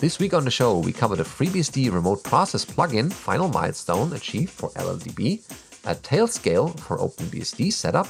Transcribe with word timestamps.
This 0.00 0.18
week 0.18 0.32
on 0.32 0.46
the 0.46 0.50
show, 0.50 0.78
we 0.78 0.94
cover 0.94 1.14
the 1.14 1.24
FreeBSD 1.24 1.92
remote 1.92 2.24
process 2.24 2.64
plugin 2.64 3.12
final 3.12 3.48
milestone 3.48 4.14
achieved 4.14 4.48
for 4.48 4.70
LLDB, 4.70 5.42
a 5.84 5.94
Tailscale 5.94 6.80
for 6.80 6.96
OpenBSD 6.96 7.70
setup, 7.70 8.08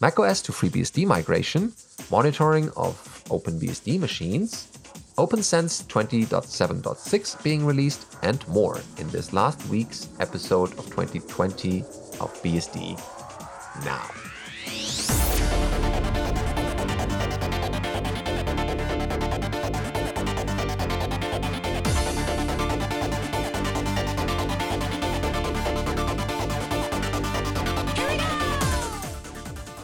macOS 0.00 0.40
to 0.42 0.52
FreeBSD 0.52 1.04
migration, 1.04 1.72
monitoring 2.12 2.68
of 2.76 2.94
OpenBSD 3.24 3.98
machines, 3.98 4.68
OPNsense 5.18 5.82
20.7.6 5.86 7.42
being 7.42 7.66
released, 7.66 8.16
and 8.22 8.46
more 8.46 8.80
in 8.98 9.08
this 9.10 9.32
last 9.32 9.66
week's 9.66 10.10
episode 10.20 10.70
of 10.78 10.86
2020 10.90 11.80
of 12.20 12.40
BSD 12.40 12.96
Now. 13.84 14.21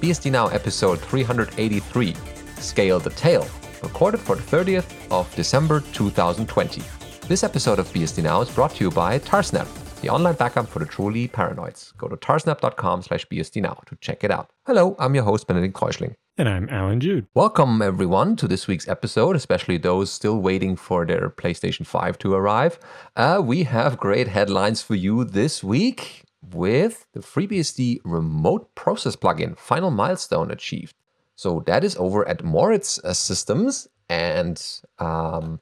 BSD 0.09 0.31
Now 0.31 0.49
episode 0.49 0.99
383 1.01 2.15
Scale 2.57 2.99
the 2.99 3.11
Tail, 3.11 3.47
recorded 3.83 4.19
for 4.19 4.37
the 4.37 4.43
30th 4.43 4.91
of 5.11 5.31
December 5.37 5.81
2020. 5.93 6.83
This 7.27 7.45
episode 7.45 7.79
of 7.79 7.87
BSD 7.89 8.23
Now 8.23 8.41
is 8.41 8.49
brought 8.49 8.71
to 8.77 8.85
you 8.85 8.91
by 8.91 9.19
Tarsnap, 9.19 9.69
the 10.01 10.09
online 10.09 10.33
backup 10.33 10.67
for 10.67 10.79
the 10.79 10.87
truly 10.87 11.29
paranoids. 11.29 11.95
Go 11.99 12.09
to 12.09 12.17
tarsnap.com 12.17 13.03
slash 13.03 13.27
bsdnow 13.27 13.85
to 13.85 13.97
check 14.01 14.25
it 14.25 14.31
out. 14.31 14.49
Hello, 14.65 14.97
I'm 14.99 15.15
your 15.15 15.25
host, 15.25 15.47
Benedict 15.47 15.77
Reuschling. 15.77 16.15
And 16.39 16.49
I'm 16.49 16.71
Allan 16.71 17.01
Jude. 17.01 17.27
Welcome, 17.35 17.83
everyone, 17.83 18.37
to 18.37 18.49
this 18.49 18.67
week's 18.67 18.89
episode, 18.89 19.37
especially 19.37 19.77
those 19.77 20.11
still 20.11 20.41
waiting 20.41 20.75
for 20.77 21.05
their 21.05 21.29
PlayStation 21.29 21.85
5 21.85 22.17
to 22.21 22.33
arrive. 22.33 22.79
Uh, 23.15 23.43
we 23.45 23.65
have 23.65 23.99
great 23.99 24.29
headlines 24.29 24.81
for 24.81 24.95
you 24.95 25.25
this 25.25 25.63
week 25.63 26.25
with 26.43 27.07
the 27.13 27.21
FreeBSD 27.21 28.01
remote 28.05 28.75
process 28.75 29.17
plugin 29.17 29.59
final 29.59 29.91
milestone 29.91 30.51
achieved. 30.51 30.95
So 31.37 31.63
that 31.67 31.85
is 31.85 31.97
over 31.97 32.27
at 32.29 32.45
Moritz 32.45 32.99
uh, 33.05 33.13
Systems 33.13 33.89
and 34.09 34.61
um, 34.99 35.61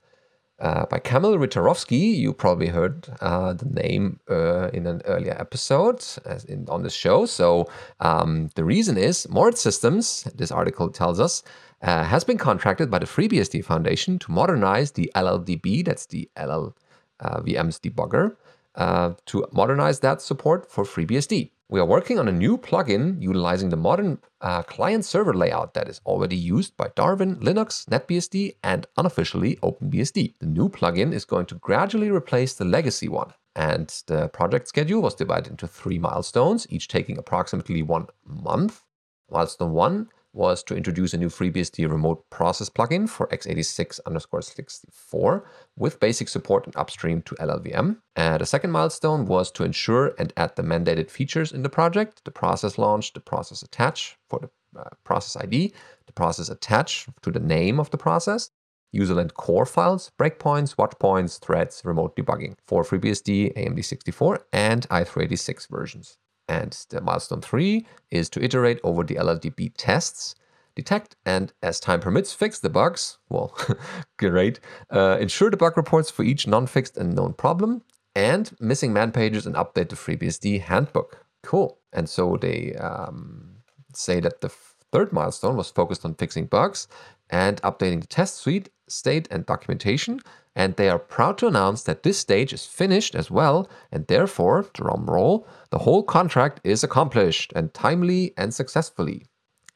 uh, 0.59 0.87
by 0.87 0.99
Kamil 0.99 1.37
Rytarowski. 1.37 2.17
You 2.17 2.33
probably 2.33 2.69
heard 2.69 3.09
uh, 3.21 3.53
the 3.53 3.67
name 3.67 4.21
uh, 4.31 4.69
in 4.69 4.87
an 4.87 5.03
earlier 5.05 5.37
episode 5.39 6.05
in, 6.49 6.67
on 6.69 6.83
this 6.83 6.95
show. 6.95 7.27
So 7.27 7.67
um, 8.01 8.51
the 8.55 8.65
reason 8.65 8.97
is 8.97 9.29
Moritz 9.29 9.61
Systems, 9.61 10.23
this 10.35 10.51
article 10.51 10.89
tells 10.89 11.21
us, 11.21 11.43
uh, 11.83 12.05
has 12.05 12.25
been 12.25 12.39
contracted 12.39 12.91
by 12.91 12.99
the 12.99 13.07
FreeBSD 13.07 13.65
Foundation 13.65 14.19
to 14.21 14.33
modernize 14.33 14.93
the 14.93 15.11
LLDB, 15.15 15.85
that's 15.85 16.07
the 16.07 16.29
LLVM's 16.37 16.75
uh, 17.21 17.81
debugger, 17.83 18.37
uh, 18.77 19.15
to 19.27 19.47
modernize 19.53 20.01
that 20.01 20.23
support 20.23 20.71
for 20.71 20.85
FreeBSD. 20.85 21.51
We 21.69 21.81
are 21.81 21.87
working 21.87 22.19
on 22.19 22.29
a 22.29 22.33
new 22.33 22.57
plugin 22.57 23.21
utilizing 23.21 23.71
the 23.71 23.77
modern 23.77 24.19
uh, 24.41 24.63
client 24.63 25.05
server 25.05 25.35
layout 25.35 25.75
that 25.75 25.89
is 25.89 26.01
already 26.07 26.37
used 26.37 26.77
by 26.77 26.91
Darwin, 26.95 27.37
Linux, 27.37 27.87
NetBSD, 27.87 28.55
and 28.63 28.87
unofficially 28.97 29.57
OpenBSD. 29.57 30.35
The 30.39 30.47
new 30.47 30.69
plugin 30.69 31.13
is 31.13 31.25
going 31.25 31.47
to 31.47 31.57
gradually 31.57 32.09
replace 32.09 32.55
the 32.55 32.65
legacy 32.65 33.09
one. 33.09 33.33
And 33.57 33.89
the 34.07 34.29
project 34.29 34.69
schedule 34.69 35.03
was 35.03 35.17
divided 35.17 35.51
into 35.51 35.67
three 35.67 35.99
milestones, 35.99 36.69
each 36.71 36.87
taking 36.87 37.19
approximately 37.19 37.83
one 37.83 38.07
month. 38.25 38.83
Milestone 39.29 39.73
one 39.73 40.09
was 40.37 40.63
to 40.65 40.77
introduce 40.77 41.15
a 41.15 41.19
new 41.19 41.29
FreeBSD 41.29 41.91
remote 41.91 42.29
process 42.31 42.69
plugin 42.69 43.09
for 43.09 43.27
x86 43.29 43.99
underscore 44.07 44.43
64 44.43 45.49
with 45.77 45.99
basic 45.99 46.29
support 46.29 46.67
and 46.67 46.77
upstream 46.77 47.23
to 47.23 47.35
LLVM. 47.37 47.97
And 48.15 48.41
the 48.41 48.47
second 48.47 48.71
milestone 48.71 49.25
was 49.25 49.51
to 49.53 49.65
ensure 49.65 50.15
and 50.19 50.33
add 50.37 50.55
the 50.57 50.63
mandated 50.63 51.11
features 51.11 51.53
in 51.53 51.63
the 51.63 51.69
project, 51.69 52.25
the 52.25 52.31
process 52.31 52.79
launch, 52.79 53.15
the 53.15 53.21
process 53.21 53.63
attach 53.63 54.17
for 54.29 54.41
the 54.41 54.51
uh, 54.79 54.91
process 55.05 55.43
ID, 55.43 55.73
the 56.07 56.13
process 56.13 56.51
attach 56.51 57.07
to 57.23 57.31
the 57.31 57.41
name 57.41 57.81
of 57.81 57.91
the 57.91 57.99
process, 57.99 58.51
userland 58.95 59.35
core 59.35 59.67
files, 59.67 60.13
breakpoints, 60.21 60.77
watchpoints, 60.77 61.41
threads, 61.41 61.83
remote 61.85 62.15
debugging 62.17 62.57
for 62.67 62.85
FreeBSD, 62.85 63.57
AMD64, 63.57 64.43
and 64.53 64.89
i386 64.89 65.69
versions. 65.71 66.19
And 66.49 66.73
the 66.91 67.01
milestone 67.01 67.41
three 67.41 67.87
is 68.11 68.29
to 68.31 68.43
iterate 68.43 68.81
over 68.85 69.03
the 69.03 69.17
LLDB 69.17 69.73
tests, 69.77 70.35
detect 70.75 71.17
and, 71.25 71.53
as 71.63 71.81
time 71.81 72.01
permits, 72.01 72.33
fix 72.33 72.61
the 72.61 72.71
bugs. 72.71 73.19
Well, 73.29 73.57
great. 74.19 74.61
Uh, 74.91 75.19
ensure 75.21 75.51
the 75.51 75.57
bug 75.57 75.77
reports 75.77 76.11
for 76.11 76.23
each 76.23 76.47
non 76.47 76.67
fixed 76.67 76.97
and 76.97 77.15
known 77.15 77.33
problem, 77.33 77.83
and 78.15 78.55
missing 78.61 78.93
man 78.93 79.13
pages 79.13 79.47
and 79.47 79.57
update 79.57 79.89
the 79.89 79.97
FreeBSD 79.97 80.63
handbook. 80.63 81.25
Cool. 81.43 81.79
And 81.93 82.09
so 82.09 82.37
they 82.37 82.75
um, 82.75 83.57
say 83.93 84.21
that 84.21 84.41
the 84.41 84.51
third 84.93 85.13
milestone 85.13 85.57
was 85.57 85.71
focused 85.71 86.05
on 86.05 86.15
fixing 86.15 86.47
bugs 86.47 86.89
and 87.31 87.61
updating 87.63 88.01
the 88.01 88.07
test 88.07 88.37
suite, 88.37 88.69
state, 88.89 89.29
and 89.31 89.45
documentation. 89.47 90.21
And 90.57 90.75
they 90.75 90.89
are 90.89 90.99
proud 90.99 91.37
to 91.39 91.47
announce 91.47 91.83
that 91.83 92.03
this 92.03 92.19
stage 92.19 92.53
is 92.55 92.65
finished 92.65 93.15
as 93.15 93.31
well, 93.31 93.69
and 93.93 94.07
therefore, 94.07 94.65
drum 94.73 95.05
roll, 95.05 95.47
the 95.71 95.79
whole 95.79 96.03
contract 96.03 96.61
is 96.65 96.83
accomplished 96.83 97.53
and 97.55 97.75
timely 97.75 98.33
and 98.39 98.55
successfully. 98.55 99.27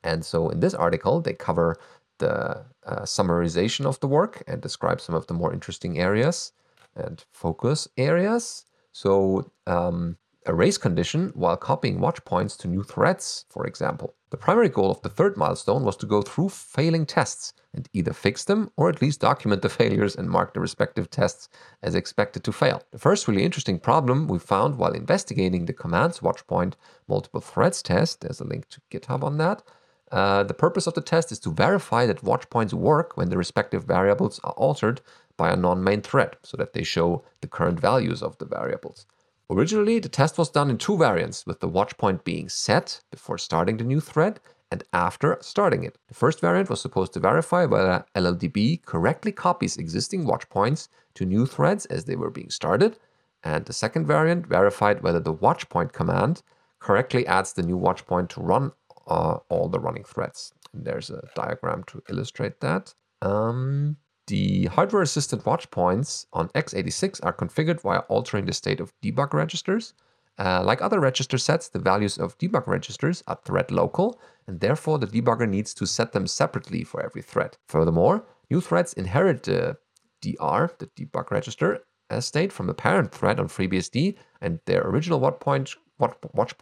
And 0.03 0.25
so 0.25 0.49
in 0.49 0.61
this 0.61 0.75
article, 0.75 1.21
they 1.21 1.35
cover 1.35 1.77
the 2.19 2.65
uh, 2.87 3.03
summarization 3.03 3.85
of 3.85 4.01
the 4.01 4.09
work 4.09 4.43
and 4.47 4.63
describe 4.63 5.01
some 5.03 5.15
of 5.15 5.27
the 5.27 5.35
more 5.35 5.53
interesting 5.53 5.99
areas 5.99 6.53
and 6.97 7.23
focus 7.31 7.87
areas. 7.99 8.65
So 8.93 9.53
um, 9.67 10.17
a 10.47 10.55
race 10.55 10.79
condition 10.79 11.31
while 11.35 11.57
copying 11.57 12.01
watch 12.01 12.25
points 12.25 12.57
to 12.57 12.69
new 12.69 12.83
threads, 12.83 13.45
for 13.51 13.67
example. 13.67 14.15
The 14.31 14.37
primary 14.37 14.69
goal 14.69 14.91
of 14.91 15.03
the 15.03 15.09
third 15.09 15.37
milestone 15.37 15.85
was 15.85 15.97
to 15.99 16.07
go 16.07 16.23
through 16.23 16.49
failing 16.49 17.05
tests 17.05 17.53
and 17.75 17.89
either 17.93 18.13
fix 18.13 18.45
them 18.45 18.71
or 18.77 18.89
at 18.89 19.03
least 19.03 19.21
document 19.21 19.63
the 19.63 19.69
failures 19.81 20.17
and 20.17 20.31
mark 20.31 20.55
the 20.55 20.61
respective 20.61 21.11
tests 21.11 21.49
as 21.83 21.95
expected 21.95 22.43
to 22.45 22.53
fail. 22.53 22.83
The 22.91 22.99
first 22.99 23.29
really 23.29 23.45
interesting 23.45 23.79
problem 23.79 24.29
we 24.29 24.39
found 24.39 24.79
while 24.79 24.93
investigating 24.93 25.67
the 25.67 25.73
commands 25.73 26.21
watchpoint 26.21 26.75
multiple 27.07 27.41
threads 27.41 27.83
test, 27.83 28.21
there's 28.21 28.41
a 28.41 28.45
link 28.45 28.69
to 28.71 28.81
GitHub 28.91 29.23
on 29.23 29.37
that. 29.39 29.63
Uh, 30.11 30.43
the 30.43 30.55
purpose 30.55 30.87
of 30.87 30.95
the 30.95 31.01
test 31.01 31.31
is 31.31 31.39
to 31.41 31.53
verify 31.53 32.07
that 32.07 32.25
watchpoints 32.25 32.73
work 32.73 33.17
when 33.17 33.29
the 33.29 33.39
respective 33.39 33.85
variables 33.85 34.41
are 34.43 34.53
altered 34.53 35.01
by 35.37 35.51
a 35.51 35.57
non 35.57 35.85
main 35.85 36.03
thread 36.03 36.37
so 36.43 36.57
that 36.57 36.73
they 36.73 36.83
show 36.83 37.25
the 37.41 37.47
current 37.47 37.79
values 37.79 38.23
of 38.23 38.37
the 38.39 38.45
variables. 38.45 39.07
Originally, 39.51 39.99
the 39.99 40.09
test 40.09 40.39
was 40.39 40.49
done 40.49 40.71
in 40.71 40.79
two 40.79 40.97
variants, 40.97 41.45
with 41.45 41.59
the 41.59 41.67
watch 41.67 41.99
point 41.99 42.23
being 42.23 42.49
set 42.49 43.01
before 43.11 43.37
starting 43.37 43.77
the 43.77 43.85
new 43.85 43.99
thread 43.99 44.39
and 44.71 44.85
after 44.93 45.37
starting 45.41 45.83
it. 45.83 45.99
The 46.07 46.15
first 46.15 46.41
variant 46.41 46.71
was 46.71 46.81
supposed 46.81 47.13
to 47.15 47.21
verify 47.21 47.65
whether 47.65 48.05
LLDB 48.15 48.85
correctly 48.85 49.33
copies 49.33 49.77
existing 49.77 50.25
watch 50.25 50.49
points 50.51 50.89
to 51.15 51.27
new 51.27 51.47
threads 51.47 51.85
as 51.87 52.05
they 52.05 52.15
were 52.15 52.31
being 52.31 52.51
started, 52.51 53.01
and 53.43 53.65
the 53.65 53.73
second 53.73 54.07
variant 54.07 54.47
verified 54.47 55.03
whether 55.03 55.19
the 55.19 55.33
watch 55.33 55.69
point 55.69 55.93
command 55.93 56.43
correctly 56.79 57.27
adds 57.27 57.53
the 57.53 57.65
new 57.65 57.77
watch 57.77 58.07
point 58.07 58.31
to 58.31 58.41
run 58.41 58.71
uh, 59.09 59.39
all 59.49 59.69
the 59.69 59.81
running 59.81 60.05
threads. 60.05 60.53
And 60.73 60.85
there's 60.85 61.11
a 61.11 61.29
diagram 61.35 61.83
to 61.89 62.01
illustrate 62.09 62.61
that. 62.61 62.95
Um, 63.21 63.97
the 64.31 64.67
hardware 64.67 65.03
assisted 65.03 65.45
watch 65.45 65.69
points 65.73 66.27
on 66.33 66.49
x86 66.51 67.19
are 67.25 67.33
configured 67.33 67.81
via 67.81 67.99
altering 68.09 68.47
the 68.47 68.53
state 68.53 68.79
of 68.79 68.95
debug 69.03 69.35
registers. 69.35 69.93
Uh, 70.39 70.63
like 70.65 70.81
other 70.81 71.01
register 71.01 71.37
sets, 71.37 71.69
the 71.69 71.81
values 71.81 72.17
of 72.17 72.39
debug 72.39 72.69
registers 72.69 73.25
are 73.27 73.41
thread 73.45 73.73
local, 73.73 74.21
and 74.47 74.61
therefore 74.61 74.99
the 74.99 75.07
debugger 75.07 75.49
needs 75.49 75.75
to 75.75 75.85
set 75.85 76.13
them 76.13 76.29
separately 76.29 76.85
for 76.85 77.03
every 77.03 77.23
thread. 77.23 77.57
Furthermore, 77.67 78.25
new 78.51 78.61
threads 78.61 78.93
inherit 78.93 79.43
the 79.43 79.77
DR, 80.23 80.71
the 80.79 80.87
debug 80.97 81.31
register, 81.33 81.81
state 82.21 82.53
from 82.53 82.69
the 82.69 82.75
parent 82.75 83.13
thread 83.13 83.41
on 83.41 83.49
FreeBSD, 83.49 84.17
and 84.41 84.61
their 84.67 84.83
original 84.83 85.19
watch 85.19 85.41
point, 85.41 85.75
watch, 85.99 86.15
watch, 86.33 86.55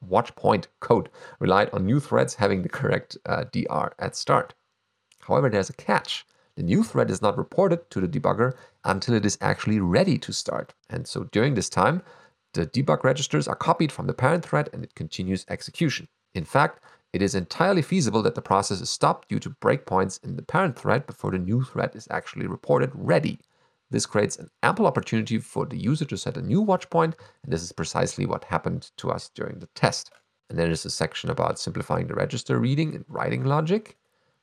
watch 0.00 0.34
point 0.36 0.68
code 0.80 1.08
relied 1.40 1.68
on 1.72 1.84
new 1.84 1.98
threads 1.98 2.36
having 2.36 2.62
the 2.62 2.68
correct 2.68 3.18
uh, 3.26 3.44
DR 3.52 3.92
at 3.98 4.14
start. 4.14 4.54
However, 5.22 5.50
there's 5.50 5.68
a 5.68 5.74
catch. 5.74 6.24
The 6.58 6.64
new 6.64 6.82
thread 6.82 7.08
is 7.08 7.22
not 7.22 7.38
reported 7.38 7.88
to 7.90 8.00
the 8.00 8.08
debugger 8.08 8.54
until 8.82 9.14
it 9.14 9.24
is 9.24 9.38
actually 9.40 9.78
ready 9.78 10.18
to 10.18 10.32
start. 10.32 10.74
And 10.90 11.06
so 11.06 11.22
during 11.30 11.54
this 11.54 11.68
time, 11.68 12.02
the 12.52 12.66
debug 12.66 13.04
registers 13.04 13.46
are 13.46 13.54
copied 13.54 13.92
from 13.92 14.08
the 14.08 14.12
parent 14.12 14.44
thread 14.44 14.68
and 14.72 14.82
it 14.82 14.96
continues 14.96 15.46
execution. 15.48 16.08
In 16.34 16.44
fact, 16.44 16.82
it 17.12 17.22
is 17.22 17.36
entirely 17.36 17.80
feasible 17.80 18.22
that 18.22 18.34
the 18.34 18.42
process 18.42 18.80
is 18.80 18.90
stopped 18.90 19.28
due 19.28 19.38
to 19.38 19.50
breakpoints 19.50 20.20
in 20.24 20.34
the 20.34 20.42
parent 20.42 20.76
thread 20.76 21.06
before 21.06 21.30
the 21.30 21.38
new 21.38 21.62
thread 21.62 21.94
is 21.94 22.08
actually 22.10 22.48
reported 22.48 22.90
ready. 22.92 23.38
This 23.92 24.04
creates 24.04 24.36
an 24.36 24.50
ample 24.64 24.88
opportunity 24.88 25.38
for 25.38 25.64
the 25.64 25.78
user 25.78 26.06
to 26.06 26.18
set 26.18 26.36
a 26.36 26.42
new 26.42 26.60
watch 26.60 26.90
point, 26.90 27.14
and 27.44 27.52
this 27.52 27.62
is 27.62 27.70
precisely 27.70 28.26
what 28.26 28.42
happened 28.42 28.90
to 28.96 29.12
us 29.12 29.30
during 29.32 29.60
the 29.60 29.68
test. 29.76 30.10
And 30.50 30.58
then 30.58 30.66
there's 30.66 30.84
a 30.84 30.90
section 30.90 31.30
about 31.30 31.60
simplifying 31.60 32.08
the 32.08 32.14
register 32.14 32.58
reading 32.58 32.96
and 32.96 33.04
writing 33.06 33.44
logic. 33.44 33.96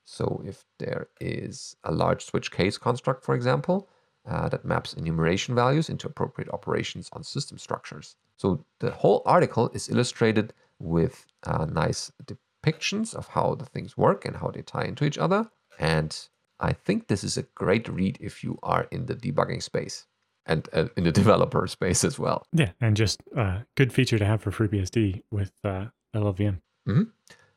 So 0.06 0.42
if 0.46 0.64
there 0.78 1.08
is 1.20 1.76
a 1.84 1.92
large 1.92 2.24
switch 2.24 2.52
case 2.52 2.78
construct, 2.78 3.24
for 3.24 3.36
example, 3.36 3.90
uh, 4.28 4.50
that 4.50 4.66
maps 4.66 4.94
enumeration 4.94 5.54
values 5.56 5.90
into 5.90 6.08
appropriate 6.08 6.50
operations 6.50 7.10
on 7.14 7.24
system 7.24 7.58
structures. 7.58 8.16
So 8.38 8.66
the 8.80 8.92
whole 8.92 9.22
article 9.26 9.70
is 9.74 9.90
illustrated 9.90 10.54
with 10.80 11.26
uh, 11.44 11.66
nice 11.66 12.12
depictions 12.26 13.14
of 13.14 13.28
how 13.28 13.56
the 13.56 13.66
things 13.66 13.98
work 13.98 14.26
and 14.26 14.36
how 14.36 14.50
they 14.50 14.62
tie 14.62 14.84
into 14.86 15.06
each 15.06 15.18
other. 15.18 15.50
And 15.80 16.18
I 16.60 16.74
think 16.74 17.08
this 17.08 17.24
is 17.24 17.38
a 17.38 17.44
great 17.56 17.88
read 17.88 18.18
if 18.20 18.44
you 18.44 18.58
are 18.64 18.88
in 18.92 19.06
the 19.06 19.16
debugging 19.16 19.62
space 19.62 20.08
and 20.46 20.68
uh, 20.74 20.88
in 20.98 21.04
the 21.04 21.12
developer 21.22 21.68
space 21.68 22.04
as 22.04 22.18
well. 22.18 22.46
Yeah, 22.52 22.72
and 22.82 22.96
just 22.96 23.22
a 23.36 23.42
uh, 23.42 23.60
good 23.76 23.94
feature 23.94 24.18
to 24.18 24.26
have 24.26 24.42
for 24.42 24.52
FreeBSD 24.52 25.22
with 25.32 25.52
uh, 25.64 25.86
LLVM. 26.16 26.62
Mm-hmm. 26.88 27.04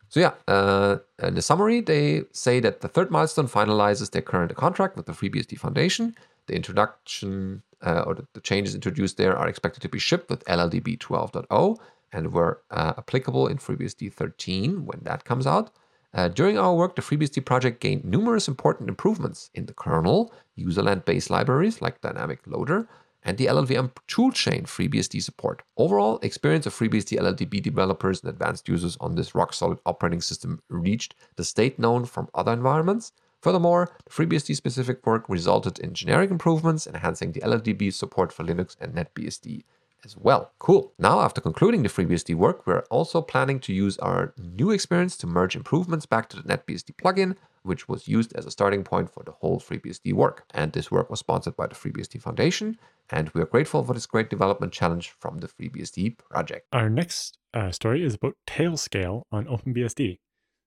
So 0.09 0.21
yeah, 0.21 0.33
uh, 0.47 0.99
in 1.23 1.35
the 1.35 1.43
summary, 1.43 1.81
they 1.81 2.23
say 2.33 2.61
that 2.61 2.81
the 2.81 2.89
third 2.89 3.11
milestone 3.11 3.49
finalizes 3.49 4.11
their 4.11 4.23
current 4.23 4.55
contract 4.57 4.97
with 4.97 5.07
the 5.07 5.13
FreeBSD 5.13 5.59
Foundation. 5.59 6.15
The 6.47 6.55
introduction 6.55 7.63
uh, 7.85 8.05
or 8.07 8.15
the, 8.15 8.41
changes 8.41 8.75
introduced 8.75 9.17
there 9.17 9.37
are 9.37 9.49
expected 9.49 9.81
to 9.83 9.89
be 9.89 9.99
shipped 9.99 10.31
with 10.31 10.45
LLDB 10.47 10.99
12.0 10.99 11.79
and 12.13 12.33
were 12.33 12.63
uh, 12.71 12.95
applicable 12.99 13.49
in 13.49 13.59
FreeBSD 13.59 14.13
13 14.13 14.87
when 14.87 15.01
that 15.03 15.25
comes 15.25 15.47
out. 15.47 15.71
Uh, 16.15 16.29
during 16.29 16.59
our 16.59 16.75
work, 16.75 16.97
the 16.97 17.03
FreeBSD 17.03 17.45
project 17.45 17.81
gained 17.81 18.05
numerous 18.05 18.49
important 18.49 18.89
improvements 18.89 19.51
in 19.55 19.67
the 19.67 19.75
kernel, 19.75 20.33
userland 20.59 21.05
based 21.05 21.29
libraries 21.29 21.83
like 21.83 22.01
Dynamic 22.01 22.41
Loader, 22.47 22.89
and 23.25 23.37
the 23.37 23.47
LLVM 23.47 23.93
toolchain 24.07 24.65
FreeBSD 24.65 25.23
support. 25.23 25.63
Overall, 25.77 26.19
experience 26.23 26.67
of 26.67 26.75
FreeBSD 26.75 27.19
LLDB 27.19 27.63
developers 27.63 28.23
and 28.23 28.31
advanced 28.31 28.69
users 28.69 28.97
on 29.01 29.15
this 29.15 29.35
rock 29.35 29.53
solid 29.53 29.79
operating 29.85 30.21
system 30.21 30.63
reached 30.69 31.15
the 31.37 31.45
state 31.45 31.79
known 31.79 32.05
from 32.05 32.29
other 32.35 32.53
environments. 32.53 33.13
Furthermore, 33.41 33.91
the 34.05 34.11
FreeBSD 34.11 34.57
specific 34.57 35.07
work 35.07 35.29
resulted 35.29 35.79
in 35.79 35.95
generic 35.95 36.31
improvements, 36.31 36.87
enhancing 36.87 37.33
the 37.33 37.41
LLDB 37.41 37.93
support 37.93 38.33
for 38.33 38.45
Linux 38.45 38.77
and 38.81 38.95
NetBSD 38.95 39.65
as 40.05 40.17
well. 40.17 40.53
Cool. 40.59 40.93
Now, 40.99 41.21
after 41.21 41.41
concluding 41.41 41.83
the 41.83 41.89
FreeBSD 41.89 42.35
work, 42.35 42.67
we're 42.67 42.85
also 42.91 43.21
planning 43.21 43.61
to 43.61 43.73
use 43.73 43.99
our 43.99 44.33
new 44.39 44.71
experience 44.71 45.17
to 45.19 45.27
merge 45.27 45.57
improvements 45.57 46.07
back 46.07 46.29
to 46.31 46.37
the 46.37 46.43
NetBSD 46.43 46.95
plugin, 46.97 47.37
which 47.63 47.89
was 47.89 48.09
used 48.09 48.35
as 48.35 48.47
a 48.47 48.51
starting 48.51 48.85
point 48.85 49.11
for 49.11 49.23
the 49.25 49.33
whole 49.33 49.61
FreeBSD 49.61 50.13
work. 50.13 50.45
And 50.55 50.73
this 50.73 50.91
work 50.91 51.11
was 51.11 51.21
sponsored 51.21 51.57
by 51.57 51.67
the 51.67 51.75
FreeBSD 51.75 52.23
Foundation, 52.23 52.79
and 53.11 53.31
we 53.31 53.41
are 53.41 53.47
grateful 53.47 53.85
for 53.85 53.95
this 53.95 54.07
great 54.07 54.31
development 54.31 54.73
challenge 54.73 55.15
from 55.19 55.39
the 55.39 55.49
FreeBSD 55.49 56.19
project. 56.19 56.67
Our 56.73 56.91
next 56.91 57.39
uh, 57.55 57.71
story 57.71 58.05
is 58.05 58.15
about 58.15 58.37
Tailscale 58.47 59.23
on 59.33 59.47
OpenBSD. 59.47 60.19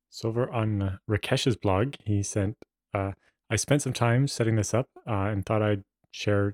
So 0.10 0.30
over 0.30 0.52
on 0.52 0.82
uh, 0.82 0.98
Rakesh's 1.10 1.56
blog, 1.56 1.96
he 2.04 2.22
sent, 2.22 2.58
uh, 2.94 3.12
I 3.50 3.56
spent 3.56 3.82
some 3.82 3.94
time 3.94 4.28
setting 4.28 4.56
this 4.56 4.74
up 4.74 4.88
uh, 5.08 5.30
and 5.32 5.46
thought 5.46 5.62
I'd 5.62 5.84
share 6.12 6.54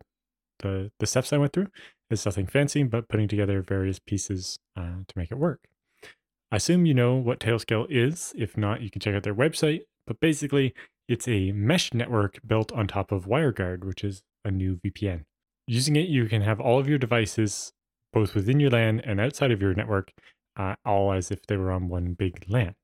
the, 0.59 0.91
the 0.99 1.07
steps 1.07 1.33
I 1.33 1.37
went 1.37 1.53
through. 1.53 1.67
It's 2.09 2.25
nothing 2.25 2.47
fancy, 2.47 2.83
but 2.83 3.09
putting 3.09 3.27
together 3.27 3.61
various 3.61 3.99
pieces 3.99 4.59
uh, 4.77 5.03
to 5.07 5.17
make 5.17 5.31
it 5.31 5.37
work. 5.37 5.67
I 6.51 6.55
assume 6.55 6.85
you 6.85 6.93
know 6.93 7.15
what 7.15 7.39
Tailscale 7.39 7.87
is. 7.89 8.33
If 8.37 8.55
not, 8.57 8.81
you 8.81 8.89
can 8.89 9.01
check 9.01 9.13
out 9.13 9.23
their 9.23 9.35
website. 9.35 9.81
But 10.05 10.21
basically, 10.21 10.73
it's 11.09 11.27
a 11.27 11.51
mesh 11.51 11.93
network 11.93 12.39
built 12.45 12.71
on 12.71 12.87
top 12.87 13.11
of 13.11 13.25
WireGuard, 13.25 13.83
which 13.83 14.03
is 14.03 14.23
a 14.45 14.51
new 14.51 14.77
VPN. 14.77 15.25
Using 15.67 15.97
it, 15.97 16.07
you 16.07 16.25
can 16.27 16.41
have 16.41 16.61
all 16.61 16.79
of 16.79 16.87
your 16.87 16.97
devices, 16.97 17.73
both 18.13 18.33
within 18.33 18.61
your 18.61 18.69
LAN 18.69 19.01
and 19.01 19.19
outside 19.19 19.51
of 19.51 19.61
your 19.61 19.73
network, 19.73 20.13
uh, 20.55 20.75
all 20.85 21.11
as 21.11 21.29
if 21.29 21.45
they 21.45 21.57
were 21.57 21.71
on 21.71 21.89
one 21.89 22.13
big 22.13 22.45
LAN. 22.47 22.75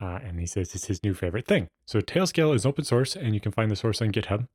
Uh, 0.00 0.18
and 0.22 0.38
he 0.38 0.46
says 0.46 0.74
it's 0.74 0.86
his 0.86 1.02
new 1.02 1.14
favorite 1.14 1.46
thing. 1.46 1.68
So 1.86 2.00
Tailscale 2.00 2.54
is 2.54 2.66
open 2.66 2.84
source, 2.84 3.16
and 3.16 3.32
you 3.32 3.40
can 3.40 3.52
find 3.52 3.70
the 3.70 3.76
source 3.76 4.02
on 4.02 4.12
GitHub. 4.12 4.46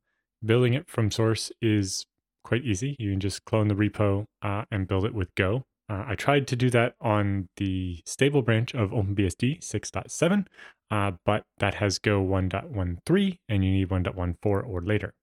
Building 0.44 0.74
it 0.74 0.88
from 0.88 1.10
source 1.10 1.50
is 1.60 2.06
quite 2.44 2.64
easy. 2.64 2.96
You 2.98 3.10
can 3.10 3.20
just 3.20 3.44
clone 3.44 3.68
the 3.68 3.74
repo 3.74 4.26
uh, 4.42 4.64
and 4.70 4.88
build 4.88 5.04
it 5.04 5.14
with 5.14 5.34
Go. 5.34 5.64
Uh, 5.90 6.04
I 6.06 6.14
tried 6.14 6.46
to 6.48 6.56
do 6.56 6.68
that 6.70 6.94
on 7.00 7.48
the 7.56 8.00
stable 8.04 8.42
branch 8.42 8.74
of 8.74 8.90
OpenBSD 8.90 9.60
6.7, 9.60 10.46
uh, 10.90 11.12
but 11.24 11.44
that 11.58 11.74
has 11.74 11.98
Go 11.98 12.22
1.13 12.22 13.38
and 13.48 13.64
you 13.64 13.70
need 13.70 13.88
1.14 13.88 14.36
or 14.44 14.82
later. 14.82 15.14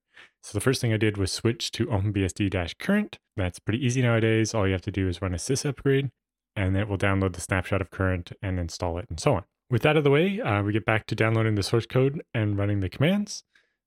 So 0.42 0.52
the 0.56 0.60
first 0.60 0.80
thing 0.80 0.92
I 0.92 0.96
did 0.96 1.16
was 1.16 1.30
switch 1.30 1.70
to 1.72 1.86
OpenBSD-current. 1.86 3.18
That's 3.36 3.58
pretty 3.58 3.84
easy 3.84 4.02
nowadays. 4.02 4.54
All 4.54 4.66
you 4.66 4.72
have 4.72 4.82
to 4.82 4.90
do 4.90 5.08
is 5.08 5.22
run 5.22 5.34
a 5.34 5.38
sys 5.38 5.64
upgrade 5.68 6.10
and 6.56 6.76
it 6.76 6.88
will 6.88 6.98
download 6.98 7.34
the 7.34 7.40
snapshot 7.40 7.80
of 7.80 7.90
current 7.90 8.32
and 8.42 8.58
install 8.58 8.98
it 8.98 9.06
and 9.08 9.20
so 9.20 9.34
on. 9.34 9.44
With 9.68 9.82
that 9.82 9.90
out 9.90 9.96
of 9.98 10.04
the 10.04 10.10
way, 10.10 10.40
uh, 10.40 10.62
we 10.62 10.72
get 10.72 10.86
back 10.86 11.06
to 11.06 11.14
downloading 11.14 11.56
the 11.56 11.62
source 11.62 11.86
code 11.86 12.22
and 12.32 12.56
running 12.56 12.80
the 12.80 12.88
commands. 12.88 13.42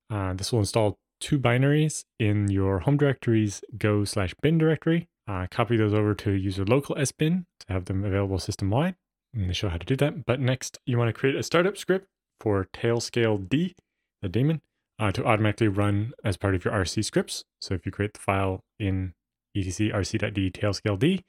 Uh, 0.09 0.33
this 0.33 0.51
will 0.51 0.59
install 0.59 0.97
two 1.19 1.39
binaries 1.39 2.05
in 2.19 2.49
your 2.49 2.79
home 2.79 2.97
directory's 2.97 3.63
go 3.77 4.03
slash 4.05 4.33
bin 4.41 4.57
directory. 4.57 5.07
Uh, 5.27 5.47
copy 5.51 5.77
those 5.77 5.93
over 5.93 6.15
to 6.15 6.31
user 6.31 6.65
local 6.65 6.95
sbin 6.95 7.45
to 7.59 7.73
have 7.73 7.85
them 7.85 8.03
available 8.03 8.39
system 8.39 8.69
wide. 8.69 8.95
And 9.33 9.49
they 9.49 9.53
show 9.53 9.69
how 9.69 9.77
to 9.77 9.85
do 9.85 9.95
that. 9.97 10.25
But 10.25 10.39
next, 10.39 10.79
you 10.85 10.97
want 10.97 11.09
to 11.09 11.19
create 11.19 11.35
a 11.35 11.43
startup 11.43 11.77
script 11.77 12.07
for 12.39 12.67
Tailscale 12.73 13.47
D, 13.47 13.75
the 14.21 14.29
daemon, 14.29 14.61
uh, 14.97 15.11
to 15.11 15.25
automatically 15.25 15.67
run 15.67 16.13
as 16.23 16.35
part 16.35 16.55
of 16.55 16.65
your 16.65 16.73
RC 16.73 17.05
scripts. 17.05 17.43
So 17.61 17.75
if 17.75 17.85
you 17.85 17.91
create 17.91 18.13
the 18.13 18.19
file 18.19 18.63
in 18.79 19.13
etc 19.55 19.99
rc.d 19.99 20.51
tailscale 20.51 20.99
d 20.99 21.25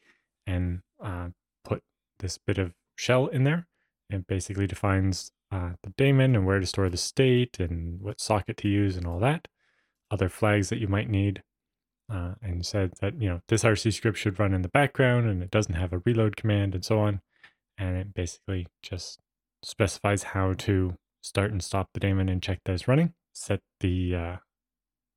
and 0.46 0.80
uh, 1.02 1.28
put 1.64 1.82
this 2.18 2.38
bit 2.38 2.58
of 2.58 2.74
shell 2.96 3.26
in 3.26 3.44
there, 3.44 3.66
it 4.08 4.26
basically 4.26 4.66
defines 4.66 5.32
uh, 5.52 5.70
the 5.82 5.90
daemon 5.96 6.34
and 6.34 6.46
where 6.46 6.60
to 6.60 6.66
store 6.66 6.88
the 6.88 6.96
state 6.96 7.58
and 7.58 8.00
what 8.00 8.20
socket 8.20 8.56
to 8.58 8.68
use 8.68 8.96
and 8.96 9.06
all 9.06 9.18
that 9.18 9.48
other 10.10 10.28
flags 10.28 10.68
that 10.68 10.78
you 10.78 10.88
might 10.88 11.08
need. 11.08 11.42
Uh, 12.12 12.34
and 12.42 12.66
said 12.66 12.92
that, 13.00 13.22
you 13.22 13.28
know, 13.28 13.40
this 13.46 13.62
RC 13.62 13.92
script 13.92 14.18
should 14.18 14.40
run 14.40 14.52
in 14.52 14.62
the 14.62 14.68
background 14.68 15.28
and 15.28 15.44
it 15.44 15.50
doesn't 15.52 15.76
have 15.76 15.92
a 15.92 16.02
reload 16.04 16.36
command 16.36 16.74
and 16.74 16.84
so 16.84 16.98
on. 16.98 17.20
And 17.78 17.96
it 17.96 18.12
basically 18.12 18.66
just 18.82 19.20
specifies 19.62 20.24
how 20.24 20.54
to 20.54 20.96
start 21.22 21.52
and 21.52 21.62
stop 21.62 21.90
the 21.94 22.00
daemon 22.00 22.28
and 22.28 22.42
check 22.42 22.58
that 22.64 22.72
it's 22.72 22.88
running. 22.88 23.14
Set 23.32 23.60
the 23.78 24.16
uh, 24.16 24.36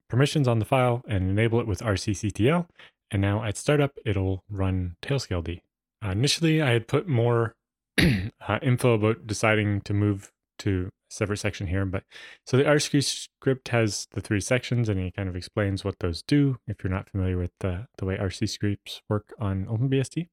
permissions 0.07 0.47
on 0.47 0.59
the 0.59 0.65
file 0.65 1.01
and 1.07 1.31
enable 1.31 1.59
it 1.59 1.65
with 1.65 1.79
rcctl. 1.79 2.67
And 3.09 3.21
now 3.21 3.43
at 3.43 3.57
startup, 3.57 3.97
it'll 4.05 4.43
run 4.49 4.95
tailscale 5.01 5.43
D. 5.43 5.63
Uh, 6.05 6.09
initially, 6.09 6.61
I 6.61 6.71
had 6.71 6.87
put 6.87 7.07
more 7.07 7.55
uh, 7.99 8.59
info 8.61 8.93
about 8.93 9.25
deciding 9.25 9.81
to 9.81 9.93
move 9.93 10.31
to 10.59 10.89
separate 11.13 11.37
section 11.37 11.67
here. 11.67 11.85
But 11.85 12.03
so 12.45 12.57
the 12.57 12.63
RC 12.63 13.03
script 13.03 13.69
has 13.69 14.07
the 14.11 14.21
three 14.21 14.41
sections 14.41 14.89
and 14.89 14.99
he 14.99 15.11
kind 15.11 15.29
of 15.29 15.35
explains 15.35 15.85
what 15.85 15.99
those 15.99 16.23
do 16.23 16.57
if 16.67 16.83
you're 16.83 16.91
not 16.91 17.09
familiar 17.09 17.37
with 17.37 17.51
the, 17.59 17.87
the 17.97 18.05
way 18.05 18.17
RC 18.17 18.49
scripts 18.49 19.01
work 19.09 19.33
on 19.39 19.65
OpenBSD. 19.65 20.27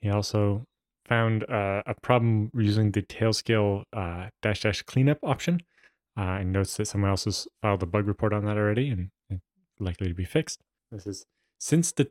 He 0.00 0.10
also 0.10 0.66
found 1.06 1.48
uh, 1.50 1.82
a 1.86 1.94
problem 2.00 2.50
using 2.54 2.92
the 2.92 3.02
tailscale 3.02 3.84
uh, 3.92 4.28
dash 4.40 4.62
dash 4.62 4.82
cleanup 4.82 5.18
option 5.22 5.60
uh, 6.16 6.38
and 6.40 6.52
notes 6.52 6.76
that 6.76 6.86
someone 6.86 7.10
else 7.10 7.24
has 7.24 7.46
filed 7.60 7.82
a 7.82 7.86
bug 7.86 8.06
report 8.06 8.32
on 8.32 8.44
that 8.44 8.56
already 8.56 8.88
and 8.88 9.10
likely 9.78 10.08
to 10.08 10.14
be 10.14 10.24
fixed. 10.24 10.60
This 10.90 11.06
is 11.06 11.26
since 11.58 11.92
the 11.92 12.10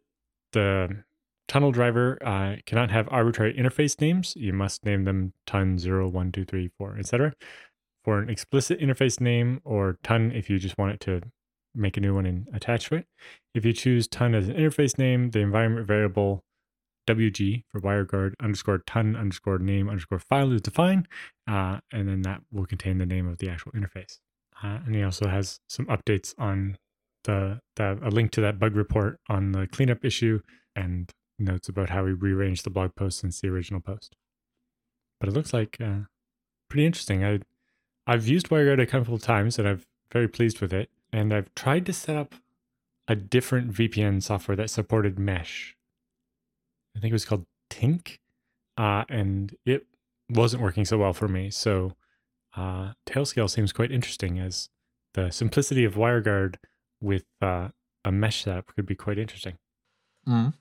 the 0.54 1.04
tunnel 1.48 1.72
driver 1.72 2.18
uh, 2.26 2.56
cannot 2.66 2.92
have 2.92 3.08
arbitrary 3.10 3.54
interface 3.54 4.00
names. 4.00 4.34
You 4.36 4.54
must 4.54 4.86
name 4.86 5.06
them 5.06 5.34
tun 5.46 5.78
0, 5.78 6.10
1, 6.10 6.32
2, 6.32 6.46
3, 6.46 6.70
4, 6.78 6.98
etc 6.98 7.34
for 8.04 8.20
an 8.20 8.30
explicit 8.30 8.80
interface 8.80 9.20
name 9.20 9.62
or 9.64 9.98
tun 10.04 10.32
if 10.32 10.50
you 10.50 10.60
just 10.60 10.78
want 10.78 10.94
it 10.94 11.00
to 11.02 11.22
make 11.74 11.98
a 11.98 12.02
new 12.02 12.16
one 12.16 12.26
and 12.26 12.48
attach 12.54 12.90
to 12.90 12.96
it. 12.96 13.06
If 13.54 13.66
you 13.66 13.74
choose 13.74 14.08
tun 14.08 14.36
as 14.36 14.50
an 14.50 14.56
interface 14.56 14.98
name, 14.98 15.32
the 15.32 15.40
environment 15.40 15.88
variable 15.88 16.44
WG 17.08 17.64
for 17.70 17.82
WireGuard 17.82 18.34
underscore 18.42 18.80
tun 18.80 19.16
underscore 19.16 19.60
name 19.60 19.90
underscore 19.90 20.20
file 20.20 20.52
is 20.52 20.62
defined, 20.62 21.08
uh, 21.48 21.80
and 21.92 22.08
then 22.08 22.22
that 22.24 22.42
will 22.52 22.66
contain 22.66 22.98
the 22.98 23.06
name 23.06 23.28
of 23.28 23.38
the 23.38 23.50
actual 23.50 23.72
interface. 23.72 24.20
Uh, 24.64 24.80
and 24.86 24.96
he 24.96 25.04
also 25.04 25.28
has 25.28 25.60
some 25.68 25.86
updates 25.88 26.34
on 26.38 26.78
the, 27.24 27.60
the 27.76 28.00
a 28.04 28.10
link 28.10 28.32
to 28.32 28.42
that 28.42 28.60
bug 28.60 28.76
report 28.76 29.20
on 29.30 29.52
the 29.52 29.68
cleanup 29.68 30.06
issue 30.06 30.40
and 30.76 31.12
notes 31.40 31.68
about 31.68 31.90
how 31.90 32.04
we 32.04 32.14
rearranged 32.14 32.64
the 32.64 32.70
blog 32.70 32.96
post 32.96 33.20
since 33.20 33.42
the 33.42 33.48
original 33.48 33.82
post. 33.82 34.16
But 35.20 35.30
it 35.30 35.34
looks 35.34 35.54
like 35.54 35.78
uh, 35.80 36.02
pretty 36.70 36.86
interesting. 36.86 37.24
I 37.24 37.40
I've 38.08 38.28
used 38.28 38.50
WireGuard 38.50 38.82
a 38.82 38.86
couple 38.86 39.14
of 39.14 39.22
times 39.22 39.60
and 39.60 39.68
I'm 39.68 39.82
very 40.12 40.28
pleased 40.28 40.60
with 40.60 40.74
it. 40.74 40.90
And 41.14 41.34
I've 41.34 41.54
tried 41.56 41.86
to 41.88 41.94
set 41.94 42.16
up 42.16 42.36
a 43.08 43.16
different 43.16 43.74
VPN 43.74 44.24
software 44.24 44.56
that 44.56 44.70
supported 44.70 45.20
mesh. 45.20 45.76
I 46.96 47.00
think 47.00 47.12
it 47.12 47.14
was 47.14 47.26
called 47.26 47.46
Tinc. 47.70 48.20
Uh, 48.78 49.04
and 49.10 49.56
it 49.66 49.86
wasn't 50.30 50.64
working 50.64 50.86
so 50.86 50.98
well 50.98 51.14
for 51.14 51.28
me. 51.28 51.50
So 51.50 51.94
uh, 52.56 52.94
Tailscale 53.06 53.50
seems 53.50 53.72
quite 53.72 53.92
interesting 53.92 54.40
as 54.40 54.70
the 55.14 55.30
simplicity 55.30 55.84
of 55.84 55.96
WireGuard 55.96 56.56
with 57.02 57.26
uh, 57.42 57.70
a 58.06 58.12
mesh 58.12 58.44
setup 58.44 58.68
could 58.76 58.86
be 58.86 58.96
quite 58.96 59.18
interesting. 59.18 59.58
Mm. 60.28 60.54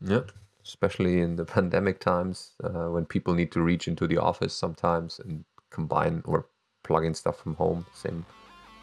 Yeah, 0.00 0.22
especially 0.64 1.20
in 1.20 1.36
the 1.36 1.44
pandemic 1.56 2.00
times 2.00 2.52
uh, 2.62 2.88
when 2.88 3.06
people 3.06 3.34
need 3.34 3.52
to 3.52 3.62
reach 3.62 3.88
into 3.88 4.06
the 4.06 4.18
office 4.18 4.54
sometimes 4.54 5.18
and 5.18 5.44
combine 5.70 6.22
or 6.24 6.46
plug 6.86 7.04
in 7.04 7.14
stuff 7.14 7.38
from 7.38 7.54
home, 7.54 7.84
same 7.92 8.24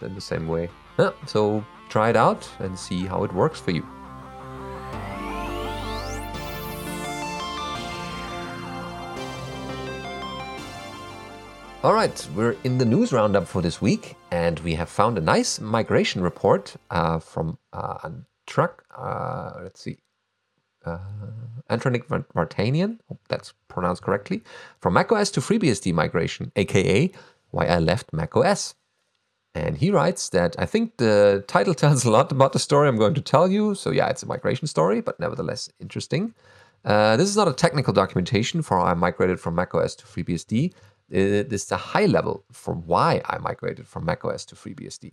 in 0.01 0.13
the 0.15 0.22
same 0.22 0.48
way. 0.48 0.69
Yeah, 1.00 1.12
so 1.25 1.63
try 1.89 2.10
it 2.10 2.15
out 2.15 2.48
and 2.60 2.77
see 2.77 3.05
how 3.05 3.24
it 3.24 3.33
works 3.33 3.60
for 3.60 3.72
you. 3.72 3.86
All 11.83 11.93
right, 11.93 12.29
we're 12.33 12.55
in 12.63 12.77
the 12.77 12.86
news 12.86 13.12
roundup 13.12 13.45
for 13.45 13.62
this 13.62 13.81
week, 13.81 14.15
and 14.31 14.57
we 14.62 14.74
have 14.75 14.88
found 14.88 15.17
a 15.17 15.22
nice 15.22 15.60
migration 15.60 16.22
report 16.22 16.75
uh, 16.89 17.19
from 17.19 17.57
uh, 17.74 18.10
Truck. 18.48 18.86
Uh, 18.98 19.51
let's 19.63 19.81
see, 19.81 19.98
uh, 20.86 21.00
Antranig 21.69 22.05
Vartanian, 22.07 23.00
that's 23.27 23.53
pronounced 23.67 24.01
correctly, 24.01 24.43
from 24.79 24.93
macOS 24.93 25.29
to 25.31 25.41
FreeBSD 25.41 25.93
migration, 25.93 26.53
aka 26.55 27.12
why 27.53 27.65
I 27.65 27.79
left 27.79 28.13
macOS. 28.13 28.75
And 29.55 29.77
he 29.77 29.91
writes 29.91 30.29
that 30.29 30.55
I 30.57 30.65
think 30.65 30.98
the 30.98 31.43
title 31.48 31.74
tells 31.83 32.05
a 32.05 32.12
lot 32.12 32.31
about 32.31 32.53
the 32.53 32.60
story 32.60 32.88
I'm 32.88 32.98
going 32.98 33.13
to 33.13 33.22
tell 33.22 33.48
you. 33.50 33.75
So, 33.75 33.91
yeah, 33.91 34.10
it's 34.10 34.24
a 34.24 34.27
migration 34.27 34.67
story, 34.67 35.00
but 35.01 35.19
nevertheless 35.19 35.69
interesting. 35.79 36.33
Uh, 36.83 37.15
this 37.15 37.29
is 37.29 37.38
not 37.38 37.48
a 37.48 37.53
technical 37.53 37.93
documentation 37.93 38.62
for 38.62 38.77
how 38.77 38.86
I 38.86 38.93
migrated 38.93 39.39
from 39.39 39.55
macOS 39.55 39.95
to 39.95 40.05
FreeBSD, 40.05 40.74
uh, 41.13 41.45
this 41.48 41.65
is 41.65 41.72
a 41.72 41.77
high 41.77 42.05
level 42.05 42.43
for 42.51 42.74
why 42.74 43.22
I 43.25 43.38
migrated 43.38 43.88
from 43.88 44.05
macOS 44.05 44.45
to 44.45 44.55
FreeBSD. 44.55 45.12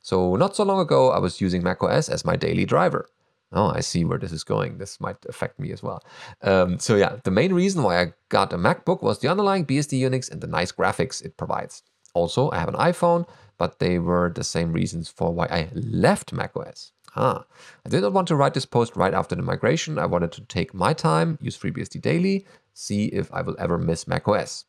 So 0.00 0.36
not 0.36 0.56
so 0.56 0.64
long 0.64 0.80
ago, 0.80 1.10
I 1.10 1.18
was 1.18 1.40
using 1.42 1.62
macOS 1.62 2.08
as 2.08 2.24
my 2.24 2.36
daily 2.36 2.64
driver. 2.64 3.06
Oh, 3.52 3.68
I 3.68 3.80
see 3.80 4.04
where 4.04 4.18
this 4.18 4.32
is 4.32 4.44
going. 4.44 4.78
This 4.78 5.00
might 5.00 5.16
affect 5.28 5.58
me 5.58 5.72
as 5.72 5.82
well. 5.82 6.04
Um, 6.42 6.78
so 6.78 6.94
yeah, 6.94 7.16
the 7.24 7.32
main 7.32 7.52
reason 7.52 7.82
why 7.82 8.00
I 8.00 8.12
got 8.28 8.52
a 8.52 8.56
MacBook 8.56 9.02
was 9.02 9.18
the 9.18 9.28
underlying 9.28 9.66
BSD 9.66 10.00
Unix 10.00 10.30
and 10.30 10.40
the 10.40 10.46
nice 10.46 10.70
graphics 10.70 11.24
it 11.24 11.36
provides. 11.36 11.82
Also, 12.14 12.50
I 12.50 12.58
have 12.58 12.68
an 12.68 12.74
iPhone, 12.74 13.26
but 13.58 13.78
they 13.78 13.98
were 13.98 14.32
the 14.34 14.44
same 14.44 14.72
reasons 14.72 15.08
for 15.08 15.32
why 15.32 15.46
I 15.46 15.68
left 15.74 16.32
macOS. 16.32 16.92
Ah, 17.16 17.44
I 17.84 17.88
did 17.88 18.02
not 18.02 18.12
want 18.12 18.28
to 18.28 18.36
write 18.36 18.54
this 18.54 18.66
post 18.66 18.94
right 18.94 19.14
after 19.14 19.34
the 19.34 19.42
migration. 19.42 19.98
I 19.98 20.06
wanted 20.06 20.30
to 20.32 20.42
take 20.42 20.72
my 20.72 20.92
time, 20.92 21.38
use 21.40 21.58
FreeBSD 21.58 22.00
daily, 22.00 22.46
see 22.72 23.06
if 23.06 23.32
I 23.32 23.42
will 23.42 23.56
ever 23.58 23.78
miss 23.78 24.06
macOS. 24.06 24.64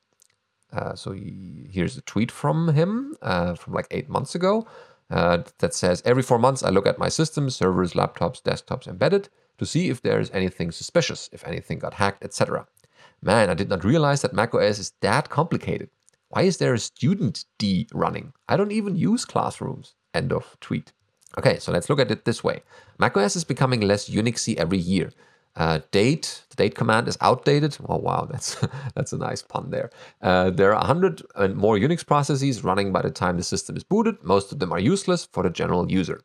Uh, 0.74 0.96
so 0.96 1.12
he, 1.12 1.68
here's 1.70 1.98
a 1.98 2.02
tweet 2.02 2.32
from 2.32 2.74
him 2.74 3.16
uh, 3.22 3.54
from 3.56 3.74
like 3.74 3.88
eight 3.92 4.10
months 4.10 4.36
ago 4.36 4.66
uh, 5.12 5.44
that 5.60 5.74
says 5.74 6.02
Every 6.06 6.24
four 6.24 6.40
months, 6.40 6.64
I 6.64 6.70
look 6.70 6.88
at 6.88 6.98
my 6.98 7.10
systems, 7.10 7.56
servers, 7.56 7.94
laptops, 7.94 8.42
desktops, 8.42 8.88
embedded 8.88 9.30
to 9.58 9.66
see 9.66 9.90
if 9.90 10.02
there's 10.02 10.32
anything 10.32 10.72
suspicious, 10.72 11.30
if 11.32 11.46
anything 11.46 11.78
got 11.78 11.96
hacked, 11.96 12.24
etc. 12.24 12.66
Man, 13.22 13.50
I 13.50 13.54
did 13.54 13.70
not 13.70 13.84
realize 13.84 14.22
that 14.22 14.34
macOS 14.34 14.80
is 14.80 14.94
that 15.02 15.30
complicated. 15.30 15.90
Why 16.30 16.44
is 16.44 16.58
there 16.58 16.74
a 16.74 16.80
student 16.80 17.46
D 17.60 17.88
running? 17.94 18.34
I 18.48 18.58
don't 18.58 18.72
even 18.72 18.96
use 18.96 19.26
classrooms. 19.26 19.96
End 20.14 20.32
of 20.32 20.58
tweet. 20.62 20.94
Okay, 21.38 21.60
so 21.60 21.72
let's 21.72 21.90
look 21.90 22.00
at 22.00 22.12
it 22.12 22.26
this 22.26 22.44
way. 22.44 22.64
macOS 22.98 23.36
is 23.36 23.44
becoming 23.44 23.82
less 23.82 24.10
Unixy 24.10 24.56
every 24.56 24.78
year. 24.78 25.12
Uh, 25.56 25.80
date, 25.92 26.44
the 26.50 26.56
date 26.56 26.76
command 26.76 27.08
is 27.08 27.18
outdated. 27.22 27.78
Oh 27.88 27.98
wow, 27.98 28.26
that's 28.32 28.56
that's 28.96 29.14
a 29.14 29.18
nice 29.18 29.42
pun 29.42 29.70
there. 29.70 29.90
Uh, 30.22 30.50
there 30.50 30.72
are 30.74 30.78
100 30.78 31.22
and 31.36 31.56
more 31.56 31.78
Unix 31.78 32.06
processes 32.06 32.64
running 32.64 32.92
by 32.92 33.02
the 33.02 33.12
time 33.12 33.38
the 33.38 33.44
system 33.44 33.76
is 33.76 33.84
booted. 33.84 34.24
Most 34.24 34.52
of 34.52 34.60
them 34.60 34.72
are 34.72 34.80
useless 34.80 35.28
for 35.32 35.44
the 35.44 35.50
general 35.50 35.92
user. 35.92 36.22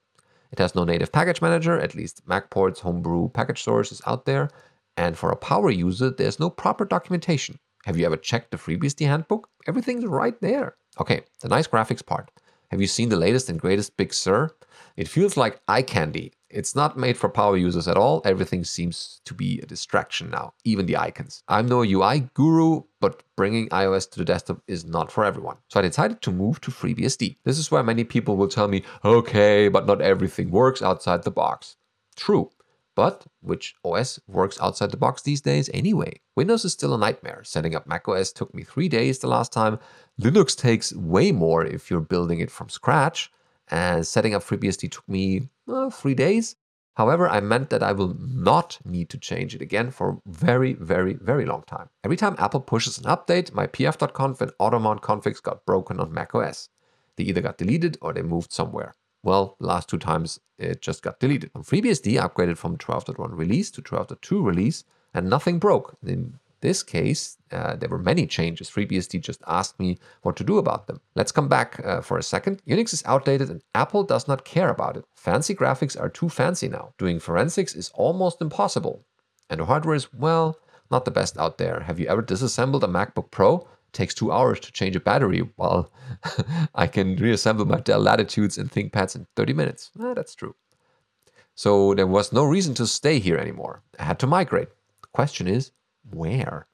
It 0.53 0.59
has 0.61 0.75
no 0.75 0.85
native 0.85 1.11
package 1.11 1.43
manager, 1.43 1.79
at 1.79 1.95
least 1.95 2.25
MacPorts 2.27 2.81
homebrew 2.81 3.31
package 3.31 3.63
source 3.63 3.91
is 3.91 4.01
out 4.07 4.27
there. 4.27 4.49
And 4.97 5.19
for 5.19 5.31
a 5.31 5.37
power 5.37 5.71
user, 5.71 6.11
there's 6.11 6.41
no 6.41 6.49
proper 6.49 6.85
documentation. 6.85 7.59
Have 7.85 7.97
you 7.97 8.07
ever 8.07 8.17
checked 8.17 8.51
the 8.51 8.57
FreeBSD 8.57 9.07
handbook? 9.07 9.49
Everything's 9.67 10.07
right 10.07 10.41
there. 10.41 10.77
Okay, 11.01 11.23
the 11.41 11.49
nice 11.49 11.67
graphics 11.67 12.05
part. 12.05 12.31
Have 12.71 12.81
you 12.81 12.87
seen 12.87 13.11
the 13.11 13.17
latest 13.17 13.49
and 13.49 13.61
greatest 13.61 13.97
Big 13.97 14.15
Sur? 14.15 14.51
It 14.97 15.09
feels 15.09 15.37
like 15.37 15.61
eye 15.69 15.83
candy. 15.83 16.33
It's 16.49 16.77
not 16.77 16.97
made 16.97 17.17
for 17.17 17.29
power 17.29 17.57
users 17.57 17.89
at 17.89 17.97
all. 17.97 18.23
Everything 18.25 18.63
seems 18.63 19.21
to 19.25 19.35
be 19.35 19.59
a 19.61 19.67
distraction 19.67 20.31
now, 20.31 20.55
even 20.65 20.87
the 20.87 20.97
icons. 20.97 21.43
I'm 21.49 21.67
no 21.67 21.83
UI 21.83 22.29
guru, 22.35 22.83
but 23.01 23.23
bringing 23.37 23.69
iOS 23.71 24.09
to 24.11 24.19
the 24.19 24.25
desktop 24.25 24.63
is 24.69 24.85
not 24.85 25.11
for 25.11 25.25
everyone. 25.25 25.57
So 25.69 25.81
I 25.81 25.83
decided 25.83 26.23
to 26.23 26.31
move 26.31 26.61
to 26.63 26.71
FreeBSD. 26.71 27.39
This 27.45 27.59
is 27.59 27.71
where 27.71 27.83
many 27.83 28.05
people 28.05 28.37
will 28.37 28.49
tell 28.49 28.69
me, 28.69 28.85
okay, 29.05 29.69
but 29.69 29.87
not 29.87 30.01
everything 30.01 30.51
works 30.51 30.83
outside 30.83 31.25
the 31.25 31.31
box. 31.31 31.77
True. 32.15 32.51
But 32.95 33.27
which 33.43 33.75
OS 33.85 34.19
works 34.27 34.59
outside 34.61 34.91
the 34.91 34.97
box 34.97 35.21
these 35.21 35.43
days 35.43 35.69
anyway? 35.75 36.21
Windows 36.35 36.65
is 36.65 36.73
still 36.73 36.95
a 36.95 36.99
nightmare. 36.99 37.43
Setting 37.45 37.75
up 37.75 37.87
macOS 37.87 38.33
took 38.33 38.55
me 38.55 38.63
three 38.63 38.89
days 38.89 39.19
the 39.19 39.27
last 39.27 39.53
time. 39.53 39.79
Linux 40.19 40.57
takes 40.57 40.95
way 40.95 41.31
more 41.31 41.65
if 41.65 41.91
you're 41.91 42.01
building 42.01 42.41
it 42.41 42.51
from 42.51 42.71
scratch. 42.71 43.31
And 43.69 44.07
setting 44.07 44.35
up 44.35 44.43
FreeBSD 44.43 44.91
took 44.91 45.09
me 45.09 45.49
uh, 45.69 45.91
three 45.91 46.15
days. 46.15 46.57
However, 46.95 47.29
I 47.29 47.41
meant 47.41 47.69
that 47.71 47.83
I 47.83 47.93
will 47.93 48.17
not 48.19 48.79
need 48.85 49.11
to 49.11 49.19
change 49.19 49.55
it 49.55 49.61
again 49.61 49.91
for 49.91 50.09
a 50.11 50.17
very, 50.27 50.73
very, 50.73 51.15
very 51.15 51.45
long 51.45 51.63
time. 51.67 51.91
Every 52.03 52.17
time 52.17 52.37
Apple 52.39 52.61
pushes 52.61 52.97
an 52.97 53.05
update, 53.05 53.53
my 53.53 53.67
pf.conf 53.67 54.41
and 54.41 54.53
automount 54.59 55.03
configs 55.03 55.43
got 55.43 55.67
broken 55.67 56.01
on 56.01 56.15
macOS. 56.15 56.71
They 57.17 57.25
either 57.25 57.43
got 57.43 57.59
deleted 57.59 57.99
or 58.01 58.15
they 58.15 58.23
moved 58.23 58.51
somewhere. 58.51 58.95
Well, 59.23 59.57
last 59.59 59.89
two 59.89 59.99
times 59.99 60.41
it 60.59 60.81
just 60.81 61.03
got 61.03 61.21
deleted. 61.21 61.51
On 61.55 61.63
FreeBSD, 61.63 62.19
I 62.19 62.29
upgraded 62.29 62.57
from 62.57 62.79
12.1 62.79 63.37
release 63.37 63.71
to 63.73 63.83
12.2 63.83 64.43
release, 64.43 64.85
and 65.13 65.29
nothing 65.29 65.59
broke. 65.59 65.97
In 66.07 66.39
this 66.61 66.83
case, 66.83 67.37
uh, 67.53 67.77
there 67.77 67.89
were 67.89 67.99
many 67.99 68.27
changes. 68.27 68.71
FreeBSD 68.71 69.21
just 69.21 69.43
asked 69.47 69.79
me 69.79 69.99
what 70.23 70.37
to 70.37 70.45
do 70.45 70.59
about 70.59 70.87
them. 70.87 71.01
Let's 71.15 71.33
come 71.33 71.49
back 71.49 71.81
uh, 71.85 72.01
for 72.01 72.19
a 72.19 72.23
second. 72.23 72.63
Unix 72.67 72.93
is 72.93 73.03
outdated 73.07 73.51
and 73.51 73.63
Apple 73.75 74.05
does 74.05 74.27
not 74.27 74.45
care 74.45 74.71
about 74.71 74.97
it. 74.97 75.05
Fancy 75.15 75.55
graphics 75.55 76.01
are 76.01 76.09
too 76.09 76.29
fancy 76.29 76.69
now. 76.69 76.95
Doing 76.99 77.21
forensics 77.21 77.75
is 77.75 77.91
almost 77.95 78.41
impossible. 78.41 79.05
And 79.51 79.61
the 79.61 79.67
hardware 79.67 79.95
is, 79.95 80.13
well, 80.13 80.59
not 80.91 81.05
the 81.05 81.11
best 81.11 81.39
out 81.39 81.59
there. 81.59 81.81
Have 81.81 82.01
you 82.01 82.07
ever 82.07 82.23
disassembled 82.23 82.85
a 82.85 82.89
MacBook 82.89 83.31
Pro? 83.31 83.69
Takes 83.93 84.15
two 84.15 84.33
hours 84.33 84.61
to 84.61 84.73
change 84.73 84.97
a 84.97 85.01
battery, 85.01 85.49
while 85.57 85.91
I 86.75 86.87
can 86.87 87.17
reassemble 87.17 87.65
my 87.65 87.81
Dell 87.81 88.01
Latitudes 88.01 88.59
and 88.59 88.71
ThinkPads 88.71 89.17
in 89.17 89.27
30 89.37 89.53
minutes. 89.53 89.91
Eh, 90.01 90.15
that's 90.15 90.35
true. 90.35 90.55
So 91.55 91.95
there 91.95 92.07
was 92.07 92.33
no 92.33 92.45
reason 92.45 92.75
to 92.75 92.87
stay 92.87 93.19
here 93.19 93.39
anymore. 93.39 93.83
I 93.99 94.05
had 94.05 94.19
to 94.19 94.27
migrate. 94.27 94.69
The 95.01 95.09
question 95.13 95.49
is, 95.49 95.73
where? 96.11 96.67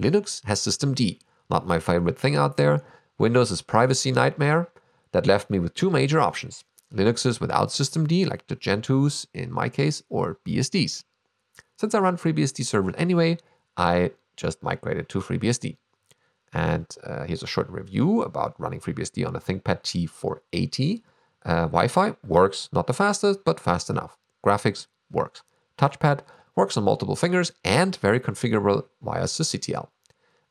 Linux 0.00 0.44
has 0.44 0.60
systemd, 0.60 1.18
not 1.50 1.66
my 1.66 1.78
favorite 1.78 2.18
thing 2.18 2.36
out 2.36 2.56
there. 2.56 2.84
Windows 3.18 3.50
is 3.50 3.62
privacy 3.62 4.10
nightmare. 4.12 4.68
That 5.12 5.26
left 5.26 5.48
me 5.48 5.60
with 5.60 5.74
two 5.74 5.90
major 5.90 6.20
options. 6.20 6.64
Linuxes 6.92 7.40
without 7.40 7.68
systemd, 7.68 8.28
like 8.28 8.46
the 8.48 8.56
Gentos 8.56 9.26
in 9.32 9.52
my 9.52 9.68
case, 9.68 10.02
or 10.08 10.38
BSDs. 10.44 11.04
Since 11.78 11.94
I 11.94 11.98
run 11.98 12.16
FreeBSD 12.16 12.64
servers 12.64 12.94
anyway, 12.98 13.38
I 13.76 14.12
just 14.36 14.62
migrated 14.62 15.08
to 15.10 15.20
FreeBSD. 15.20 15.76
And 16.52 16.86
uh, 17.04 17.24
here's 17.24 17.42
a 17.42 17.48
short 17.48 17.68
review 17.68 18.22
about 18.22 18.58
running 18.60 18.80
FreeBSD 18.80 19.26
on 19.26 19.34
a 19.34 19.40
ThinkPad 19.40 19.82
T480. 19.82 21.02
Uh, 21.44 21.66
Wi-Fi 21.66 22.14
works, 22.26 22.68
not 22.72 22.86
the 22.86 22.94
fastest, 22.94 23.40
but 23.44 23.60
fast 23.60 23.90
enough. 23.90 24.16
Graphics 24.44 24.86
works. 25.10 25.42
Touchpad 25.76 26.20
works 26.56 26.76
on 26.76 26.84
multiple 26.84 27.16
fingers, 27.16 27.52
and 27.64 27.96
very 27.96 28.20
configurable 28.20 28.84
via 29.02 29.24
sysctl. 29.24 29.88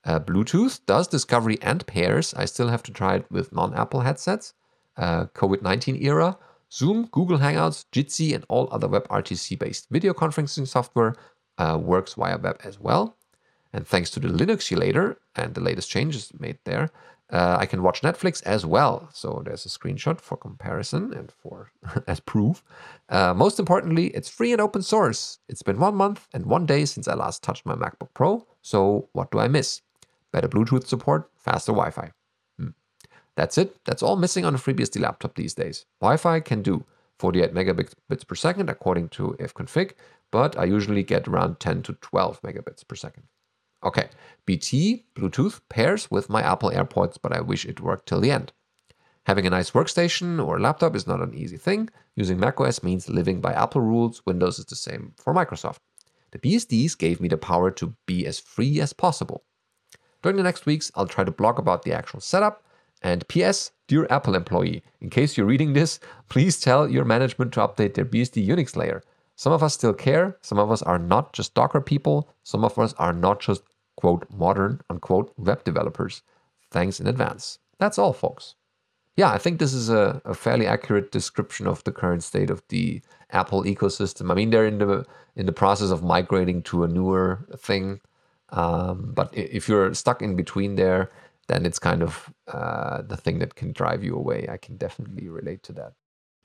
Uh, 0.05 0.19
Bluetooth 0.19 0.79
does 0.85 1.07
discovery 1.07 1.57
and 1.61 1.85
pairs. 1.87 2.33
I 2.33 2.45
still 2.45 2.67
have 2.67 2.83
to 2.83 2.91
try 2.91 3.15
it 3.15 3.25
with 3.31 3.53
non 3.53 3.73
Apple 3.73 4.01
headsets. 4.01 4.53
Uh, 4.97 5.25
COVID 5.33 5.61
19 5.61 5.95
era, 6.03 6.37
Zoom, 6.71 7.07
Google 7.11 7.39
Hangouts, 7.39 7.85
Jitsi, 7.91 8.35
and 8.35 8.45
all 8.49 8.67
other 8.71 8.87
WebRTC 8.87 9.57
based 9.57 9.87
video 9.89 10.13
conferencing 10.13 10.67
software 10.67 11.15
uh, 11.57 11.79
works 11.81 12.13
via 12.13 12.37
web 12.37 12.59
as 12.63 12.79
well. 12.79 13.15
And 13.71 13.87
thanks 13.87 14.11
to 14.11 14.19
the 14.19 14.27
Linuxulator 14.27 15.15
and 15.35 15.55
the 15.55 15.61
latest 15.61 15.89
changes 15.89 16.31
made 16.37 16.59
there, 16.63 16.91
uh, 17.31 17.57
I 17.59 17.65
can 17.65 17.81
watch 17.81 18.01
Netflix 18.01 18.43
as 18.43 18.65
well. 18.65 19.09
So 19.13 19.41
there's 19.45 19.65
a 19.65 19.69
screenshot 19.69 20.19
for 20.19 20.37
comparison 20.37 21.13
and 21.13 21.31
for 21.31 21.71
as 22.07 22.19
proof. 22.19 22.63
Uh, 23.09 23.33
most 23.33 23.59
importantly, 23.59 24.07
it's 24.07 24.29
free 24.29 24.51
and 24.51 24.61
open 24.61 24.81
source. 24.81 25.39
It's 25.49 25.63
been 25.63 25.79
one 25.79 25.95
month 25.95 26.27
and 26.33 26.45
one 26.45 26.65
day 26.65 26.85
since 26.85 27.07
I 27.07 27.15
last 27.15 27.43
touched 27.43 27.65
my 27.65 27.75
MacBook 27.75 28.13
Pro. 28.13 28.45
So 28.61 29.09
what 29.13 29.31
do 29.31 29.39
I 29.39 29.47
miss? 29.47 29.81
Better 30.31 30.47
Bluetooth 30.47 30.85
support, 30.85 31.29
faster 31.35 31.71
Wi-Fi. 31.71 32.11
Hmm. 32.59 32.69
That's 33.35 33.57
it. 33.57 33.83
That's 33.85 34.03
all 34.03 34.15
missing 34.15 34.45
on 34.45 34.55
a 34.55 34.59
FreeBSD 34.59 34.99
laptop 34.99 35.35
these 35.35 35.53
days. 35.53 35.85
Wi-Fi 36.01 36.39
can 36.41 36.61
do 36.61 36.85
48 37.19 37.53
megabits 37.53 38.27
per 38.27 38.35
second 38.35 38.69
according 38.69 39.09
to 39.09 39.35
ifconfig, 39.39 39.93
but 40.31 40.57
I 40.57 40.65
usually 40.65 41.03
get 41.03 41.27
around 41.27 41.59
10 41.59 41.83
to 41.83 41.93
12 41.93 42.41
megabits 42.41 42.87
per 42.87 42.95
second. 42.95 43.23
Okay, 43.83 44.09
BT 44.45 45.05
Bluetooth 45.15 45.61
pairs 45.69 46.09
with 46.09 46.29
my 46.29 46.41
Apple 46.41 46.71
AirPods, 46.71 47.17
but 47.21 47.33
I 47.33 47.41
wish 47.41 47.65
it 47.65 47.81
worked 47.81 48.07
till 48.07 48.21
the 48.21 48.31
end. 48.31 48.53
Having 49.25 49.47
a 49.47 49.51
nice 49.51 49.71
workstation 49.71 50.45
or 50.45 50.59
laptop 50.59 50.95
is 50.95 51.07
not 51.07 51.21
an 51.21 51.33
easy 51.33 51.57
thing. 51.57 51.89
Using 52.15 52.39
macOS 52.39 52.83
means 52.83 53.09
living 53.09 53.39
by 53.39 53.53
Apple 53.53 53.81
rules. 53.81 54.21
Windows 54.25 54.59
is 54.59 54.65
the 54.65 54.75
same 54.75 55.13
for 55.17 55.33
Microsoft. 55.33 55.77
The 56.31 56.39
BSDs 56.39 56.97
gave 56.97 57.21
me 57.21 57.29
the 57.29 57.37
power 57.37 57.71
to 57.71 57.95
be 58.05 58.25
as 58.25 58.39
free 58.39 58.81
as 58.81 58.91
possible. 58.91 59.43
During 60.21 60.37
the 60.37 60.43
next 60.43 60.65
weeks, 60.65 60.91
I'll 60.95 61.07
try 61.07 61.23
to 61.23 61.31
blog 61.31 61.59
about 61.59 61.83
the 61.83 61.93
actual 61.93 62.21
setup 62.21 62.63
And 63.01 63.27
P.S. 63.27 63.71
Dear 63.89 64.07
Apple 64.09 64.33
employee, 64.33 64.81
in 65.01 65.09
case 65.09 65.35
you're 65.37 65.45
reading 65.45 65.73
this, 65.73 65.99
please 66.29 66.59
tell 66.59 66.89
your 66.89 67.03
management 67.03 67.51
to 67.53 67.59
update 67.59 67.93
their 67.93 68.05
BSD 68.05 68.47
Unix 68.47 68.77
layer. 68.77 69.03
Some 69.35 69.51
of 69.51 69.61
us 69.61 69.73
still 69.73 69.93
care, 69.93 70.37
some 70.41 70.57
of 70.57 70.71
us 70.71 70.81
are 70.81 70.99
not 70.99 71.33
just 71.33 71.53
Docker 71.53 71.81
people, 71.81 72.29
some 72.43 72.63
of 72.63 72.79
us 72.79 72.93
are 72.93 73.13
not 73.13 73.41
just, 73.41 73.63
quote, 73.97 74.25
modern, 74.31 74.81
unquote, 74.89 75.33
web 75.37 75.63
developers. 75.63 76.21
Thanks 76.71 76.99
in 76.99 77.07
advance. 77.07 77.59
That's 77.79 77.97
all, 77.97 78.13
folks. 78.13 78.55
Yeah, 79.15 79.31
I 79.31 79.37
think 79.37 79.59
this 79.59 79.73
is 79.73 79.89
a, 79.89 80.21
a 80.25 80.33
fairly 80.33 80.65
accurate 80.65 81.11
description 81.11 81.67
of 81.67 81.83
the 81.83 81.91
current 81.91 82.23
state 82.23 82.49
of 82.49 82.63
the 82.69 83.01
Apple 83.29 83.63
ecosystem. 83.63 84.31
I 84.31 84.33
mean, 84.33 84.49
they're 84.49 84.65
in 84.65 84.79
the 84.79 85.05
in 85.35 85.45
the 85.45 85.51
process 85.51 85.91
of 85.91 86.03
migrating 86.03 86.63
to 86.63 86.83
a 86.83 86.87
newer 86.87 87.45
thing, 87.57 88.01
um, 88.49 89.11
but 89.13 89.29
if 89.33 89.67
you're 89.69 89.93
stuck 89.93 90.21
in 90.21 90.35
between 90.35 90.75
there, 90.75 91.11
then 91.47 91.65
it's 91.65 91.79
kind 91.79 92.01
of 92.01 92.33
uh, 92.47 93.01
the 93.03 93.17
thing 93.17 93.39
that 93.39 93.55
can 93.55 93.71
drive 93.71 94.03
you 94.03 94.15
away. 94.15 94.47
I 94.49 94.57
can 94.57 94.77
definitely 94.77 95.29
relate 95.29 95.61
to 95.63 95.73
that. 95.73 95.93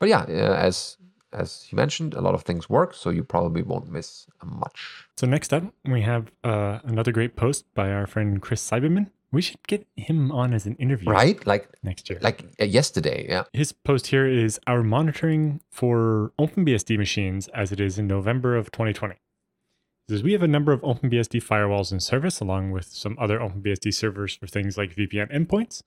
But 0.01 0.09
yeah, 0.11 0.23
uh, 0.23 0.55
as 0.55 0.99
as 1.33 1.67
you 1.71 1.77
mentioned, 1.77 2.15
a 2.15 2.21
lot 2.21 2.35
of 2.35 2.43
things 2.43 2.69
work, 2.69 2.95
so 2.95 3.11
you 3.11 3.23
probably 3.23 3.63
won't 3.63 3.91
miss 3.91 4.27
much. 4.45 5.07
So 5.17 5.27
next 5.27 5.53
up, 5.53 5.65
we 5.85 6.03
have 6.03 6.31
uh, 6.45 6.79
another 6.85 7.13
great 7.13 7.37
post 7.37 7.65
by 7.75 7.91
our 7.91 8.07
friend 8.07 8.41
Chris 8.41 8.69
Siebenmann. 8.69 9.11
We 9.31 9.43
should 9.43 9.67
get 9.67 9.87
him 9.97 10.33
on 10.33 10.55
as 10.55 10.65
an 10.65 10.75
interview, 10.77 11.11
right? 11.11 11.47
Like 11.47 11.69
next 11.83 12.09
year, 12.09 12.19
like 12.23 12.47
uh, 12.59 12.65
yesterday. 12.65 13.27
Yeah. 13.29 13.45
His 13.53 13.73
post 13.73 14.07
here 14.07 14.27
is 14.27 14.59
our 14.67 14.83
monitoring 14.83 15.61
for 15.71 16.33
OpenBSD 16.41 16.97
machines 16.97 17.49
as 17.49 17.71
it 17.71 17.79
is 17.79 17.99
in 17.99 18.07
November 18.07 18.57
of 18.57 18.73
2020 18.73 19.17
is 20.09 20.23
we 20.23 20.33
have 20.33 20.43
a 20.43 20.49
number 20.49 20.73
of 20.73 20.81
OpenBSD 20.81 21.43
firewalls 21.43 21.93
in 21.93 22.01
service 22.01 22.41
along 22.41 22.71
with 22.71 22.87
some 22.87 23.17
other 23.21 23.39
OpenBSD 23.39 23.93
servers 23.93 24.35
for 24.35 24.47
things 24.47 24.79
like 24.79 24.95
VPN 24.95 25.31
endpoints. 25.33 25.83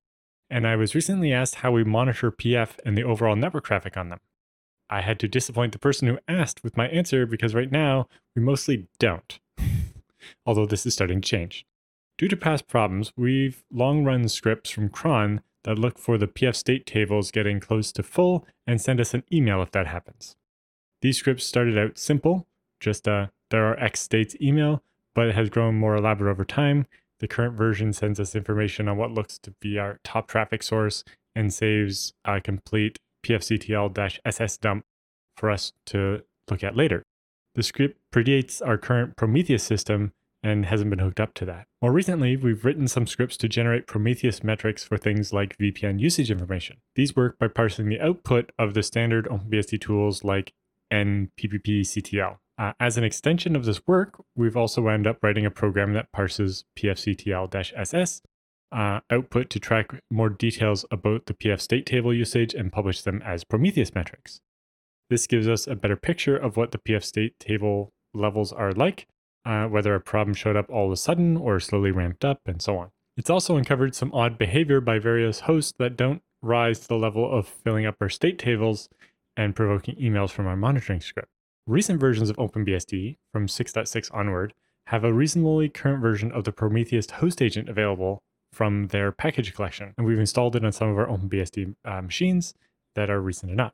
And 0.50 0.68
I 0.68 0.76
was 0.76 0.94
recently 0.94 1.34
asked 1.34 1.56
how 1.56 1.72
we 1.72 1.84
monitor 1.84 2.32
PF 2.32 2.78
and 2.86 2.98
the 2.98 3.04
overall 3.04 3.36
network 3.36 3.64
traffic 3.64 3.98
on 3.98 4.10
them. 4.10 4.20
I 4.92 5.02
had 5.02 5.20
to 5.20 5.28
disappoint 5.28 5.72
the 5.72 5.80
person 5.80 6.08
who 6.08 6.20
asked 6.28 6.64
with 6.64 6.76
my 6.76 6.88
answer 6.90 7.26
because 7.26 7.56
right 7.56 7.72
now 7.72 8.08
we 8.36 8.42
mostly 8.42 8.88
don't. 9.00 9.40
Although 10.46 10.66
this 10.66 10.86
is 10.86 10.94
starting 10.94 11.22
to 11.22 11.28
change. 11.28 11.66
Due 12.18 12.28
to 12.28 12.36
past 12.36 12.68
problems, 12.68 13.14
we've 13.16 13.64
long 13.72 14.04
run 14.04 14.28
scripts 14.28 14.70
from 14.70 14.90
cron 14.90 15.42
that 15.64 15.80
look 15.80 15.98
for 15.98 16.18
the 16.18 16.28
PF 16.28 16.56
state 16.56 16.86
tables 16.86 17.32
getting 17.32 17.60
close 17.60 17.92
to 17.94 18.04
full 18.04 18.46
and 18.68 18.82
send 18.82 19.00
us 19.00 19.14
an 19.14 19.24
email 19.32 19.62
if 19.62 19.72
that 19.72 19.88
happens. 19.88 20.36
These 21.02 21.18
scripts 21.18 21.46
started 21.46 21.78
out 21.78 21.98
simple, 21.98 22.48
just 22.80 23.08
a 23.08 23.32
there 23.50 23.66
are 23.66 23.80
X 23.80 24.02
states 24.02 24.36
email, 24.42 24.84
but 25.14 25.28
it 25.28 25.36
has 25.36 25.50
grown 25.50 25.76
more 25.76 25.96
elaborate 25.96 26.32
over 26.32 26.46
time. 26.46 26.86
The 27.20 27.28
current 27.28 27.56
version 27.56 27.94
sends 27.94 28.20
us 28.20 28.36
information 28.36 28.88
on 28.88 28.98
what 28.98 29.12
looks 29.12 29.38
to 29.40 29.52
be 29.60 29.78
our 29.78 30.00
top 30.04 30.28
traffic 30.28 30.64
source 30.64 31.04
and 31.36 31.54
saves 31.54 32.14
a 32.26 32.42
complete 32.42 33.00
pfctl-ss 33.24 34.60
dump 34.60 34.86
for 35.36 35.50
us 35.50 35.74
to 35.88 36.22
look 36.50 36.64
at 36.64 36.76
later. 36.76 37.04
The 37.56 37.64
script 37.64 38.00
predates 38.14 38.66
our 38.66 38.78
current 38.78 39.18
Prometheus 39.18 39.64
system 39.64 40.14
and 40.44 40.66
hasn't 40.66 40.90
been 40.90 41.00
hooked 41.00 41.20
up 41.20 41.34
to 41.36 41.46
that. 41.46 41.68
More 41.82 41.92
recently, 41.92 42.36
we've 42.36 42.66
written 42.66 42.88
some 42.88 43.06
scripts 43.06 43.38
to 43.38 43.48
generate 43.48 43.88
Prometheus 43.88 44.44
metrics 44.44 44.84
for 44.84 44.98
things 44.98 45.32
like 45.32 45.58
VPN 45.58 46.00
usage 46.00 46.32
information. 46.32 46.78
These 46.96 47.16
work 47.16 47.38
by 47.38 47.48
parsing 47.48 47.90
the 47.90 48.00
output 48.00 48.52
of 48.58 48.74
the 48.74 48.84
standard 48.84 49.28
OpenBSD 49.28 49.82
tools 49.82 50.24
like 50.24 50.54
NPPPCTL. 50.92 52.38
Uh, 52.58 52.74
as 52.80 52.98
an 52.98 53.04
extension 53.04 53.56
of 53.56 53.66
this 53.66 53.86
work, 53.88 54.24
we've 54.36 54.58
also 54.58 54.82
wound 54.82 55.08
up 55.08 55.18
writing 55.22 55.46
a 55.46 55.52
program 55.52 55.94
that 55.94 56.12
parses 56.12 56.66
pfctl-ss 56.78 58.22
uh, 58.72 59.02
output 59.10 59.50
to 59.50 59.60
track 59.60 60.02
more 60.10 60.30
details 60.30 60.86
about 60.92 61.26
the 61.26 61.34
PF 61.34 61.60
state 61.60 61.86
table 61.86 62.14
usage 62.14 62.54
and 62.54 62.72
publish 62.72 63.02
them 63.02 63.22
as 63.24 63.44
Prometheus 63.44 63.94
metrics. 63.94 64.42
This 65.10 65.28
gives 65.28 65.48
us 65.48 65.68
a 65.68 65.76
better 65.76 65.98
picture 65.98 66.38
of 66.38 66.56
what 66.56 66.72
the 66.72 66.78
PF 66.78 67.04
state 67.04 67.38
table 67.40 67.92
levels 68.14 68.54
are 68.54 68.72
like, 68.72 69.08
uh, 69.46 69.66
whether 69.66 69.94
a 69.94 70.00
problem 70.00 70.34
showed 70.34 70.56
up 70.56 70.70
all 70.70 70.86
of 70.86 70.92
a 70.92 70.98
sudden 70.98 71.36
or 71.36 71.60
slowly 71.60 71.92
ramped 71.92 72.24
up, 72.24 72.40
and 72.46 72.62
so 72.62 72.78
on. 72.78 72.92
It's 73.18 73.30
also 73.30 73.58
uncovered 73.58 73.94
some 73.94 74.14
odd 74.14 74.38
behavior 74.38 74.80
by 74.80 75.00
various 75.00 75.42
hosts 75.42 75.74
that 75.80 75.98
don't 75.98 76.22
rise 76.42 76.80
to 76.80 76.88
the 76.88 76.98
level 76.98 77.30
of 77.30 77.48
filling 77.48 77.86
up 77.86 77.96
our 78.00 78.10
state 78.10 78.40
tables 78.40 78.90
and 79.36 79.56
provoking 79.56 79.96
emails 79.96 80.32
from 80.32 80.48
our 80.48 80.56
monitoring 80.56 81.02
script. 81.02 81.30
Recent 81.68 82.00
versions 82.00 82.30
of 82.30 82.38
OpenBSD, 82.38 83.18
from 83.32 83.48
6.6 83.48 84.10
onward, 84.14 84.54
have 84.88 85.04
a 85.04 85.14
reasonably 85.14 85.70
current 85.70 86.02
version 86.02 86.32
of 86.32 86.44
the 86.44 86.52
Prometheus 86.52 87.10
host 87.12 87.42
agent 87.42 87.70
available 87.70 88.24
from 88.52 88.88
their 88.88 89.12
package 89.12 89.54
collection, 89.54 89.94
and 89.98 90.06
we've 90.06 90.20
installed 90.20 90.56
it 90.56 90.66
on 90.66 90.72
some 90.72 90.90
of 90.90 90.98
our 90.98 91.08
OpenBSD 91.08 91.76
uh, 91.86 92.02
machines 92.02 92.54
that 92.96 93.10
are 93.10 93.22
recent 93.22 93.52
enough. 93.52 93.74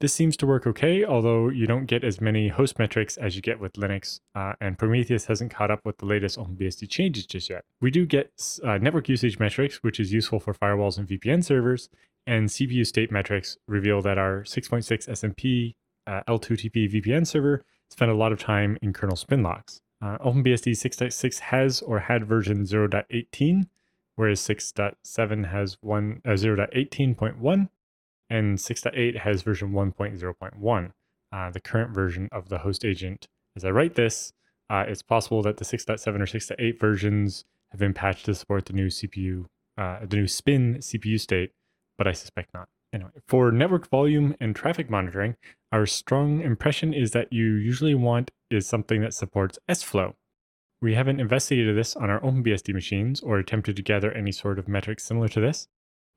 This 0.00 0.12
seems 0.12 0.36
to 0.38 0.46
work 0.46 0.66
okay, 0.66 1.04
although 1.04 1.48
you 1.48 1.66
don't 1.66 1.86
get 1.86 2.04
as 2.04 2.20
many 2.20 2.48
host 2.48 2.78
metrics 2.78 3.16
as 3.16 3.34
you 3.34 3.40
get 3.40 3.58
with 3.58 3.72
Linux, 3.74 4.20
uh, 4.34 4.52
and 4.60 4.78
Prometheus 4.78 5.24
hasn't 5.24 5.50
caught 5.50 5.70
up 5.70 5.80
with 5.84 5.96
the 5.98 6.04
latest 6.04 6.38
OpenBSD 6.38 6.90
changes 6.90 7.24
just 7.24 7.48
yet. 7.48 7.64
We 7.80 7.90
do 7.90 8.04
get 8.04 8.30
uh, 8.62 8.76
network 8.76 9.08
usage 9.08 9.38
metrics, 9.38 9.82
which 9.82 9.98
is 9.98 10.12
useful 10.12 10.38
for 10.38 10.52
firewalls 10.52 10.98
and 10.98 11.08
VPN 11.08 11.42
servers, 11.42 11.88
and 12.26 12.48
CPU 12.48 12.86
state 12.86 13.10
metrics 13.10 13.56
reveal 13.66 14.02
that 14.02 14.18
our 14.18 14.42
6.6 14.42 15.08
SMP 15.08 15.76
uh, 16.06 16.20
L2TP 16.28 16.92
VPN 16.92 17.26
server 17.26 17.64
spent 17.90 18.10
a 18.10 18.14
lot 18.14 18.32
of 18.32 18.38
time 18.38 18.76
in 18.82 18.92
kernel 18.92 19.16
spin 19.16 19.42
locks. 19.42 19.80
Uh, 20.02 20.18
OpenBSD 20.18 20.72
6.6 20.72 21.38
has 21.38 21.80
or 21.80 22.00
had 22.00 22.26
version 22.26 22.64
0.18, 22.64 23.66
whereas 24.16 24.40
6.7 24.40 25.50
has 25.50 25.78
one, 25.80 26.20
uh, 26.24 26.30
0.18.1, 26.30 27.68
and 28.28 28.58
6.8 28.58 29.18
has 29.18 29.42
version 29.42 29.72
1.0.1. 29.72 30.92
Uh, 31.32 31.50
the 31.50 31.60
current 31.60 31.94
version 31.94 32.28
of 32.32 32.48
the 32.48 32.58
host 32.58 32.84
agent. 32.84 33.28
As 33.56 33.64
I 33.64 33.70
write 33.70 33.94
this, 33.94 34.32
uh, 34.68 34.84
it's 34.88 35.02
possible 35.02 35.42
that 35.42 35.58
the 35.58 35.64
6.7 35.64 36.06
or 36.06 36.26
6.8 36.26 36.80
versions 36.80 37.44
have 37.70 37.80
been 37.80 37.94
patched 37.94 38.26
to 38.26 38.34
support 38.34 38.66
the 38.66 38.72
new 38.72 38.86
CPU, 38.86 39.46
uh, 39.76 39.98
the 40.06 40.16
new 40.16 40.26
spin 40.26 40.76
CPU 40.76 41.20
state, 41.20 41.52
but 41.98 42.06
I 42.06 42.12
suspect 42.12 42.54
not. 42.54 42.68
Anyway, 42.92 43.10
for 43.26 43.50
network 43.50 43.88
volume 43.88 44.34
and 44.40 44.54
traffic 44.54 44.88
monitoring, 44.88 45.36
our 45.72 45.86
strong 45.86 46.40
impression 46.40 46.94
is 46.94 47.10
that 47.10 47.32
you 47.32 47.44
usually 47.44 47.94
want 47.94 48.30
is 48.50 48.66
something 48.66 49.00
that 49.02 49.12
supports 49.12 49.58
SFlow. 49.68 50.14
We 50.82 50.94
haven't 50.94 51.20
investigated 51.20 51.74
this 51.76 51.96
on 51.96 52.10
our 52.10 52.20
OpenBSD 52.20 52.74
machines 52.74 53.20
or 53.20 53.38
attempted 53.38 53.76
to 53.76 53.82
gather 53.82 54.12
any 54.12 54.30
sort 54.30 54.58
of 54.58 54.68
metrics 54.68 55.04
similar 55.04 55.28
to 55.28 55.40
this, 55.40 55.68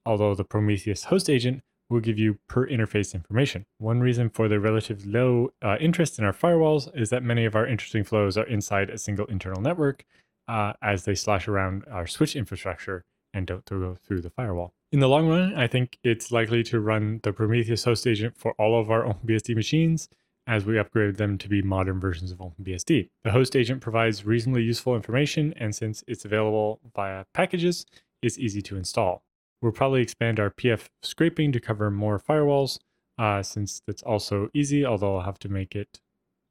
although 0.05 0.35
the 0.35 0.43
Prometheus 0.43 1.05
host 1.05 1.29
agent 1.29 1.61
will 1.89 2.01
give 2.01 2.19
you 2.19 2.37
per 2.47 2.67
interface 2.67 3.13
information. 3.13 3.65
One 3.77 4.01
reason 4.01 4.29
for 4.29 4.47
the 4.47 4.59
relatively 4.59 5.09
low 5.11 5.49
uh, 5.61 5.77
interest 5.79 6.19
in 6.19 6.25
our 6.25 6.33
firewalls 6.33 6.89
is 6.95 7.09
that 7.09 7.23
many 7.23 7.45
of 7.45 7.55
our 7.55 7.65
interesting 7.65 8.03
flows 8.03 8.37
are 8.37 8.45
inside 8.47 8.89
a 8.89 8.97
single 8.97 9.25
internal 9.27 9.61
network 9.61 10.03
uh, 10.47 10.73
as 10.81 11.05
they 11.05 11.15
slash 11.15 11.47
around 11.47 11.85
our 11.89 12.05
switch 12.05 12.35
infrastructure 12.35 13.05
and 13.33 13.47
don't 13.47 13.65
go 13.65 13.95
through 13.95 14.21
the 14.21 14.29
firewall. 14.29 14.73
In 14.91 14.99
the 14.99 15.09
long 15.09 15.27
run, 15.27 15.55
I 15.55 15.67
think 15.67 15.97
it's 16.03 16.31
likely 16.31 16.63
to 16.63 16.79
run 16.79 17.21
the 17.23 17.31
Prometheus 17.31 17.85
host 17.85 18.05
agent 18.05 18.35
for 18.37 18.53
all 18.53 18.79
of 18.79 18.91
our 18.91 19.03
OpenBSD 19.03 19.55
machines 19.55 20.09
as 20.47 20.65
we 20.65 20.79
upgrade 20.79 21.15
them 21.15 21.37
to 21.37 21.47
be 21.47 21.61
modern 21.61 21.99
versions 21.99 22.31
of 22.31 22.39
OpenBSD. 22.39 23.09
The 23.23 23.31
host 23.31 23.55
agent 23.55 23.81
provides 23.81 24.25
reasonably 24.25 24.63
useful 24.63 24.95
information, 24.95 25.53
and 25.57 25.75
since 25.75 26.03
it's 26.07 26.25
available 26.25 26.79
via 26.95 27.25
packages, 27.33 27.85
it's 28.21 28.37
easy 28.37 28.61
to 28.63 28.77
install. 28.77 29.23
We'll 29.61 29.71
probably 29.71 30.01
expand 30.01 30.39
our 30.39 30.49
PF 30.49 30.87
scraping 31.03 31.51
to 31.51 31.59
cover 31.59 31.91
more 31.91 32.19
firewalls, 32.19 32.79
uh, 33.17 33.43
since 33.43 33.81
that's 33.85 34.01
also 34.01 34.49
easy, 34.53 34.85
although 34.85 35.17
I'll 35.17 35.25
have 35.25 35.39
to 35.39 35.49
make 35.49 35.75
it 35.75 35.99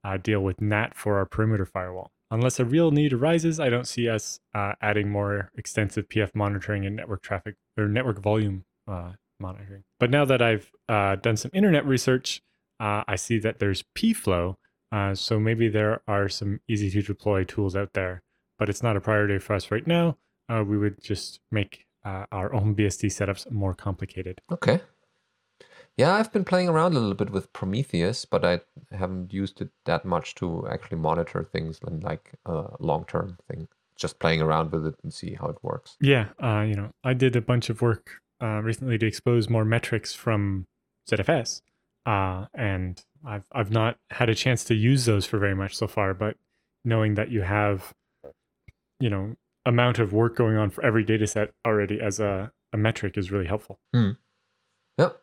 uh, 0.05 0.18
deal 0.18 0.40
with 0.40 0.61
NAT 0.61 0.94
for 0.94 1.16
our 1.16 1.27
perimeter 1.27 1.64
firewall. 1.64 2.12
Unless 2.31 2.61
a 2.61 2.64
real 2.64 2.90
need 2.90 3.14
arises, 3.14 3.59
I 3.59 3.70
don't 3.70 3.87
see 3.87 4.09
us 4.09 4.38
uh, 4.55 4.72
adding 4.83 5.11
more 5.11 5.51
extensive 5.57 6.09
PF 6.09 6.35
monitoring 6.35 6.85
and 6.85 6.94
network 6.94 7.22
traffic 7.22 7.55
or 7.79 7.88
network 7.88 8.20
volume 8.20 8.64
uh, 8.87 9.12
monitoring. 9.40 9.85
But 9.98 10.11
now 10.11 10.27
that 10.27 10.42
I've 10.42 10.70
uh, 10.88 11.16
done 11.16 11.38
some 11.38 11.51
internet 11.55 11.87
research, 11.87 12.42
uh, 12.81 13.05
I 13.07 13.17
see 13.17 13.38
that 13.41 13.59
there's 13.59 13.85
pflow. 13.95 14.57
Uh, 14.91 15.14
so 15.14 15.38
maybe 15.38 15.69
there 15.69 16.01
are 16.09 16.29
some 16.29 16.61
easy 16.67 16.91
to 16.91 17.03
deploy 17.03 17.45
tools 17.45 17.77
out 17.77 17.93
there, 17.93 18.23
but 18.59 18.69
it's 18.69 18.83
not 18.83 18.97
a 18.97 19.01
priority 19.01 19.38
for 19.38 19.55
us 19.55 19.71
right 19.71 19.87
now. 19.87 20.17
Uh, 20.49 20.64
we 20.67 20.79
would 20.79 21.03
just 21.03 21.41
make 21.53 21.85
our 22.05 22.55
own 22.55 22.75
BSD 22.75 23.09
setups 23.09 23.51
more 23.51 23.75
complicated. 23.75 24.41
Okay. 24.51 24.81
Yeah, 25.99 26.14
I've 26.14 26.33
been 26.33 26.45
playing 26.45 26.69
around 26.69 26.93
a 26.93 27.01
little 27.01 27.17
bit 27.17 27.31
with 27.31 27.53
Prometheus, 27.53 28.25
but 28.25 28.45
I 28.45 28.61
haven't 28.93 29.33
used 29.33 29.61
it 29.61 29.71
that 29.85 30.05
much 30.05 30.37
to 30.37 30.67
actually 30.71 30.99
monitor 30.99 31.43
things 31.43 31.81
and 31.85 32.05
like 32.05 32.31
a 32.47 32.67
long 32.79 33.05
term 33.05 33.37
thing. 33.49 33.67
Just 33.97 34.21
playing 34.21 34.41
around 34.41 34.71
with 34.71 34.87
it 34.87 34.95
and 35.03 35.12
see 35.12 35.35
how 35.35 35.49
it 35.49 35.57
works. 35.61 35.97
Yeah, 36.01 36.29
uh, 36.41 36.61
you 36.61 36.77
know, 36.77 36.93
I 37.03 37.14
did 37.14 37.35
a 37.35 37.41
bunch 37.41 37.69
of 37.69 37.83
work 37.83 38.23
uh, 38.41 38.62
recently 38.62 38.97
to 38.97 39.07
expose 39.07 39.51
more 39.51 39.64
metrics 39.64 40.14
from 40.14 40.69
ZFS, 41.11 41.62
uh, 42.09 42.47
and 42.55 43.05
I've 43.25 43.44
I've 43.53 43.71
not 43.71 43.99
had 44.11 44.31
a 44.31 44.35
chance 44.35 44.64
to 44.64 44.75
use 44.75 45.05
those 45.05 45.27
for 45.27 45.38
very 45.38 45.55
much 45.55 45.77
so 45.77 45.87
far. 45.87 46.14
But 46.14 46.37
knowing 46.85 47.14
that 47.14 47.31
you 47.31 47.42
have, 47.42 47.92
you 48.99 49.11
know, 49.11 49.37
amount 49.66 49.99
of 49.99 50.14
work 50.14 50.35
going 50.35 50.57
on 50.57 50.71
for 50.71 50.83
every 50.83 51.05
data 51.05 51.27
set 51.27 51.53
already 51.66 52.01
as 52.01 52.18
a 52.18 52.51
a 52.73 52.79
metric 52.79 53.18
is 53.18 53.31
really 53.31 53.47
helpful. 53.47 53.79
Yep. 54.97 55.21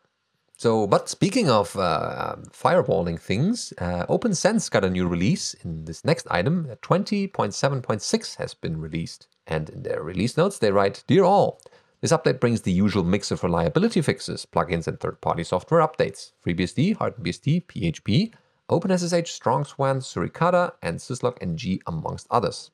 So, 0.58 0.86
but 0.86 1.08
speaking 1.08 1.50
of 1.50 1.76
uh, 1.76 2.36
firewalling 2.50 3.20
things, 3.20 3.74
uh, 3.78 4.06
OPNsense 4.06 4.70
got 4.70 4.84
a 4.84 4.90
new 4.90 5.06
release 5.06 5.54
in 5.54 5.84
this 5.84 6.04
next 6.04 6.26
item. 6.30 6.68
20.7.6 6.82 8.36
has 8.36 8.54
been 8.54 8.80
released. 8.80 9.28
And 9.46 9.68
in 9.68 9.82
their 9.82 10.02
release 10.02 10.36
notes, 10.36 10.58
they 10.58 10.72
write 10.72 11.04
Dear 11.06 11.24
all, 11.24 11.60
this 12.00 12.12
update 12.12 12.40
brings 12.40 12.60
the 12.60 12.72
usual 12.72 13.04
mix 13.04 13.30
of 13.30 13.42
reliability 13.42 14.02
fixes, 14.02 14.46
plugins, 14.46 14.86
and 14.86 15.00
third 15.00 15.20
party 15.20 15.42
software 15.44 15.80
updates 15.80 16.32
FreeBSD, 16.44 16.96
HardenedBSD, 16.96 17.66
PHP, 17.66 18.32
OpenSSH, 18.68 19.40
StrongSwan, 19.40 20.02
Suricata, 20.02 20.72
and 20.82 20.98
Syslog 20.98 21.38
NG, 21.40 21.80
amongst 21.86 22.26
others. 22.30 22.70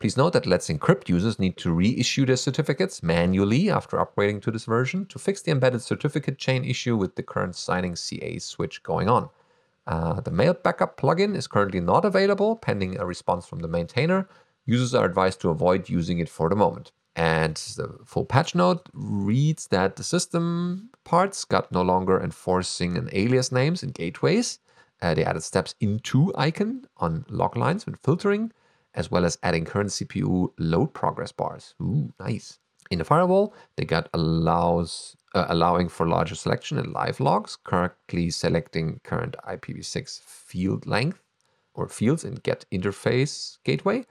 Please 0.00 0.16
note 0.16 0.32
that 0.32 0.46
Let's 0.46 0.68
Encrypt 0.68 1.08
users 1.08 1.38
need 1.38 1.56
to 1.58 1.72
reissue 1.72 2.24
their 2.24 2.36
certificates 2.36 3.02
manually 3.02 3.70
after 3.70 3.98
upgrading 3.98 4.42
to 4.42 4.50
this 4.50 4.64
version 4.64 5.06
to 5.06 5.18
fix 5.18 5.42
the 5.42 5.50
embedded 5.50 5.82
certificate 5.82 6.38
chain 6.38 6.64
issue 6.64 6.96
with 6.96 7.16
the 7.16 7.22
current 7.22 7.54
signing 7.54 7.94
CA 7.94 8.38
switch 8.38 8.82
going 8.82 9.08
on. 9.08 9.28
Uh, 9.86 10.20
the 10.20 10.30
Mail 10.30 10.54
Backup 10.54 10.98
plugin 10.98 11.36
is 11.36 11.46
currently 11.46 11.80
not 11.80 12.04
available, 12.04 12.56
pending 12.56 12.98
a 12.98 13.06
response 13.06 13.46
from 13.46 13.58
the 13.58 13.68
maintainer. 13.68 14.28
Users 14.64 14.94
are 14.94 15.04
advised 15.04 15.40
to 15.42 15.50
avoid 15.50 15.88
using 15.88 16.18
it 16.18 16.28
for 16.28 16.48
the 16.48 16.56
moment. 16.56 16.92
And 17.20 17.56
the 17.76 17.98
full 18.06 18.24
patch 18.24 18.54
note 18.54 18.88
reads 18.94 19.66
that 19.66 19.96
the 19.96 20.02
system 20.02 20.88
parts 21.04 21.44
got 21.44 21.70
no 21.70 21.82
longer 21.82 22.18
enforcing 22.18 22.96
an 22.96 23.10
alias 23.12 23.52
names 23.52 23.82
in 23.82 23.90
gateways. 23.90 24.58
Uh, 25.02 25.12
they 25.12 25.22
added 25.22 25.42
steps 25.42 25.74
into 25.80 26.32
icon 26.34 26.86
on 26.96 27.26
log 27.28 27.58
lines 27.58 27.84
when 27.84 27.96
filtering, 27.96 28.52
as 28.94 29.10
well 29.10 29.26
as 29.26 29.36
adding 29.42 29.66
current 29.66 29.90
CPU 29.90 30.50
load 30.58 30.94
progress 30.94 31.30
bars. 31.30 31.74
Ooh, 31.82 32.10
nice. 32.18 32.58
In 32.90 32.96
the 33.00 33.04
firewall, 33.04 33.52
they 33.76 33.84
got 33.84 34.08
allows 34.14 35.14
uh, 35.34 35.44
allowing 35.50 35.90
for 35.90 36.08
larger 36.08 36.34
selection 36.34 36.78
in 36.78 36.90
live 36.90 37.20
logs, 37.20 37.54
correctly 37.54 38.30
selecting 38.30 38.98
current 39.04 39.36
IPv6 39.46 40.20
field 40.22 40.86
length 40.86 41.20
or 41.74 41.86
fields 41.86 42.24
in 42.24 42.36
get 42.36 42.64
interface 42.72 43.58
gateway, 43.64 44.06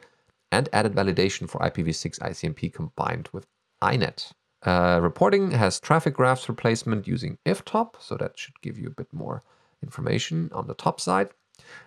and 0.51 0.69
added 0.73 0.93
validation 0.93 1.49
for 1.49 1.59
IPv6 1.59 2.19
ICMP 2.19 2.73
combined 2.73 3.29
with 3.31 3.45
INET. 3.81 4.31
Uh, 4.63 4.99
reporting 5.01 5.51
has 5.51 5.79
traffic 5.79 6.15
graphs 6.15 6.49
replacement 6.49 7.07
using 7.07 7.37
iftop, 7.45 7.93
so 7.99 8.15
that 8.15 8.37
should 8.37 8.59
give 8.61 8.77
you 8.77 8.87
a 8.87 9.01
bit 9.01 9.07
more 9.13 9.43
information 9.81 10.49
on 10.53 10.67
the 10.67 10.73
top 10.73 10.99
side. 10.99 11.29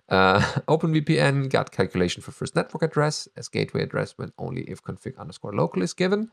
Uh, 0.09 0.40
OpenVPN 0.68 1.51
got 1.51 1.70
calculation 1.70 2.22
for 2.22 2.33
first 2.33 2.57
network 2.57 2.83
address 2.83 3.29
as 3.37 3.48
gateway 3.48 3.83
address 3.83 4.14
when 4.16 4.33
only 4.38 4.62
if 4.62 4.83
config 4.83 5.18
underscore 5.18 5.53
local 5.53 5.83
is 5.83 5.92
given. 5.92 6.31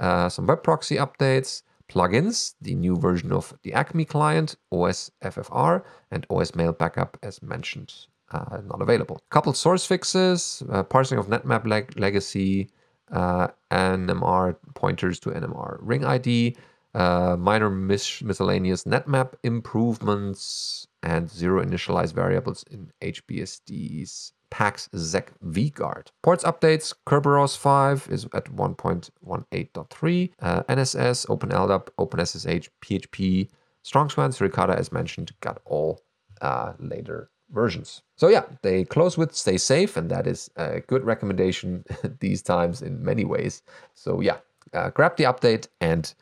Uh, 0.00 0.28
some 0.28 0.46
web 0.46 0.62
proxy 0.62 0.96
updates, 0.96 1.62
plugins, 1.88 2.54
the 2.60 2.74
new 2.74 2.96
version 2.96 3.32
of 3.32 3.54
the 3.62 3.74
Acme 3.74 4.04
client, 4.06 4.56
OS 4.70 5.10
FFR, 5.22 5.82
and 6.10 6.26
OS 6.30 6.54
Mail 6.54 6.72
Backup 6.72 7.18
as 7.22 7.42
mentioned 7.42 8.06
uh, 8.32 8.60
not 8.66 8.80
available. 8.80 9.20
Couple 9.30 9.52
source 9.52 9.86
fixes, 9.86 10.62
uh, 10.70 10.82
parsing 10.82 11.18
of 11.18 11.28
NetMap 11.28 11.66
leg- 11.66 11.98
legacy, 11.98 12.70
uh, 13.10 13.48
NMR 13.70 14.56
pointers 14.74 15.20
to 15.20 15.30
NMR 15.30 15.78
ring 15.80 16.04
ID, 16.04 16.56
uh, 16.94 17.36
minor 17.38 17.70
mis- 17.70 18.22
miscellaneous 18.22 18.84
NetMap 18.84 19.34
improvements, 19.42 20.86
and 21.02 21.30
zero 21.30 21.64
initialized 21.64 22.14
variables 22.14 22.64
in 22.70 22.90
HBSD's 23.02 24.32
PAX 24.50 24.88
ZEC 24.94 25.28
vGuard. 25.44 26.08
Ports 26.22 26.44
updates, 26.44 26.94
Kerberos 27.06 27.56
5 27.56 28.08
is 28.10 28.26
at 28.34 28.44
1.18.3, 28.54 30.30
uh, 30.40 30.62
NSS, 30.68 31.26
OpenLDAP, 31.26 31.88
OpenSSH, 31.98 32.68
PHP, 32.82 33.48
StrongSwan, 33.82 34.30
Suricata, 34.30 34.76
as 34.76 34.92
mentioned, 34.92 35.32
got 35.40 35.60
all 35.64 36.02
uh, 36.42 36.74
later 36.78 37.30
versions. 37.52 38.02
So 38.16 38.28
yeah, 38.28 38.44
they 38.62 38.84
close 38.84 39.18
with 39.18 39.34
stay 39.34 39.58
safe, 39.58 39.96
and 39.96 40.10
that 40.10 40.26
is 40.26 40.50
a 40.56 40.80
good 40.80 41.04
recommendation 41.04 41.84
these 42.20 42.42
times 42.42 42.82
in 42.82 43.04
many 43.04 43.24
ways. 43.24 43.62
So 43.94 44.20
yeah, 44.20 44.38
uh, 44.72 44.90
grab 44.90 45.16
the 45.16 45.24
update 45.24 45.68
and 45.80 46.12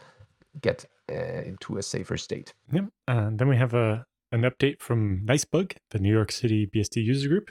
get 0.60 0.84
uh, 1.10 1.42
into 1.44 1.78
a 1.78 1.82
safer 1.82 2.16
state. 2.16 2.54
Yep. 2.72 2.84
And 3.08 3.38
then 3.38 3.48
we 3.48 3.56
have 3.56 3.74
a 3.74 4.06
an 4.32 4.42
update 4.42 4.80
from 4.80 5.26
Nicebug, 5.26 5.76
the 5.90 5.98
New 5.98 6.12
York 6.12 6.30
City 6.30 6.64
BSD 6.64 7.04
user 7.04 7.28
group. 7.28 7.50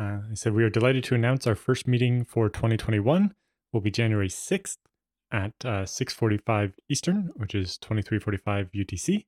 Uh, 0.00 0.18
they 0.28 0.34
said 0.34 0.54
we 0.54 0.64
are 0.64 0.70
delighted 0.70 1.04
to 1.04 1.14
announce 1.14 1.46
our 1.46 1.54
first 1.54 1.86
meeting 1.86 2.24
for 2.24 2.48
2021 2.48 3.32
will 3.72 3.80
be 3.80 3.90
January 3.90 4.28
6th 4.28 4.78
at 5.32 5.52
uh, 5.64 5.84
6:45 5.84 6.72
Eastern, 6.88 7.30
which 7.36 7.54
is 7.54 7.78
23:45 7.78 8.70
UTC, 8.72 9.26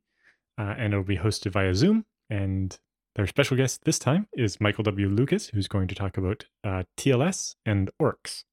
uh, 0.59 0.75
and 0.79 0.93
it'll 0.93 1.05
be 1.05 1.19
hosted 1.19 1.53
via 1.53 1.75
Zoom. 1.75 2.05
And 2.31 2.79
their 3.15 3.27
special 3.27 3.57
guest 3.57 3.85
this 3.85 3.99
time 3.99 4.29
is 4.35 4.61
Michael 4.61 4.85
W. 4.85 5.09
Lucas, 5.09 5.49
who's 5.49 5.69
going 5.69 5.89
to 5.89 5.95
talk 5.95 6.17
about 6.17 6.45
uh, 6.65 6.85
TLS 6.97 7.57
and 7.67 7.91
ORCs. 7.99 8.45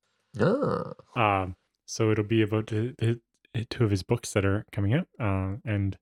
Um, 1.16 1.56
so 1.86 2.12
it'll 2.12 2.24
be 2.24 2.42
about 2.42 2.68
two 2.68 3.84
of 3.84 3.92
his 3.92 4.04
books 4.04 4.32
that 4.34 4.44
are 4.46 4.66
coming 4.72 4.94
out, 4.94 5.08
uh, 5.20 5.58
and 5.64 5.98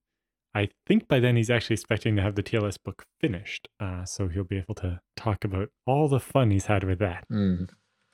I 0.56 0.70
think 0.88 1.08
by 1.08 1.20
then 1.20 1.36
he's 1.36 1.50
actually 1.50 1.74
expecting 1.76 2.16
to 2.16 2.22
have 2.22 2.36
the 2.36 2.44
TLS 2.44 2.78
book 2.84 3.06
finished. 3.20 3.68
Uh, 3.80 4.06
so 4.06 4.28
he'll 4.28 4.44
be 4.44 4.58
able 4.58 4.76
to 4.76 5.02
talk 5.18 5.44
about 5.44 5.70
all 5.86 6.08
the 6.08 6.20
fun 6.20 6.52
he's 6.52 6.68
had 6.68 6.84
with 6.84 7.00
that. 7.00 7.26
mm, 7.30 7.70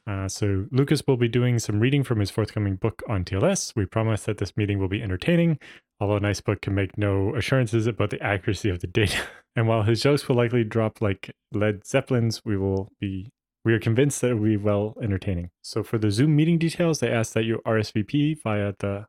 Uh, 0.07 0.27
so 0.27 0.65
Lucas 0.71 1.03
will 1.05 1.17
be 1.17 1.27
doing 1.27 1.59
some 1.59 1.79
reading 1.79 2.03
from 2.03 2.19
his 2.19 2.31
forthcoming 2.31 2.75
book 2.75 3.03
on 3.07 3.23
TLS. 3.23 3.75
We 3.75 3.85
promise 3.85 4.23
that 4.23 4.37
this 4.39 4.57
meeting 4.57 4.79
will 4.79 4.87
be 4.87 5.03
entertaining, 5.03 5.59
although 5.99 6.17
Nice 6.17 6.41
Book 6.41 6.61
can 6.61 6.75
make 6.75 6.97
no 6.97 7.35
assurances 7.35 7.87
about 7.87 8.09
the 8.09 8.21
accuracy 8.21 8.69
of 8.69 8.79
the 8.79 8.87
data. 8.87 9.21
and 9.55 9.67
while 9.67 9.83
his 9.83 10.01
jokes 10.01 10.27
will 10.27 10.35
likely 10.35 10.63
drop 10.63 11.01
like 11.01 11.35
Led 11.51 11.85
Zeppelins, 11.85 12.43
we 12.45 12.57
will 12.57 12.91
be 12.99 13.31
we 13.65 13.73
are 13.73 13.79
convinced 13.79 14.21
that 14.21 14.31
it 14.31 14.33
will 14.35 14.45
be 14.45 14.57
well 14.57 14.95
entertaining. 15.01 15.51
So 15.61 15.83
for 15.83 15.97
the 15.97 16.11
Zoom 16.11 16.35
meeting 16.35 16.57
details, 16.57 16.99
they 16.99 17.11
ask 17.11 17.33
that 17.33 17.43
you 17.43 17.61
RSVP 17.65 18.41
via 18.41 18.73
the 18.79 19.07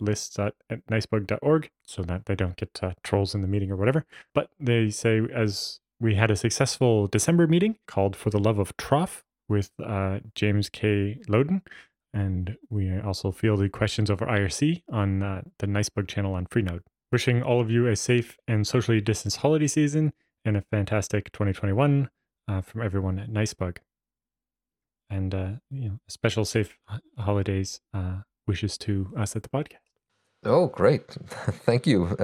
list 0.00 0.38
at 0.38 0.54
nicebug.org 0.90 1.70
so 1.84 2.02
that 2.02 2.26
they 2.26 2.36
don't 2.36 2.56
get 2.56 2.78
uh, 2.82 2.92
trolls 3.02 3.34
in 3.34 3.42
the 3.42 3.48
meeting 3.48 3.72
or 3.72 3.76
whatever. 3.76 4.06
But 4.34 4.50
they 4.60 4.90
say 4.90 5.20
as 5.34 5.80
we 6.00 6.14
had 6.14 6.30
a 6.30 6.36
successful 6.36 7.08
December 7.08 7.48
meeting 7.48 7.78
called 7.86 8.14
For 8.14 8.30
the 8.30 8.38
Love 8.38 8.58
of 8.58 8.76
Trough 8.76 9.24
with 9.48 9.70
uh, 9.84 10.20
James 10.34 10.68
K. 10.68 11.18
Lowden. 11.28 11.62
And 12.14 12.56
we 12.70 12.98
also 13.00 13.30
fielded 13.30 13.72
questions 13.72 14.10
over 14.10 14.26
IRC 14.26 14.82
on 14.90 15.22
uh, 15.22 15.42
the 15.58 15.66
Nicebug 15.66 16.08
channel 16.08 16.34
on 16.34 16.46
Freenode. 16.46 16.80
Wishing 17.12 17.42
all 17.42 17.60
of 17.60 17.70
you 17.70 17.86
a 17.86 17.96
safe 17.96 18.36
and 18.46 18.66
socially 18.66 19.00
distanced 19.00 19.38
holiday 19.38 19.66
season 19.66 20.12
and 20.44 20.56
a 20.56 20.62
fantastic 20.62 21.32
2021 21.32 22.08
uh, 22.48 22.60
from 22.60 22.82
everyone 22.82 23.18
at 23.18 23.30
Nicebug. 23.30 23.78
And 25.10 25.34
uh, 25.34 25.50
you 25.70 25.88
know, 25.88 25.98
special 26.08 26.44
safe 26.44 26.78
holidays 27.18 27.80
uh, 27.94 28.18
wishes 28.46 28.76
to 28.78 29.12
us 29.16 29.36
at 29.36 29.42
the 29.42 29.48
podcast. 29.48 29.76
oh, 30.44 30.66
great. 30.66 31.06
Thank 31.64 31.86
you. 31.86 32.16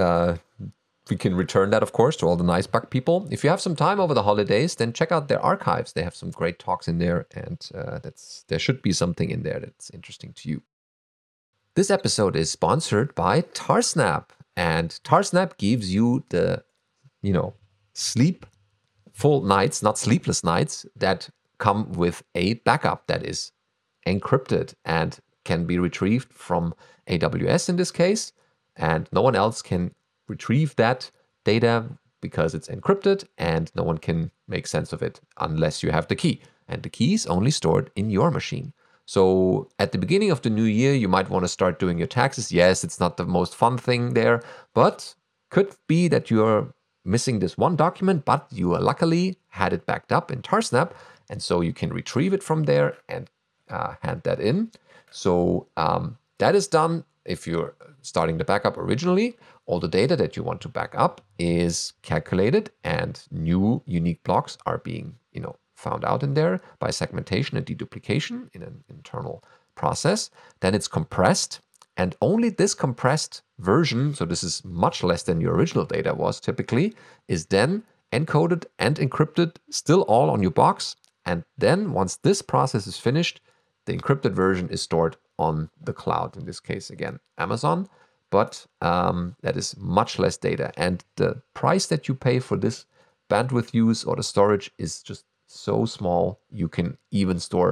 We 1.09 1.17
can 1.17 1.35
return 1.35 1.69
that, 1.69 1.83
of 1.83 1.93
course, 1.93 2.15
to 2.17 2.25
all 2.25 2.35
the 2.35 2.43
nice 2.43 2.65
bug 2.65 2.89
people. 2.89 3.27
If 3.29 3.43
you 3.43 3.49
have 3.51 3.61
some 3.61 3.75
time 3.75 3.99
over 3.99 4.15
the 4.15 4.23
holidays, 4.23 4.75
then 4.75 4.91
check 4.91 5.11
out 5.11 5.27
their 5.27 5.39
archives. 5.39 5.93
They 5.93 6.01
have 6.01 6.15
some 6.15 6.31
great 6.31 6.57
talks 6.57 6.87
in 6.87 6.97
there, 6.97 7.27
and 7.35 7.59
uh, 7.75 7.99
that's 7.99 8.43
there 8.47 8.57
should 8.57 8.81
be 8.81 8.91
something 8.91 9.29
in 9.29 9.43
there 9.43 9.59
that's 9.59 9.91
interesting 9.91 10.33
to 10.33 10.49
you. 10.49 10.63
This 11.75 11.91
episode 11.91 12.35
is 12.35 12.49
sponsored 12.49 13.13
by 13.13 13.41
Tarsnap, 13.41 14.29
and 14.55 14.99
Tarsnap 15.03 15.57
gives 15.57 15.93
you 15.93 16.23
the, 16.29 16.63
you 17.21 17.33
know, 17.33 17.53
sleep 17.93 18.45
full 19.11 19.41
nights, 19.41 19.83
not 19.83 19.97
sleepless 19.97 20.43
nights, 20.43 20.85
that 20.95 21.29
come 21.57 21.91
with 21.91 22.23
a 22.33 22.55
backup 22.55 23.07
that 23.07 23.23
is 23.23 23.51
encrypted 24.07 24.73
and 24.83 25.19
can 25.43 25.65
be 25.65 25.77
retrieved 25.77 26.33
from 26.33 26.73
AWS 27.07 27.69
in 27.69 27.75
this 27.75 27.91
case, 27.91 28.31
and 28.75 29.07
no 29.11 29.21
one 29.21 29.35
else 29.35 29.61
can 29.61 29.93
retrieve 30.27 30.75
that 30.75 31.11
data 31.43 31.85
because 32.21 32.55
it's 32.55 32.67
encrypted 32.67 33.25
and 33.37 33.71
no 33.75 33.83
one 33.83 33.97
can 33.97 34.31
make 34.47 34.67
sense 34.67 34.93
of 34.93 35.01
it 35.03 35.21
unless 35.37 35.83
you 35.83 35.91
have 35.91 36.07
the 36.07 36.15
key. 36.15 36.41
And 36.67 36.81
the 36.81 36.89
key 36.89 37.13
is 37.13 37.27
only 37.27 37.51
stored 37.51 37.91
in 37.95 38.09
your 38.09 38.31
machine. 38.31 38.73
So 39.05 39.69
at 39.77 39.91
the 39.91 39.99
beginning 39.99 40.31
of 40.31 40.41
the 40.41 40.49
new 40.49 40.63
year, 40.63 40.95
you 40.95 41.07
might 41.07 41.29
want 41.29 41.45
to 41.45 41.47
start 41.49 41.77
doing 41.77 41.99
your 41.99 42.07
taxes. 42.07 42.51
Yes, 42.51 42.83
it's 42.83 42.99
not 42.99 43.17
the 43.17 43.25
most 43.25 43.55
fun 43.55 43.77
thing 43.77 44.15
there, 44.15 44.41
but 44.73 45.13
could 45.51 45.75
be 45.87 46.07
that 46.07 46.31
you're 46.31 46.73
missing 47.05 47.39
this 47.39 47.57
one 47.57 47.75
document, 47.75 48.25
but 48.25 48.47
you 48.51 48.75
luckily 48.77 49.37
had 49.49 49.73
it 49.73 49.85
backed 49.85 50.11
up 50.11 50.31
in 50.31 50.41
Tarsnap, 50.41 50.91
and 51.29 51.41
so 51.41 51.61
you 51.61 51.71
can 51.71 51.93
retrieve 51.93 52.33
it 52.33 52.41
from 52.41 52.63
there 52.63 52.97
and 53.07 53.29
uh, 53.69 53.93
hand 54.01 54.23
that 54.23 54.39
in. 54.39 54.71
So 55.11 55.67
um, 55.77 56.17
that 56.39 56.55
is 56.55 56.67
done 56.67 57.03
if 57.25 57.45
you're 57.45 57.75
starting 58.01 58.37
the 58.37 58.43
backup 58.43 58.77
originally. 58.77 59.37
All 59.67 59.79
the 59.79 59.87
data 59.87 60.15
that 60.15 60.37
you 60.37 60.43
want 60.43 60.61
to 60.61 60.69
back 60.69 60.93
up 60.95 61.21
is 61.39 61.93
calculated, 62.03 62.71
and 62.83 63.21
new 63.31 63.81
unique 63.85 64.23
blocks 64.23 64.57
are 64.65 64.77
being, 64.79 65.15
you 65.31 65.41
know, 65.41 65.55
found 65.75 66.05
out 66.05 66.23
in 66.23 66.33
there 66.35 66.61
by 66.79 66.91
segmentation 66.91 67.57
and 67.57 67.65
deduplication 67.65 68.49
in 68.53 68.63
an 68.63 68.83
internal 68.89 69.43
process. 69.75 70.29
Then 70.61 70.75
it's 70.75 70.87
compressed 70.87 71.59
And 71.97 72.15
only 72.21 72.49
this 72.49 72.73
compressed 72.73 73.41
version, 73.59 74.13
so 74.13 74.25
this 74.25 74.43
is 74.43 74.63
much 74.65 75.03
less 75.03 75.23
than 75.23 75.39
your 75.39 75.55
original 75.55 75.85
data 75.85 76.13
was 76.13 76.39
typically, 76.39 76.93
is 77.27 77.45
then 77.45 77.83
encoded 78.11 78.65
and 78.79 78.97
encrypted, 78.97 79.55
still 79.69 80.01
all 80.01 80.29
on 80.29 80.41
your 80.41 80.51
box. 80.51 80.95
And 81.25 81.43
then 81.57 81.93
once 81.93 82.17
this 82.17 82.41
process 82.41 82.85
is 82.85 82.97
finished, 82.97 83.41
the 83.85 83.97
encrypted 83.97 84.33
version 84.33 84.69
is 84.69 84.81
stored 84.81 85.15
on 85.39 85.69
the 85.81 85.93
cloud, 85.93 86.35
in 86.37 86.45
this 86.45 86.59
case, 86.59 86.89
again, 86.89 87.19
Amazon. 87.37 87.87
But 88.35 88.53
um, 88.81 89.17
that 89.43 89.55
is 89.55 89.77
much 89.77 90.19
less 90.19 90.37
data. 90.49 90.67
And 90.75 90.95
the 91.15 91.29
price 91.53 91.85
that 91.91 92.09
you 92.09 92.15
pay 92.15 92.37
for 92.47 92.57
this 92.57 92.85
bandwidth 93.29 93.73
use 93.73 94.03
or 94.03 94.15
the 94.17 94.23
storage 94.23 94.67
is 94.77 95.01
just 95.09 95.23
so 95.47 95.85
small, 95.85 96.23
you 96.51 96.67
can 96.67 96.97
even 97.11 97.39
store 97.39 97.71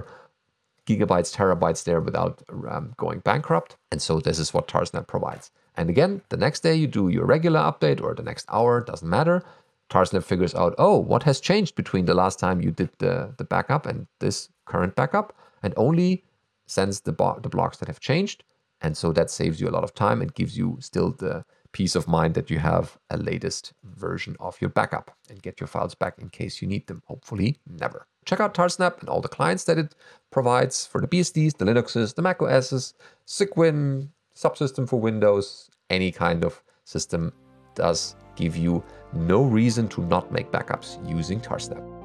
gigabytes, 0.87 1.35
terabytes 1.35 1.83
there 1.83 1.99
without 1.99 2.43
um, 2.69 2.93
going 2.95 3.19
bankrupt. 3.19 3.75
And 3.91 4.01
so 4.01 4.21
this 4.21 4.39
is 4.39 4.53
what 4.53 4.69
Tarsnap 4.69 5.05
provides. 5.05 5.51
And 5.75 5.89
again, 5.89 6.21
the 6.29 6.37
next 6.37 6.63
day 6.63 6.75
you 6.75 6.87
do 6.87 7.09
your 7.09 7.25
regular 7.25 7.59
update 7.59 8.01
or 8.01 8.15
the 8.15 8.23
next 8.23 8.45
hour, 8.47 8.79
doesn't 8.79 9.09
matter. 9.09 9.43
Tarsnap 9.89 10.23
figures 10.23 10.55
out, 10.55 10.75
oh, 10.77 10.97
what 10.97 11.23
has 11.23 11.41
changed 11.41 11.75
between 11.75 12.05
the 12.05 12.19
last 12.23 12.39
time 12.39 12.61
you 12.61 12.71
did 12.71 12.89
the, 12.99 13.33
the 13.37 13.43
backup 13.43 13.85
and 13.85 14.07
this 14.19 14.47
current 14.63 14.95
backup, 14.95 15.35
and 15.61 15.73
only 15.75 16.23
sends 16.67 17.01
the, 17.01 17.11
the 17.41 17.49
blocks 17.49 17.77
that 17.79 17.89
have 17.89 17.99
changed. 17.99 18.45
And 18.83 18.97
so 18.97 19.13
that 19.13 19.31
saves 19.31 19.59
you 19.59 19.69
a 19.69 19.71
lot 19.71 19.83
of 19.83 19.93
time 19.93 20.21
and 20.21 20.33
gives 20.35 20.57
you 20.57 20.77
still 20.81 21.11
the 21.11 21.45
peace 21.71 21.95
of 21.95 22.07
mind 22.07 22.35
that 22.35 22.49
you 22.51 22.59
have 22.59 22.97
a 23.09 23.17
latest 23.17 23.73
version 23.83 24.35
of 24.39 24.59
your 24.61 24.69
backup 24.69 25.09
and 25.29 25.41
get 25.41 25.59
your 25.59 25.67
files 25.67 25.95
back 25.95 26.19
in 26.19 26.29
case 26.29 26.61
you 26.61 26.67
need 26.67 26.85
them. 26.87 27.01
Hopefully, 27.07 27.57
never. 27.65 28.05
Check 28.25 28.39
out 28.39 28.53
Tarsnap 28.53 28.99
and 28.99 29.09
all 29.09 29.21
the 29.21 29.27
clients 29.27 29.63
that 29.65 29.77
it 29.77 29.95
provides 30.31 30.85
for 30.85 31.01
the 31.01 31.07
BSDs, 31.07 31.57
the 31.57 31.65
Linuxes, 31.65 32.13
the 32.13 32.21
Mac 32.21 32.41
OSs, 32.41 32.93
Cygwin, 33.25 34.09
subsystem 34.35 34.87
for 34.87 34.99
Windows, 34.99 35.69
any 35.89 36.11
kind 36.11 36.43
of 36.43 36.61
system 36.83 37.33
does 37.75 38.15
give 38.35 38.55
you 38.55 38.83
no 39.13 39.43
reason 39.43 39.87
to 39.89 40.01
not 40.05 40.31
make 40.31 40.51
backups 40.51 40.97
using 41.09 41.39
Tarsnap. 41.39 42.02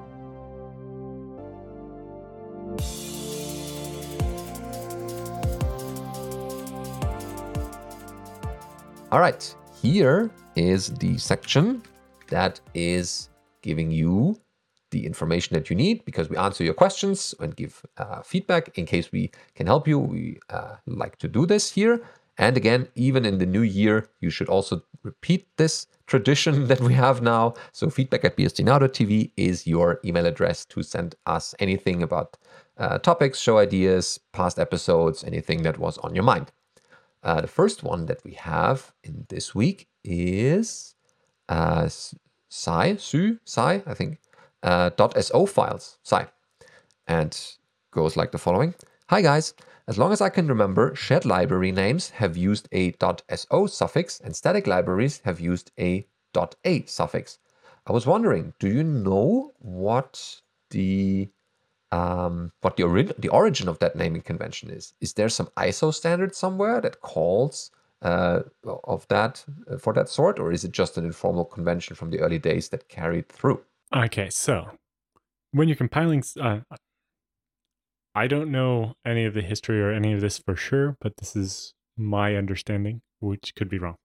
All 9.10 9.20
right, 9.20 9.54
here 9.80 10.30
is 10.54 10.88
the 10.88 11.16
section 11.16 11.82
that 12.28 12.60
is 12.74 13.30
giving 13.62 13.90
you 13.90 14.38
the 14.90 15.06
information 15.06 15.54
that 15.54 15.70
you 15.70 15.76
need 15.76 16.04
because 16.04 16.28
we 16.28 16.36
answer 16.36 16.62
your 16.62 16.74
questions 16.74 17.34
and 17.40 17.56
give 17.56 17.86
uh, 17.96 18.20
feedback 18.20 18.76
in 18.76 18.84
case 18.84 19.10
we 19.10 19.30
can 19.54 19.66
help 19.66 19.88
you. 19.88 19.98
We 19.98 20.40
uh, 20.50 20.76
like 20.86 21.16
to 21.20 21.28
do 21.28 21.46
this 21.46 21.70
here. 21.70 22.02
And 22.36 22.58
again, 22.58 22.86
even 22.96 23.24
in 23.24 23.38
the 23.38 23.46
new 23.46 23.62
year, 23.62 24.10
you 24.20 24.28
should 24.28 24.50
also 24.50 24.82
repeat 25.02 25.48
this 25.56 25.86
tradition 26.06 26.66
that 26.68 26.80
we 26.82 26.92
have 26.92 27.22
now. 27.22 27.54
So, 27.72 27.88
feedback 27.88 28.26
at 28.26 28.36
bsdnow.tv 28.36 29.32
is 29.38 29.66
your 29.66 30.00
email 30.04 30.26
address 30.26 30.66
to 30.66 30.82
send 30.82 31.14
us 31.24 31.54
anything 31.60 32.02
about 32.02 32.36
uh, 32.76 32.98
topics, 32.98 33.40
show 33.40 33.56
ideas, 33.56 34.20
past 34.32 34.58
episodes, 34.58 35.24
anything 35.24 35.62
that 35.62 35.78
was 35.78 35.96
on 35.98 36.14
your 36.14 36.24
mind. 36.24 36.52
Uh, 37.22 37.40
the 37.40 37.48
first 37.48 37.82
one 37.82 38.06
that 38.06 38.22
we 38.24 38.32
have 38.34 38.92
in 39.02 39.26
this 39.28 39.54
week 39.54 39.88
is 40.04 40.94
uh, 41.48 41.88
Sai, 42.48 42.96
Su, 42.96 43.38
Sai, 43.44 43.82
I 43.86 43.94
think, 43.94 44.18
uh, 44.62 44.90
.so 45.20 45.46
files, 45.46 45.98
Sai, 46.02 46.28
and 47.06 47.38
goes 47.90 48.16
like 48.16 48.32
the 48.32 48.38
following. 48.38 48.74
Hi 49.08 49.22
guys, 49.22 49.54
as 49.88 49.98
long 49.98 50.12
as 50.12 50.20
I 50.20 50.28
can 50.28 50.46
remember, 50.48 50.94
shared 50.94 51.24
library 51.24 51.72
names 51.72 52.10
have 52.10 52.36
used 52.36 52.68
a 52.72 52.94
.so 53.34 53.66
suffix 53.66 54.20
and 54.20 54.36
static 54.36 54.66
libraries 54.66 55.20
have 55.24 55.40
used 55.40 55.72
a 55.78 56.06
.a 56.64 56.84
suffix. 56.84 57.38
I 57.86 57.92
was 57.92 58.06
wondering, 58.06 58.52
do 58.60 58.68
you 58.68 58.84
know 58.84 59.54
what 59.58 60.40
the 60.70 61.30
um, 61.92 62.52
what 62.60 62.76
the, 62.76 62.82
ori- 62.82 63.12
the 63.18 63.28
origin 63.28 63.68
of 63.68 63.78
that 63.78 63.96
naming 63.96 64.22
convention 64.22 64.70
is. 64.70 64.94
Is 65.00 65.14
there 65.14 65.28
some 65.28 65.48
ISO 65.56 65.92
standard 65.92 66.34
somewhere 66.34 66.80
that 66.80 67.00
calls 67.00 67.70
uh, 68.02 68.40
of 68.84 69.06
that 69.08 69.44
uh, 69.70 69.78
for 69.78 69.92
that 69.92 70.08
sort, 70.08 70.38
or 70.38 70.52
is 70.52 70.64
it 70.64 70.72
just 70.72 70.98
an 70.98 71.04
informal 71.04 71.44
convention 71.44 71.96
from 71.96 72.10
the 72.10 72.20
early 72.20 72.38
days 72.38 72.68
that 72.68 72.88
carried 72.88 73.28
through? 73.28 73.60
Okay, 73.94 74.30
so 74.30 74.70
when 75.52 75.68
you're 75.68 75.76
compiling, 75.76 76.22
uh, 76.40 76.60
I 78.14 78.26
don't 78.26 78.50
know 78.50 78.94
any 79.04 79.24
of 79.24 79.34
the 79.34 79.42
history 79.42 79.80
or 79.80 79.92
any 79.92 80.12
of 80.12 80.20
this 80.20 80.38
for 80.38 80.54
sure, 80.54 80.96
but 81.00 81.16
this 81.16 81.34
is 81.34 81.74
my 81.96 82.36
understanding, 82.36 83.00
which 83.20 83.54
could 83.56 83.68
be 83.68 83.78
wrong. 83.78 83.96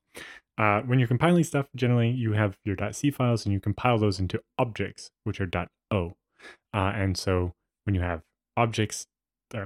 Uh, 0.58 0.82
when 0.82 1.00
you're 1.00 1.08
compiling 1.08 1.43
stuff, 1.43 1.67
generally 1.76 2.10
you 2.10 2.34
have 2.34 2.58
your 2.63 2.78
.c 2.91 3.12
files 3.12 3.46
and 3.46 3.54
you 3.54 3.60
compile 3.60 3.98
those 3.98 4.19
into 4.19 4.39
objects, 4.58 5.10
which 5.24 5.41
are 5.41 5.50
.o. 5.91 6.13
Uh, 6.74 6.91
and 6.96 7.17
so 7.17 7.54
when 7.86 7.96
you 7.96 8.02
have 8.02 8.22
objects, 8.58 9.08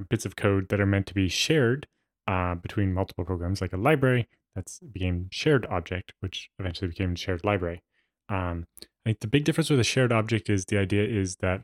bits 0.10 0.26
of 0.26 0.36
code 0.36 0.70
that 0.70 0.82
are 0.82 0.86
meant 0.86 1.08
to 1.08 1.14
be 1.14 1.30
shared 1.30 1.88
uh, 2.28 2.56
between 2.56 2.94
multiple 2.94 3.24
programs, 3.24 3.62
like 3.62 3.74
a 3.74 3.78
library 3.78 4.28
that's 4.56 4.80
became 4.80 5.28
shared 5.32 5.66
object, 5.68 6.14
which 6.20 6.50
eventually 6.60 6.90
became 6.90 7.16
shared 7.16 7.44
library. 7.44 7.82
Um, 8.30 8.66
I 8.80 9.10
think 9.10 9.20
the 9.22 9.28
big 9.28 9.46
difference 9.46 9.70
with 9.70 9.80
a 9.80 9.86
shared 9.86 10.12
object 10.12 10.50
is 10.50 10.66
the 10.66 10.78
idea 10.78 11.04
is 11.04 11.38
that 11.38 11.62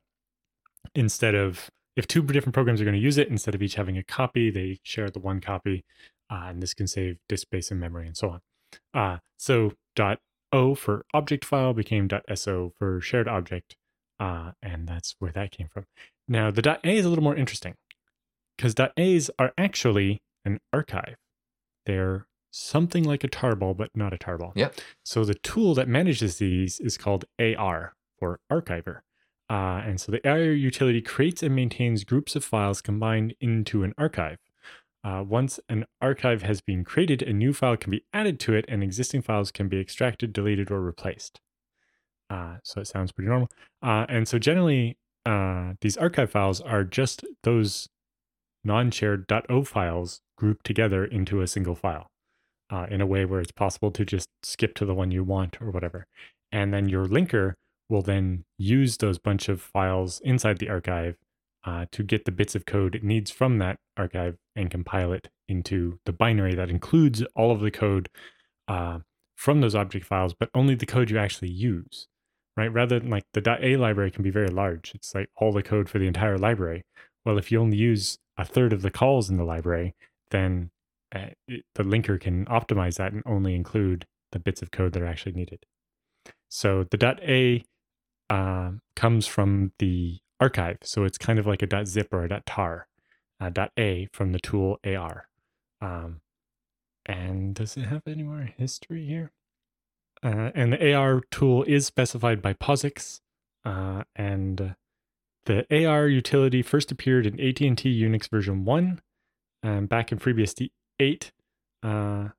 instead 0.95 1.35
of 1.35 1.69
if 1.95 2.07
two 2.07 2.23
different 2.23 2.53
programs 2.53 2.81
are 2.81 2.85
going 2.85 2.95
to 2.95 3.01
use 3.01 3.17
it, 3.17 3.27
instead 3.27 3.55
of 3.55 3.61
each 3.61 3.75
having 3.75 3.97
a 3.97 4.03
copy, 4.03 4.49
they 4.49 4.79
share 4.83 5.09
the 5.09 5.19
one 5.19 5.41
copy, 5.41 5.83
uh, 6.31 6.45
and 6.47 6.61
this 6.61 6.73
can 6.73 6.87
save 6.87 7.17
disk 7.27 7.43
space 7.43 7.69
and 7.71 7.79
memory 7.79 8.07
and 8.07 8.17
so 8.17 8.29
on. 8.29 8.41
Uh, 8.93 9.17
so 9.37 9.73
.o 10.51 10.75
for 10.75 11.05
object 11.13 11.45
file 11.45 11.73
became 11.73 12.07
.so 12.35 12.73
for 12.79 13.01
shared 13.01 13.27
object, 13.27 13.75
uh, 14.19 14.51
and 14.61 14.87
that's 14.87 15.15
where 15.19 15.31
that 15.31 15.51
came 15.51 15.67
from. 15.67 15.85
Now, 16.27 16.51
the 16.51 16.79
.a 16.83 16.97
is 16.97 17.05
a 17.05 17.09
little 17.09 17.23
more 17.23 17.35
interesting 17.35 17.75
because 18.57 18.75
.a's 18.97 19.29
are 19.39 19.53
actually 19.57 20.21
an 20.45 20.59
archive. 20.71 21.15
They're 21.85 22.27
something 22.51 23.03
like 23.03 23.23
a 23.23 23.27
tarball, 23.27 23.75
but 23.75 23.89
not 23.95 24.13
a 24.13 24.17
tarball. 24.17 24.53
Yeah. 24.55 24.69
So 25.03 25.25
the 25.25 25.33
tool 25.33 25.73
that 25.75 25.87
manages 25.87 26.37
these 26.37 26.79
is 26.79 26.97
called 26.97 27.25
AR 27.39 27.95
or 28.19 28.39
archiver. 28.51 29.01
Uh, 29.49 29.81
and 29.85 29.99
so 29.99 30.11
the 30.11 30.27
AR 30.27 30.39
utility 30.39 31.01
creates 31.01 31.43
and 31.43 31.55
maintains 31.55 32.03
groups 32.03 32.35
of 32.35 32.43
files 32.43 32.81
combined 32.81 33.35
into 33.41 33.83
an 33.83 33.93
archive. 33.97 34.37
Uh, 35.03 35.23
once 35.27 35.59
an 35.67 35.85
archive 36.01 36.43
has 36.43 36.61
been 36.61 36.85
created, 36.85 37.21
a 37.21 37.33
new 37.33 37.51
file 37.51 37.75
can 37.75 37.91
be 37.91 38.05
added 38.13 38.39
to 38.39 38.53
it, 38.53 38.63
and 38.69 38.81
existing 38.81 39.21
files 39.21 39.51
can 39.51 39.67
be 39.67 39.79
extracted, 39.79 40.31
deleted, 40.31 40.71
or 40.71 40.79
replaced. 40.79 41.41
Uh, 42.29 42.55
so 42.63 42.79
it 42.79 42.87
sounds 42.87 43.11
pretty 43.11 43.27
normal. 43.27 43.49
Uh, 43.81 44.05
and 44.07 44.27
so 44.27 44.39
generally, 44.39 44.97
uh, 45.25 45.73
these 45.81 45.97
archive 45.97 46.31
files 46.31 46.61
are 46.61 46.83
just 46.83 47.23
those 47.43 47.87
non-shared 48.63 49.25
.o 49.49 49.63
files 49.63 50.21
grouped 50.37 50.65
together 50.65 51.05
into 51.05 51.41
a 51.41 51.47
single 51.47 51.75
file 51.75 52.07
uh, 52.69 52.87
in 52.89 53.01
a 53.01 53.05
way 53.05 53.25
where 53.25 53.39
it's 53.39 53.51
possible 53.51 53.91
to 53.91 54.05
just 54.05 54.27
skip 54.43 54.73
to 54.75 54.85
the 54.85 54.93
one 54.93 55.11
you 55.11 55.23
want 55.23 55.61
or 55.61 55.71
whatever. 55.71 56.07
And 56.51 56.73
then 56.73 56.89
your 56.89 57.05
linker 57.05 57.53
will 57.89 58.01
then 58.01 58.45
use 58.57 58.97
those 58.97 59.19
bunch 59.19 59.49
of 59.49 59.61
files 59.61 60.21
inside 60.23 60.59
the 60.59 60.69
archive 60.69 61.15
uh, 61.65 61.85
to 61.91 62.03
get 62.03 62.25
the 62.25 62.31
bits 62.31 62.55
of 62.55 62.65
code 62.65 62.95
it 62.95 63.03
needs 63.03 63.31
from 63.31 63.57
that 63.59 63.77
archive 63.95 64.37
and 64.55 64.69
compile 64.69 65.13
it 65.13 65.29
into 65.47 65.99
the 66.05 66.13
binary 66.13 66.55
that 66.55 66.69
includes 66.69 67.23
all 67.35 67.51
of 67.51 67.61
the 67.61 67.71
code 67.71 68.09
uh, 68.67 68.99
from 69.35 69.61
those 69.61 69.75
object 69.75 70.05
files, 70.05 70.33
but 70.33 70.49
only 70.53 70.75
the 70.75 70.85
code 70.85 71.09
you 71.09 71.17
actually 71.17 71.49
use 71.49 72.07
right? 72.55 72.71
Rather 72.71 72.99
than 72.99 73.09
like 73.09 73.25
the 73.33 73.57
.a 73.61 73.77
library 73.77 74.11
can 74.11 74.23
be 74.23 74.29
very 74.29 74.49
large. 74.49 74.93
It's 74.95 75.13
like 75.15 75.29
all 75.37 75.51
the 75.51 75.63
code 75.63 75.89
for 75.89 75.99
the 75.99 76.07
entire 76.07 76.37
library. 76.37 76.83
Well, 77.25 77.37
if 77.37 77.51
you 77.51 77.59
only 77.59 77.77
use 77.77 78.17
a 78.37 78.45
third 78.45 78.73
of 78.73 78.81
the 78.81 78.91
calls 78.91 79.29
in 79.29 79.37
the 79.37 79.43
library, 79.43 79.95
then 80.31 80.71
uh, 81.13 81.27
it, 81.47 81.63
the 81.75 81.83
linker 81.83 82.19
can 82.19 82.45
optimize 82.45 82.95
that 82.95 83.13
and 83.13 83.23
only 83.25 83.55
include 83.55 84.05
the 84.31 84.39
bits 84.39 84.61
of 84.61 84.71
code 84.71 84.93
that 84.93 85.01
are 85.01 85.07
actually 85.07 85.33
needed. 85.33 85.65
So 86.49 86.85
the 86.89 87.17
.a 87.27 87.63
uh, 88.29 88.71
comes 88.95 89.27
from 89.27 89.71
the 89.79 90.19
archive. 90.39 90.77
So 90.83 91.03
it's 91.03 91.17
kind 91.17 91.39
of 91.39 91.47
like 91.47 91.61
a 91.61 91.85
.zip 91.85 92.13
or 92.13 92.23
a 92.23 92.41
.tar. 92.45 92.87
Uh, 93.39 93.67
.a 93.77 94.07
from 94.13 94.31
the 94.31 94.39
tool 94.39 94.79
AR. 94.85 95.27
Um, 95.81 96.21
and 97.05 97.53
does 97.55 97.75
it 97.75 97.85
have 97.85 98.03
any 98.07 98.23
more 98.23 98.49
history 98.57 99.05
here? 99.05 99.31
Uh, 100.23 100.51
and 100.55 100.73
the 100.73 100.93
AR 100.93 101.21
tool 101.31 101.63
is 101.63 101.85
specified 101.85 102.41
by 102.41 102.53
POSIX. 102.53 103.19
Uh, 103.65 104.03
and 104.15 104.75
the 105.45 105.85
AR 105.85 106.07
utility 106.07 106.61
first 106.61 106.91
appeared 106.91 107.25
in 107.25 107.39
AT&T 107.39 108.01
Unix 108.01 108.29
version 108.29 108.63
1 108.63 109.01
um, 109.63 109.85
back 109.87 110.11
in 110.11 110.19
FreeBSD 110.19 110.71
8. 110.99 111.31
Uh, 111.81 112.29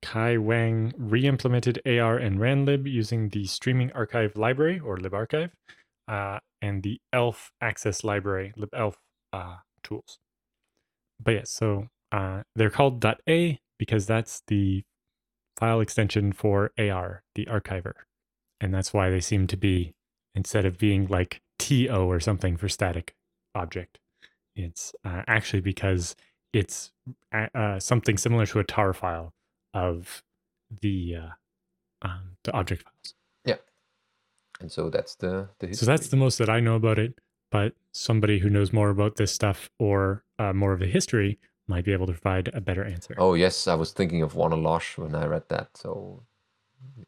Kai 0.00 0.38
Wang 0.38 0.94
re-implemented 0.96 1.82
AR 1.84 2.16
and 2.16 2.38
RanLib 2.38 2.90
using 2.90 3.28
the 3.30 3.44
Streaming 3.46 3.90
Archive 3.92 4.36
Library, 4.36 4.78
or 4.78 4.96
libarchive, 4.96 5.50
uh, 6.06 6.38
and 6.62 6.82
the 6.82 7.00
ELF 7.12 7.50
Access 7.60 8.04
Library, 8.04 8.52
libelf 8.56 8.94
uh, 9.32 9.56
tools. 9.82 10.18
But 11.20 11.34
yeah, 11.34 11.44
so 11.44 11.88
uh, 12.12 12.42
they're 12.54 12.70
called 12.70 13.04
.a 13.28 13.58
because 13.78 14.06
that's 14.06 14.42
the 14.46 14.84
file 15.58 15.80
extension 15.80 16.32
for 16.32 16.70
AR, 16.78 17.22
the 17.34 17.46
archiver. 17.46 17.94
And 18.60 18.72
that's 18.72 18.92
why 18.92 19.10
they 19.10 19.20
seem 19.20 19.46
to 19.48 19.56
be, 19.56 19.94
instead 20.34 20.64
of 20.64 20.78
being 20.78 21.06
like 21.08 21.42
TO 21.58 21.88
or 21.88 22.20
something 22.20 22.56
for 22.56 22.68
static 22.68 23.14
object, 23.54 23.98
it's 24.54 24.94
uh, 25.04 25.22
actually 25.26 25.60
because 25.60 26.16
it's 26.52 26.92
uh, 27.32 27.78
something 27.78 28.16
similar 28.16 28.46
to 28.46 28.58
a 28.58 28.64
tar 28.64 28.92
file 28.92 29.32
of 29.74 30.22
the 30.80 31.16
uh, 31.16 31.28
um, 32.02 32.36
the 32.44 32.52
object 32.52 32.82
files. 32.82 33.14
Yeah, 33.44 33.56
and 34.60 34.70
so 34.70 34.90
that's 34.90 35.14
the 35.16 35.48
the 35.58 35.68
history. 35.68 35.86
so 35.86 35.90
that's 35.90 36.08
the 36.08 36.16
most 36.16 36.38
that 36.38 36.48
I 36.48 36.60
know 36.60 36.74
about 36.74 36.98
it. 36.98 37.20
But 37.50 37.74
somebody 37.92 38.40
who 38.40 38.50
knows 38.50 38.72
more 38.72 38.90
about 38.90 39.16
this 39.16 39.32
stuff 39.32 39.70
or 39.78 40.24
uh, 40.38 40.52
more 40.52 40.72
of 40.72 40.80
the 40.80 40.86
history 40.86 41.38
might 41.68 41.84
be 41.84 41.92
able 41.92 42.06
to 42.06 42.12
provide 42.12 42.50
a 42.54 42.60
better 42.60 42.84
answer. 42.84 43.14
Oh 43.18 43.34
yes, 43.34 43.68
I 43.68 43.74
was 43.74 43.92
thinking 43.92 44.22
of 44.22 44.34
Warner 44.34 44.56
Losh 44.56 44.98
when 44.98 45.14
I 45.14 45.26
read 45.26 45.48
that. 45.48 45.76
So 45.76 46.22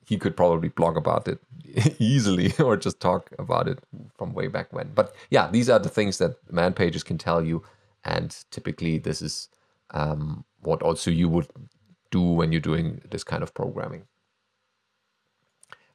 he 0.06 0.18
could 0.18 0.36
probably 0.36 0.68
blog 0.68 0.96
about 0.96 1.28
it 1.28 1.38
easily 1.98 2.52
or 2.58 2.76
just 2.76 3.00
talk 3.00 3.30
about 3.38 3.68
it 3.68 3.78
from 4.16 4.32
way 4.32 4.48
back 4.48 4.72
when. 4.72 4.90
But 4.94 5.14
yeah, 5.30 5.50
these 5.50 5.68
are 5.68 5.78
the 5.78 5.88
things 5.88 6.18
that 6.18 6.36
man 6.52 6.74
pages 6.74 7.02
can 7.02 7.18
tell 7.18 7.44
you, 7.44 7.62
and 8.04 8.36
typically 8.50 8.98
this 8.98 9.22
is 9.22 9.48
um, 9.90 10.44
what 10.60 10.82
also 10.82 11.10
you 11.10 11.28
would 11.28 11.48
do 12.10 12.22
when 12.22 12.52
you're 12.52 12.60
doing 12.60 13.00
this 13.10 13.24
kind 13.24 13.42
of 13.42 13.54
programming. 13.54 14.04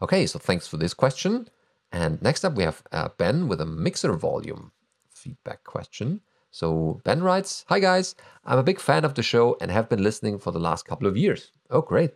Okay, 0.02 0.26
so 0.26 0.40
thanks 0.40 0.68
for 0.68 0.78
this 0.78 0.94
question. 0.94 1.50
And 1.92 2.22
next 2.22 2.44
up, 2.44 2.56
we 2.56 2.64
have 2.64 2.84
uh, 2.92 3.10
Ben 3.18 3.48
with 3.48 3.62
a 3.62 3.66
mixer 3.66 4.14
volume 4.14 4.72
feedback 5.10 5.64
question. 5.64 6.22
So 6.56 7.02
Ben 7.04 7.22
writes 7.22 7.66
Hi 7.68 7.80
guys, 7.80 8.16
I'm 8.46 8.58
a 8.58 8.64
big 8.64 8.80
fan 8.80 9.04
of 9.04 9.14
the 9.14 9.22
show 9.22 9.58
and 9.60 9.70
have 9.70 9.90
been 9.90 10.02
listening 10.02 10.40
for 10.40 10.52
the 10.52 10.60
last 10.68 10.86
couple 10.86 11.06
of 11.06 11.18
years. 11.18 11.52
Oh, 11.70 11.82
great. 11.82 12.12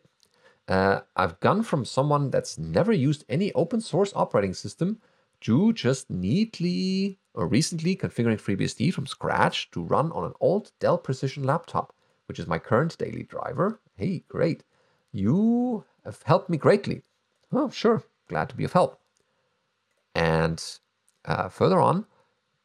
Uh, 0.65 1.01
I've 1.17 1.37
gone 1.41 1.61
from 1.61 1.83
someone 1.83 2.29
that's 2.29 2.57
never 2.57 2.93
used 2.93 3.25
any 3.27 3.51
open 3.51 3.81
source 3.81 4.13
operating 4.15 4.53
system 4.53 5.01
to 5.41 5.73
just 5.73 6.09
neatly 6.09 7.19
or 7.33 7.47
recently 7.47 7.97
configuring 7.97 8.39
FreeBSD 8.39 8.93
from 8.93 9.07
scratch 9.07 9.71
to 9.71 9.83
run 9.83 10.09
on 10.13 10.23
an 10.23 10.33
old 10.39 10.71
Dell 10.79 10.97
Precision 10.97 11.43
laptop, 11.43 11.93
which 12.29 12.39
is 12.39 12.47
my 12.47 12.59
current 12.59 12.97
daily 12.97 13.23
driver. 13.23 13.81
Hey, 13.97 14.23
great. 14.29 14.63
You 15.11 15.83
have 16.05 16.21
helped 16.23 16.49
me 16.49 16.55
greatly. 16.55 17.01
Oh, 17.51 17.69
sure. 17.69 18.03
Glad 18.29 18.47
to 18.47 18.55
be 18.55 18.63
of 18.63 18.71
help. 18.71 19.01
And 20.15 20.63
uh, 21.25 21.49
further 21.49 21.81
on, 21.81 22.05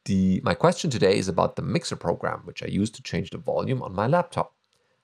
the, 0.04 0.40
my 0.44 0.54
question 0.54 0.90
today 0.90 1.16
is 1.16 1.28
about 1.28 1.56
the 1.56 1.62
mixer 1.62 1.96
program, 1.96 2.40
which 2.44 2.62
I 2.62 2.66
use 2.66 2.90
to 2.90 3.02
change 3.02 3.30
the 3.30 3.38
volume 3.38 3.82
on 3.82 3.94
my 3.94 4.06
laptop. 4.06 4.54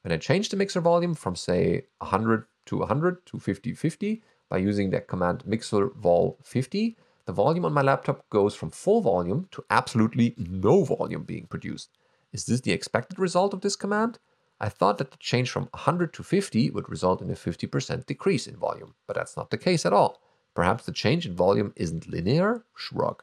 When 0.02 0.12
I 0.12 0.16
change 0.16 0.48
the 0.48 0.56
mixer 0.56 0.80
volume 0.80 1.14
from, 1.14 1.36
say, 1.36 1.86
100 1.98 2.46
to 2.66 2.76
100 2.78 3.26
to 3.26 3.38
50 3.38 3.74
50 3.74 4.22
by 4.48 4.58
using 4.58 4.90
the 4.90 5.00
command 5.00 5.46
mixer 5.46 5.90
vol 5.96 6.38
50, 6.42 6.96
the 7.26 7.32
volume 7.32 7.64
on 7.64 7.72
my 7.72 7.82
laptop 7.82 8.28
goes 8.30 8.54
from 8.54 8.70
full 8.70 9.00
volume 9.00 9.48
to 9.52 9.64
absolutely 9.70 10.34
no 10.36 10.84
volume 10.84 11.22
being 11.22 11.46
produced. 11.46 11.90
Is 12.32 12.46
this 12.46 12.60
the 12.60 12.72
expected 12.72 13.18
result 13.18 13.54
of 13.54 13.60
this 13.60 13.76
command? 13.76 14.18
I 14.60 14.68
thought 14.68 14.98
that 14.98 15.10
the 15.10 15.16
change 15.16 15.50
from 15.50 15.68
100 15.72 16.12
to 16.14 16.22
50 16.22 16.70
would 16.70 16.88
result 16.88 17.22
in 17.22 17.30
a 17.30 17.34
50% 17.34 18.06
decrease 18.06 18.46
in 18.46 18.56
volume, 18.56 18.94
but 19.06 19.16
that's 19.16 19.36
not 19.36 19.50
the 19.50 19.58
case 19.58 19.86
at 19.86 19.92
all. 19.92 20.20
Perhaps 20.54 20.84
the 20.84 20.92
change 20.92 21.26
in 21.26 21.34
volume 21.34 21.72
isn't 21.76 22.08
linear? 22.08 22.64
Shrug. 22.74 23.22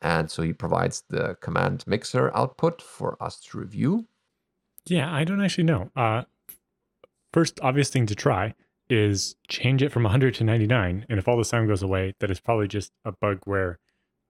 And 0.00 0.30
so 0.30 0.42
he 0.42 0.52
provides 0.52 1.04
the 1.08 1.36
command 1.40 1.84
mixer 1.86 2.30
output 2.34 2.80
for 2.80 3.16
us 3.20 3.40
to 3.40 3.58
review. 3.58 4.06
Yeah, 4.86 5.12
I 5.12 5.24
don't 5.24 5.42
actually 5.42 5.64
know. 5.64 5.90
Uh, 5.96 6.22
first 7.32 7.58
obvious 7.62 7.90
thing 7.90 8.06
to 8.06 8.14
try 8.14 8.54
is 8.88 9.36
change 9.48 9.82
it 9.82 9.92
from 9.92 10.04
100 10.04 10.34
to 10.34 10.44
99. 10.44 11.06
And 11.08 11.18
if 11.18 11.28
all 11.28 11.36
the 11.36 11.44
sound 11.44 11.68
goes 11.68 11.82
away, 11.82 12.14
that 12.20 12.30
is 12.30 12.40
probably 12.40 12.68
just 12.68 12.92
a 13.04 13.12
bug 13.12 13.40
where 13.44 13.78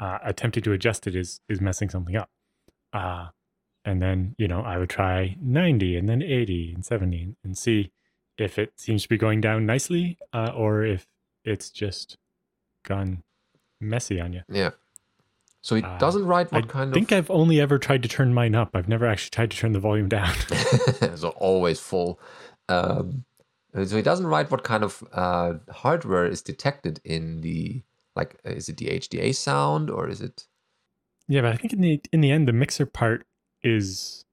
uh, 0.00 0.18
attempting 0.24 0.62
to 0.62 0.72
adjust 0.72 1.06
it 1.06 1.14
is 1.14 1.40
is 1.48 1.60
messing 1.60 1.90
something 1.90 2.16
up. 2.16 2.30
Uh, 2.92 3.28
and 3.84 4.02
then, 4.02 4.34
you 4.38 4.48
know, 4.48 4.60
I 4.60 4.78
would 4.78 4.90
try 4.90 5.36
90 5.40 5.96
and 5.96 6.08
then 6.08 6.22
80 6.22 6.72
and 6.74 6.84
70 6.84 7.36
and 7.44 7.56
see 7.56 7.92
if 8.36 8.58
it 8.58 8.72
seems 8.76 9.02
to 9.02 9.08
be 9.08 9.16
going 9.16 9.40
down 9.40 9.66
nicely 9.66 10.18
uh, 10.32 10.52
or 10.54 10.84
if 10.84 11.06
it's 11.44 11.70
just 11.70 12.18
gone 12.84 13.22
messy 13.80 14.20
on 14.20 14.32
you. 14.32 14.42
Yeah. 14.48 14.70
So 15.62 15.76
it 15.76 15.84
uh, 15.84 15.98
doesn't 15.98 16.24
write 16.24 16.52
what 16.52 16.64
I 16.64 16.66
kind 16.66 16.90
of. 16.90 16.92
I 16.92 16.94
think 16.94 17.12
I've 17.12 17.30
only 17.30 17.60
ever 17.60 17.78
tried 17.78 18.02
to 18.04 18.08
turn 18.08 18.32
mine 18.32 18.54
up. 18.54 18.70
I've 18.74 18.88
never 18.88 19.06
actually 19.06 19.30
tried 19.30 19.50
to 19.50 19.56
turn 19.56 19.72
the 19.72 19.80
volume 19.80 20.08
down. 20.08 20.34
so 21.16 21.30
always 21.36 21.80
full. 21.80 22.20
Um, 22.68 23.24
so 23.74 23.96
it 23.96 24.04
doesn't 24.04 24.26
write 24.26 24.50
what 24.50 24.64
kind 24.64 24.82
of 24.84 25.02
uh, 25.12 25.54
hardware 25.70 26.26
is 26.26 26.42
detected 26.42 27.00
in 27.04 27.40
the 27.40 27.82
like. 28.14 28.38
Is 28.44 28.68
it 28.68 28.76
the 28.76 28.86
HDA 28.86 29.34
sound 29.34 29.90
or 29.90 30.08
is 30.08 30.20
it? 30.20 30.46
Yeah, 31.26 31.42
but 31.42 31.52
I 31.52 31.56
think 31.56 31.72
in 31.72 31.80
the 31.80 32.00
in 32.12 32.20
the 32.20 32.30
end, 32.30 32.48
the 32.48 32.52
mixer 32.52 32.86
part 32.86 33.26
is 33.62 34.24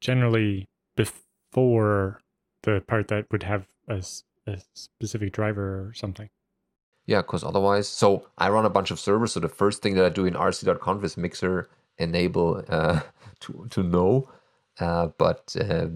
generally 0.00 0.68
before 0.96 2.20
the 2.62 2.82
part 2.86 3.08
that 3.08 3.26
would 3.32 3.42
have 3.42 3.66
a, 3.88 4.04
a 4.46 4.58
specific 4.74 5.32
driver 5.32 5.86
or 5.86 5.92
something. 5.94 6.28
Yeah, 7.10 7.22
because 7.22 7.42
otherwise, 7.42 7.88
so 7.88 8.28
I 8.38 8.50
run 8.50 8.64
a 8.64 8.70
bunch 8.70 8.92
of 8.92 9.00
servers. 9.00 9.32
So 9.32 9.40
the 9.40 9.48
first 9.48 9.82
thing 9.82 9.96
that 9.96 10.04
I 10.04 10.10
do 10.10 10.26
in 10.26 10.34
rc.conf 10.34 11.02
is 11.02 11.16
mixer 11.16 11.68
enable 11.98 12.62
uh, 12.68 13.00
to 13.40 13.66
to 13.70 13.82
know. 13.82 14.28
Uh, 14.78 15.08
but 15.18 15.56
uh, 15.60 15.88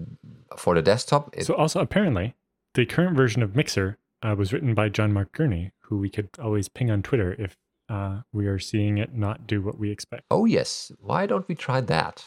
for 0.57 0.75
the 0.75 0.81
desktop, 0.81 1.33
it... 1.33 1.45
so 1.45 1.53
also 1.53 1.79
apparently 1.79 2.35
the 2.73 2.85
current 2.85 3.15
version 3.15 3.41
of 3.41 3.55
Mixer 3.55 3.97
uh, 4.23 4.35
was 4.37 4.51
written 4.51 4.73
by 4.73 4.89
John 4.89 5.13
Mark 5.13 5.31
Gurney, 5.31 5.71
who 5.83 5.97
we 5.99 6.09
could 6.09 6.27
always 6.37 6.67
ping 6.67 6.91
on 6.91 7.01
Twitter 7.01 7.33
if 7.39 7.55
uh, 7.87 8.23
we 8.33 8.45
are 8.47 8.59
seeing 8.59 8.97
it 8.97 9.15
not 9.15 9.47
do 9.47 9.61
what 9.61 9.79
we 9.79 9.91
expect. 9.91 10.23
Oh 10.29 10.43
yes, 10.43 10.91
why 10.99 11.27
don't 11.27 11.47
we 11.47 11.55
try 11.55 11.79
that? 11.79 12.25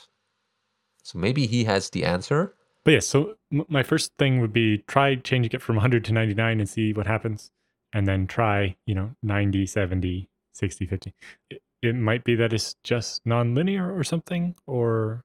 So 1.02 1.18
maybe 1.18 1.46
he 1.46 1.64
has 1.64 1.90
the 1.90 2.04
answer. 2.04 2.54
But 2.84 2.92
yes, 2.92 3.04
yeah, 3.04 3.10
so 3.10 3.34
m- 3.52 3.66
my 3.68 3.82
first 3.82 4.12
thing 4.18 4.40
would 4.40 4.54
be 4.54 4.78
try 4.88 5.14
changing 5.16 5.52
it 5.52 5.60
from 5.60 5.76
100 5.76 6.06
to 6.06 6.12
99 6.14 6.58
and 6.58 6.68
see 6.68 6.94
what 6.94 7.06
happens 7.06 7.50
and 7.92 8.06
then 8.06 8.26
try, 8.26 8.76
you 8.86 8.94
know, 8.94 9.10
90, 9.22 9.66
70, 9.66 10.28
60, 10.52 10.86
50. 10.86 11.14
It, 11.50 11.62
it 11.82 11.94
might 11.94 12.24
be 12.24 12.34
that 12.34 12.52
it's 12.52 12.76
just 12.82 13.24
nonlinear 13.24 13.96
or 13.96 14.04
something 14.04 14.54
or 14.66 15.24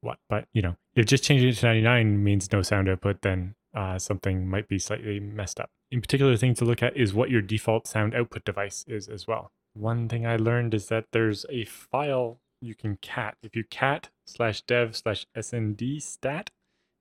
what, 0.00 0.18
but 0.28 0.46
you 0.52 0.62
know, 0.62 0.76
if 0.94 1.06
just 1.06 1.24
changing 1.24 1.48
it 1.48 1.56
to 1.56 1.66
99 1.66 2.22
means 2.22 2.52
no 2.52 2.62
sound 2.62 2.88
output, 2.88 3.22
then 3.22 3.54
uh, 3.74 3.98
something 3.98 4.48
might 4.48 4.68
be 4.68 4.78
slightly 4.78 5.18
messed 5.18 5.58
up. 5.58 5.70
In 5.90 6.00
particular, 6.00 6.36
thing 6.36 6.54
to 6.54 6.64
look 6.64 6.82
at 6.82 6.96
is 6.96 7.14
what 7.14 7.30
your 7.30 7.42
default 7.42 7.86
sound 7.86 8.14
output 8.14 8.44
device 8.44 8.84
is 8.86 9.08
as 9.08 9.26
well. 9.26 9.50
One 9.74 10.08
thing 10.08 10.26
I 10.26 10.36
learned 10.36 10.74
is 10.74 10.86
that 10.88 11.06
there's 11.12 11.46
a 11.50 11.64
file 11.64 12.40
you 12.60 12.74
can 12.74 12.96
cat. 12.96 13.36
If 13.42 13.56
you 13.56 13.64
cat 13.64 14.10
slash 14.26 14.62
dev 14.62 14.96
slash 14.96 15.26
snd 15.36 16.00
stat, 16.02 16.50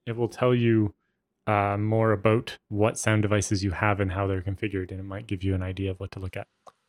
it 0.06 0.16
will 0.16 0.28
tell 0.28 0.54
you 0.54 0.94
uh, 1.48 1.78
more 1.78 2.12
about 2.12 2.58
what 2.70 2.98
sound 2.98 3.22
devices 3.22 3.64
you 3.64 3.72
have 3.72 4.00
and 4.00 4.12
how 4.12 4.28
they're 4.28 4.42
configured, 4.42 4.92
and 4.92 5.00
it 5.00 5.04
might 5.04 5.28
give 5.28 5.44
you 5.44 5.54
an 5.56 5.64
idea 5.64 5.92
of 5.92 6.00
what 6.00 6.12
to 6.12 6.20
look 6.20 6.38
at. 6.38 6.48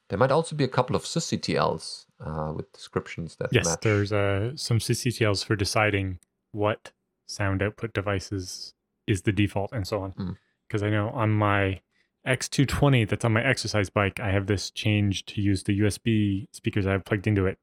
There 0.08 0.18
might 0.18 0.30
also 0.30 0.54
be 0.54 0.64
a 0.64 0.68
couple 0.68 0.94
of 0.94 1.02
sysctls 1.02 2.06
uh, 2.20 2.52
with 2.54 2.70
descriptions 2.72 3.36
that 3.36 3.48
yes, 3.52 3.66
match. 3.66 3.80
there's 3.82 4.12
uh, 4.12 4.52
some 4.54 4.78
sysctls 4.78 5.44
for 5.44 5.56
deciding 5.56 6.18
what 6.52 6.92
sound 7.26 7.62
output 7.62 7.94
devices 7.94 8.74
is 9.06 9.22
the 9.22 9.32
default 9.32 9.72
and 9.72 9.86
so 9.86 10.00
on. 10.02 10.36
Because 10.68 10.82
mm. 10.82 10.86
I 10.86 10.90
know 10.90 11.08
on 11.10 11.30
my 11.30 11.80
X220 12.26 13.08
that's 13.08 13.24
on 13.24 13.32
my 13.32 13.42
exercise 13.42 13.90
bike, 13.90 14.20
I 14.20 14.30
have 14.30 14.46
this 14.46 14.70
change 14.70 15.24
to 15.26 15.40
use 15.40 15.64
the 15.64 15.80
USB 15.80 16.46
speakers 16.52 16.86
I 16.86 16.92
have 16.92 17.04
plugged 17.04 17.26
into 17.26 17.46
it 17.46 17.58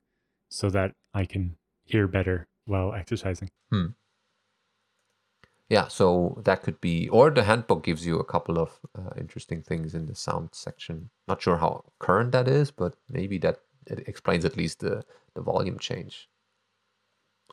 so 0.49 0.69
that 0.71 0.93
I 1.13 1.25
can 1.25 1.57
hear 1.83 2.07
better 2.07 2.47
while 2.65 2.93
exercising. 2.93 3.49
Hmm 3.71 3.87
yeah, 5.71 5.87
so 5.87 6.37
that 6.43 6.63
could 6.63 6.81
be, 6.81 7.07
or 7.07 7.29
the 7.29 7.43
handbook 7.43 7.81
gives 7.81 8.05
you 8.05 8.19
a 8.19 8.25
couple 8.25 8.59
of 8.59 8.71
uh, 8.93 9.11
interesting 9.17 9.61
things 9.61 9.95
in 9.95 10.05
the 10.05 10.15
sound 10.15 10.49
section. 10.51 11.09
Not 11.29 11.41
sure 11.41 11.55
how 11.55 11.85
current 11.97 12.33
that 12.33 12.49
is, 12.49 12.71
but 12.71 12.95
maybe 13.09 13.37
that 13.37 13.59
it 13.87 14.05
explains 14.05 14.43
at 14.43 14.57
least 14.57 14.81
the, 14.81 15.05
the 15.33 15.41
volume 15.41 15.79
change. 15.79 16.27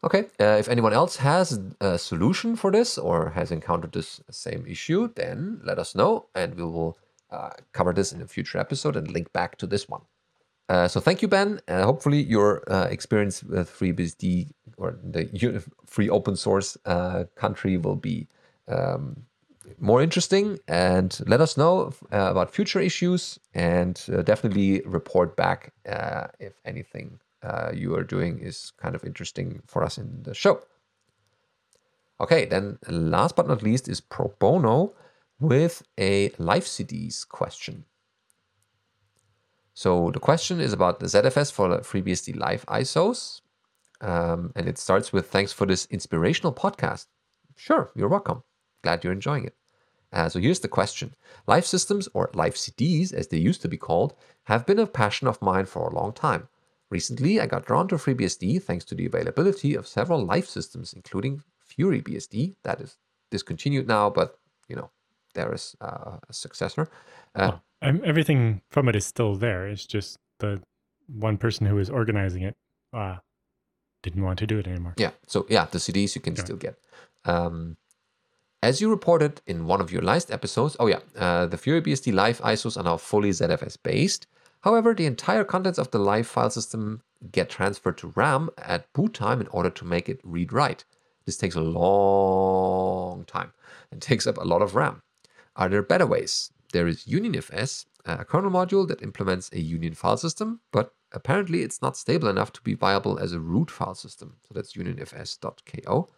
Okay, 0.02 0.26
uh, 0.40 0.58
if 0.58 0.68
anyone 0.68 0.92
else 0.92 1.18
has 1.18 1.60
a 1.80 1.96
solution 1.96 2.56
for 2.56 2.72
this 2.72 2.98
or 2.98 3.30
has 3.30 3.52
encountered 3.52 3.92
this 3.92 4.20
same 4.32 4.66
issue, 4.66 5.12
then 5.14 5.60
let 5.62 5.78
us 5.78 5.94
know 5.94 6.26
and 6.34 6.56
we 6.56 6.64
will 6.64 6.98
uh, 7.30 7.50
cover 7.72 7.92
this 7.92 8.12
in 8.12 8.20
a 8.20 8.26
future 8.26 8.58
episode 8.58 8.96
and 8.96 9.12
link 9.12 9.32
back 9.32 9.56
to 9.58 9.66
this 9.66 9.88
one. 9.88 10.02
Uh, 10.68 10.88
so 10.88 11.00
thank 11.00 11.22
you, 11.22 11.28
Ben. 11.28 11.60
Uh, 11.68 11.84
hopefully 11.84 12.20
your 12.20 12.62
uh, 12.70 12.88
experience 12.90 13.44
with 13.44 13.70
FreeBSD 13.70 14.50
or 14.78 14.98
the 15.02 15.62
free 15.86 16.08
open 16.08 16.36
source 16.36 16.76
uh, 16.86 17.24
country 17.34 17.76
will 17.76 17.96
be 17.96 18.26
um, 18.68 19.24
more 19.78 20.02
interesting. 20.02 20.58
And 20.68 21.18
let 21.26 21.40
us 21.40 21.56
know 21.56 21.92
uh, 22.12 22.30
about 22.30 22.54
future 22.54 22.80
issues 22.80 23.38
and 23.54 24.02
uh, 24.12 24.22
definitely 24.22 24.82
report 24.86 25.36
back 25.36 25.72
if 26.40 26.54
anything 26.64 27.18
you 27.74 27.94
are 27.94 28.04
doing 28.04 28.38
is 28.40 28.72
kind 28.76 28.94
of 28.94 29.04
interesting 29.04 29.62
for 29.66 29.82
us 29.82 29.98
in 29.98 30.22
the 30.22 30.34
show. 30.34 30.60
Okay, 32.20 32.46
then 32.46 32.78
last 32.88 33.36
but 33.36 33.46
not 33.46 33.62
least 33.62 33.88
is 33.88 34.00
Pro 34.00 34.34
Bono 34.38 34.94
with 35.40 35.82
a 35.98 36.30
live 36.38 36.64
CDs 36.64 37.26
question. 37.26 37.84
So 39.72 40.10
the 40.10 40.18
question 40.18 40.60
is 40.60 40.72
about 40.72 40.98
the 40.98 41.06
ZFS 41.06 41.52
for 41.52 41.68
the 41.68 41.78
FreeBSD 41.78 42.36
Live 42.36 42.66
ISOs. 42.66 43.42
Um, 44.00 44.52
and 44.54 44.68
it 44.68 44.78
starts 44.78 45.12
with 45.12 45.30
thanks 45.30 45.52
for 45.52 45.66
this 45.66 45.86
inspirational 45.86 46.52
podcast. 46.52 47.06
Sure, 47.56 47.90
you're 47.94 48.08
welcome. 48.08 48.42
Glad 48.82 49.02
you're 49.02 49.12
enjoying 49.12 49.44
it. 49.44 49.54
Uh, 50.12 50.28
so 50.28 50.38
here's 50.38 50.60
the 50.60 50.68
question 50.68 51.14
Life 51.46 51.66
systems, 51.66 52.08
or 52.14 52.30
live 52.32 52.54
CDs 52.54 53.12
as 53.12 53.28
they 53.28 53.38
used 53.38 53.62
to 53.62 53.68
be 53.68 53.76
called, 53.76 54.14
have 54.44 54.66
been 54.66 54.78
a 54.78 54.86
passion 54.86 55.28
of 55.28 55.42
mine 55.42 55.66
for 55.66 55.88
a 55.88 55.94
long 55.94 56.12
time. 56.12 56.48
Recently, 56.90 57.38
I 57.40 57.46
got 57.46 57.66
drawn 57.66 57.88
to 57.88 57.96
FreeBSD 57.96 58.62
thanks 58.62 58.84
to 58.86 58.94
the 58.94 59.04
availability 59.04 59.74
of 59.74 59.86
several 59.86 60.24
live 60.24 60.46
systems, 60.46 60.94
including 60.94 61.42
FuryBSD, 61.68 62.54
that 62.62 62.80
is 62.80 62.96
discontinued 63.30 63.86
now, 63.86 64.08
but 64.08 64.38
you 64.68 64.76
know, 64.76 64.90
there 65.34 65.52
is 65.52 65.76
uh, 65.80 66.16
a 66.28 66.32
successor. 66.32 66.88
Uh, 67.34 67.58
everything 67.82 68.62
from 68.70 68.88
it 68.88 68.96
is 68.96 69.04
still 69.04 69.34
there. 69.34 69.68
It's 69.68 69.84
just 69.84 70.18
the 70.38 70.62
one 71.06 71.36
person 71.36 71.66
who 71.66 71.78
is 71.78 71.90
organizing 71.90 72.42
it 72.42 72.56
uh, 72.92 73.16
didn't 74.08 74.24
want 74.24 74.38
to 74.40 74.46
do 74.46 74.58
it 74.58 74.66
anymore. 74.66 74.94
Yeah. 74.96 75.10
So 75.26 75.46
yeah, 75.48 75.66
the 75.70 75.78
CDs 75.78 76.14
you 76.14 76.20
can 76.20 76.34
Yeah. 76.36 76.44
still 76.44 76.56
get. 76.56 76.78
Um, 77.24 77.76
as 78.62 78.80
you 78.80 78.90
reported 78.90 79.40
in 79.46 79.66
one 79.66 79.80
of 79.80 79.92
your 79.92 80.02
last 80.02 80.30
episodes, 80.30 80.76
oh 80.80 80.86
yeah, 80.88 81.00
uh, 81.16 81.46
the 81.46 81.56
FuryBSD 81.56 82.12
Live 82.12 82.40
ISOs 82.40 82.76
are 82.76 82.82
now 82.82 82.96
fully 82.96 83.30
ZFS 83.30 83.76
based. 83.82 84.26
However, 84.62 84.94
the 84.94 85.06
entire 85.06 85.44
contents 85.44 85.78
of 85.78 85.90
the 85.92 85.98
live 86.00 86.26
file 86.26 86.50
system 86.50 87.02
get 87.30 87.48
transferred 87.48 87.98
to 87.98 88.12
RAM 88.16 88.50
at 88.58 88.92
boot 88.92 89.14
time 89.14 89.40
in 89.40 89.46
order 89.48 89.70
to 89.70 89.84
make 89.84 90.08
it 90.08 90.20
read 90.24 90.52
write. 90.52 90.84
This 91.26 91.36
takes 91.36 91.54
a 91.54 91.60
long 91.60 93.24
time 93.24 93.52
and 93.92 94.00
takes 94.10 94.26
up 94.26 94.38
a 94.38 94.44
lot 94.44 94.62
of 94.62 94.74
RAM. 94.74 95.02
Are 95.54 95.68
there 95.68 95.82
better 95.82 96.06
ways? 96.06 96.50
There 96.72 96.88
is 96.88 97.04
UnionFS, 97.06 97.86
a 98.04 98.24
kernel 98.24 98.50
module 98.50 98.86
that 98.88 99.02
implements 99.02 99.50
a 99.52 99.60
Union 99.60 99.94
file 99.94 100.16
system, 100.16 100.60
but 100.72 100.94
apparently 101.12 101.62
it's 101.62 101.82
not 101.82 101.96
stable 101.96 102.28
enough 102.28 102.52
to 102.52 102.62
be 102.62 102.74
viable 102.74 103.18
as 103.18 103.32
a 103.32 103.40
root 103.40 103.70
file 103.70 103.94
system. 103.94 104.36
So 104.46 104.54
that's 104.54 104.74
unionfs.ko. 104.74 106.08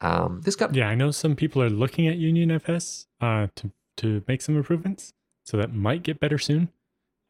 Um, 0.00 0.40
this 0.44 0.56
got 0.56 0.74
Yeah, 0.74 0.88
I 0.88 0.94
know 0.94 1.10
some 1.10 1.36
people 1.36 1.62
are 1.62 1.70
looking 1.70 2.08
at 2.08 2.16
UnionFS 2.16 3.06
uh, 3.20 3.48
to 3.56 3.70
to 3.98 4.22
make 4.26 4.40
some 4.40 4.56
improvements, 4.56 5.12
so 5.44 5.58
that 5.58 5.74
might 5.74 6.02
get 6.02 6.20
better 6.20 6.38
soon. 6.38 6.70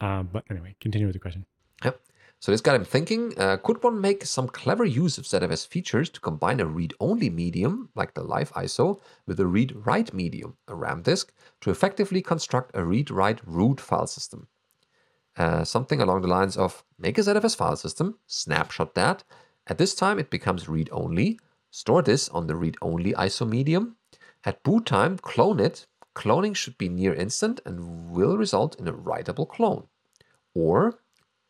Uh, 0.00 0.22
but 0.22 0.44
anyway, 0.50 0.76
continue 0.80 1.06
with 1.06 1.14
the 1.14 1.20
question. 1.20 1.44
Yep. 1.84 2.00
So 2.38 2.52
this 2.52 2.60
got 2.60 2.76
him 2.76 2.84
thinking, 2.84 3.38
uh, 3.38 3.58
could 3.58 3.82
one 3.82 4.00
make 4.00 4.24
some 4.24 4.48
clever 4.48 4.84
use 4.84 5.18
of 5.18 5.24
ZFS 5.24 5.66
features 5.66 6.08
to 6.10 6.20
combine 6.20 6.58
a 6.58 6.64
read-only 6.64 7.28
medium, 7.28 7.90
like 7.94 8.14
the 8.14 8.22
live 8.22 8.50
ISO, 8.52 9.00
with 9.26 9.38
a 9.40 9.46
read-write 9.46 10.14
medium, 10.14 10.56
a 10.66 10.74
RAM 10.74 11.02
disk, 11.02 11.34
to 11.60 11.70
effectively 11.70 12.22
construct 12.22 12.70
a 12.74 12.82
read-write 12.82 13.40
root 13.46 13.78
file 13.78 14.06
system? 14.06 14.48
Uh, 15.36 15.64
something 15.64 16.00
along 16.00 16.22
the 16.22 16.28
lines 16.28 16.56
of 16.56 16.84
make 16.98 17.18
a 17.18 17.20
ZFS 17.22 17.56
file 17.56 17.76
system, 17.76 18.18
snapshot 18.26 18.94
that. 18.94 19.24
At 19.66 19.78
this 19.78 19.94
time, 19.94 20.18
it 20.18 20.30
becomes 20.30 20.68
read-only. 20.68 21.38
Store 21.70 22.02
this 22.02 22.28
on 22.28 22.46
the 22.46 22.56
read-only 22.56 23.12
ISO 23.12 23.48
medium. 23.48 23.96
At 24.44 24.62
boot 24.62 24.86
time, 24.86 25.18
clone 25.18 25.60
it. 25.60 25.86
Cloning 26.16 26.56
should 26.56 26.76
be 26.76 26.88
near 26.88 27.14
instant 27.14 27.60
and 27.64 28.10
will 28.10 28.36
result 28.36 28.78
in 28.80 28.88
a 28.88 28.92
writable 28.92 29.48
clone. 29.48 29.86
Or 30.54 31.00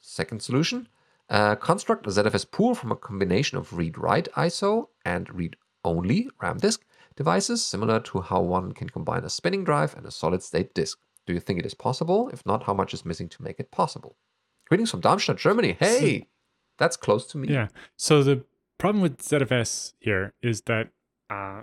Second 0.00 0.42
solution, 0.42 0.88
uh, 1.28 1.54
construct 1.56 2.06
a 2.06 2.10
ZFS 2.10 2.50
pool 2.50 2.74
from 2.74 2.90
a 2.90 2.96
combination 2.96 3.58
of 3.58 3.76
read-write 3.76 4.28
ISO 4.32 4.88
and 5.04 5.32
read-only 5.32 6.30
RAM 6.40 6.56
disk 6.56 6.84
devices, 7.16 7.64
similar 7.64 8.00
to 8.00 8.22
how 8.22 8.40
one 8.40 8.72
can 8.72 8.88
combine 8.88 9.24
a 9.24 9.30
spinning 9.30 9.62
drive 9.62 9.94
and 9.94 10.06
a 10.06 10.10
solid-state 10.10 10.72
disk. 10.74 10.98
Do 11.26 11.32
you 11.32 11.40
think 11.40 11.58
it 11.58 11.66
is 11.66 11.74
possible? 11.74 12.28
If 12.30 12.44
not, 12.46 12.64
how 12.64 12.74
much 12.74 12.94
is 12.94 13.04
missing 13.04 13.28
to 13.30 13.42
make 13.42 13.60
it 13.60 13.70
possible? 13.70 14.16
Greetings 14.68 14.90
from 14.90 15.00
Darmstadt, 15.00 15.36
Germany. 15.36 15.76
Hey, 15.78 16.28
that's 16.78 16.96
close 16.96 17.26
to 17.28 17.38
me. 17.38 17.48
Yeah. 17.48 17.68
So 17.96 18.22
the 18.22 18.44
problem 18.78 19.02
with 19.02 19.18
ZFS 19.18 19.92
here 20.00 20.32
is 20.42 20.62
that 20.62 20.88
uh, 21.28 21.62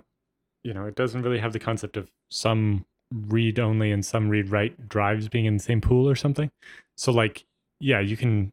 you 0.62 0.72
know 0.72 0.86
it 0.86 0.94
doesn't 0.94 1.22
really 1.22 1.38
have 1.38 1.52
the 1.52 1.58
concept 1.58 1.96
of 1.96 2.10
some 2.30 2.84
read 3.12 3.58
only 3.58 3.90
and 3.90 4.04
some 4.04 4.28
read 4.28 4.50
write 4.50 4.88
drives 4.88 5.28
being 5.28 5.46
in 5.46 5.56
the 5.56 5.62
same 5.62 5.80
pool 5.80 6.08
or 6.08 6.14
something. 6.14 6.50
So 6.96 7.12
like 7.12 7.44
yeah, 7.80 8.00
you 8.00 8.16
can 8.16 8.52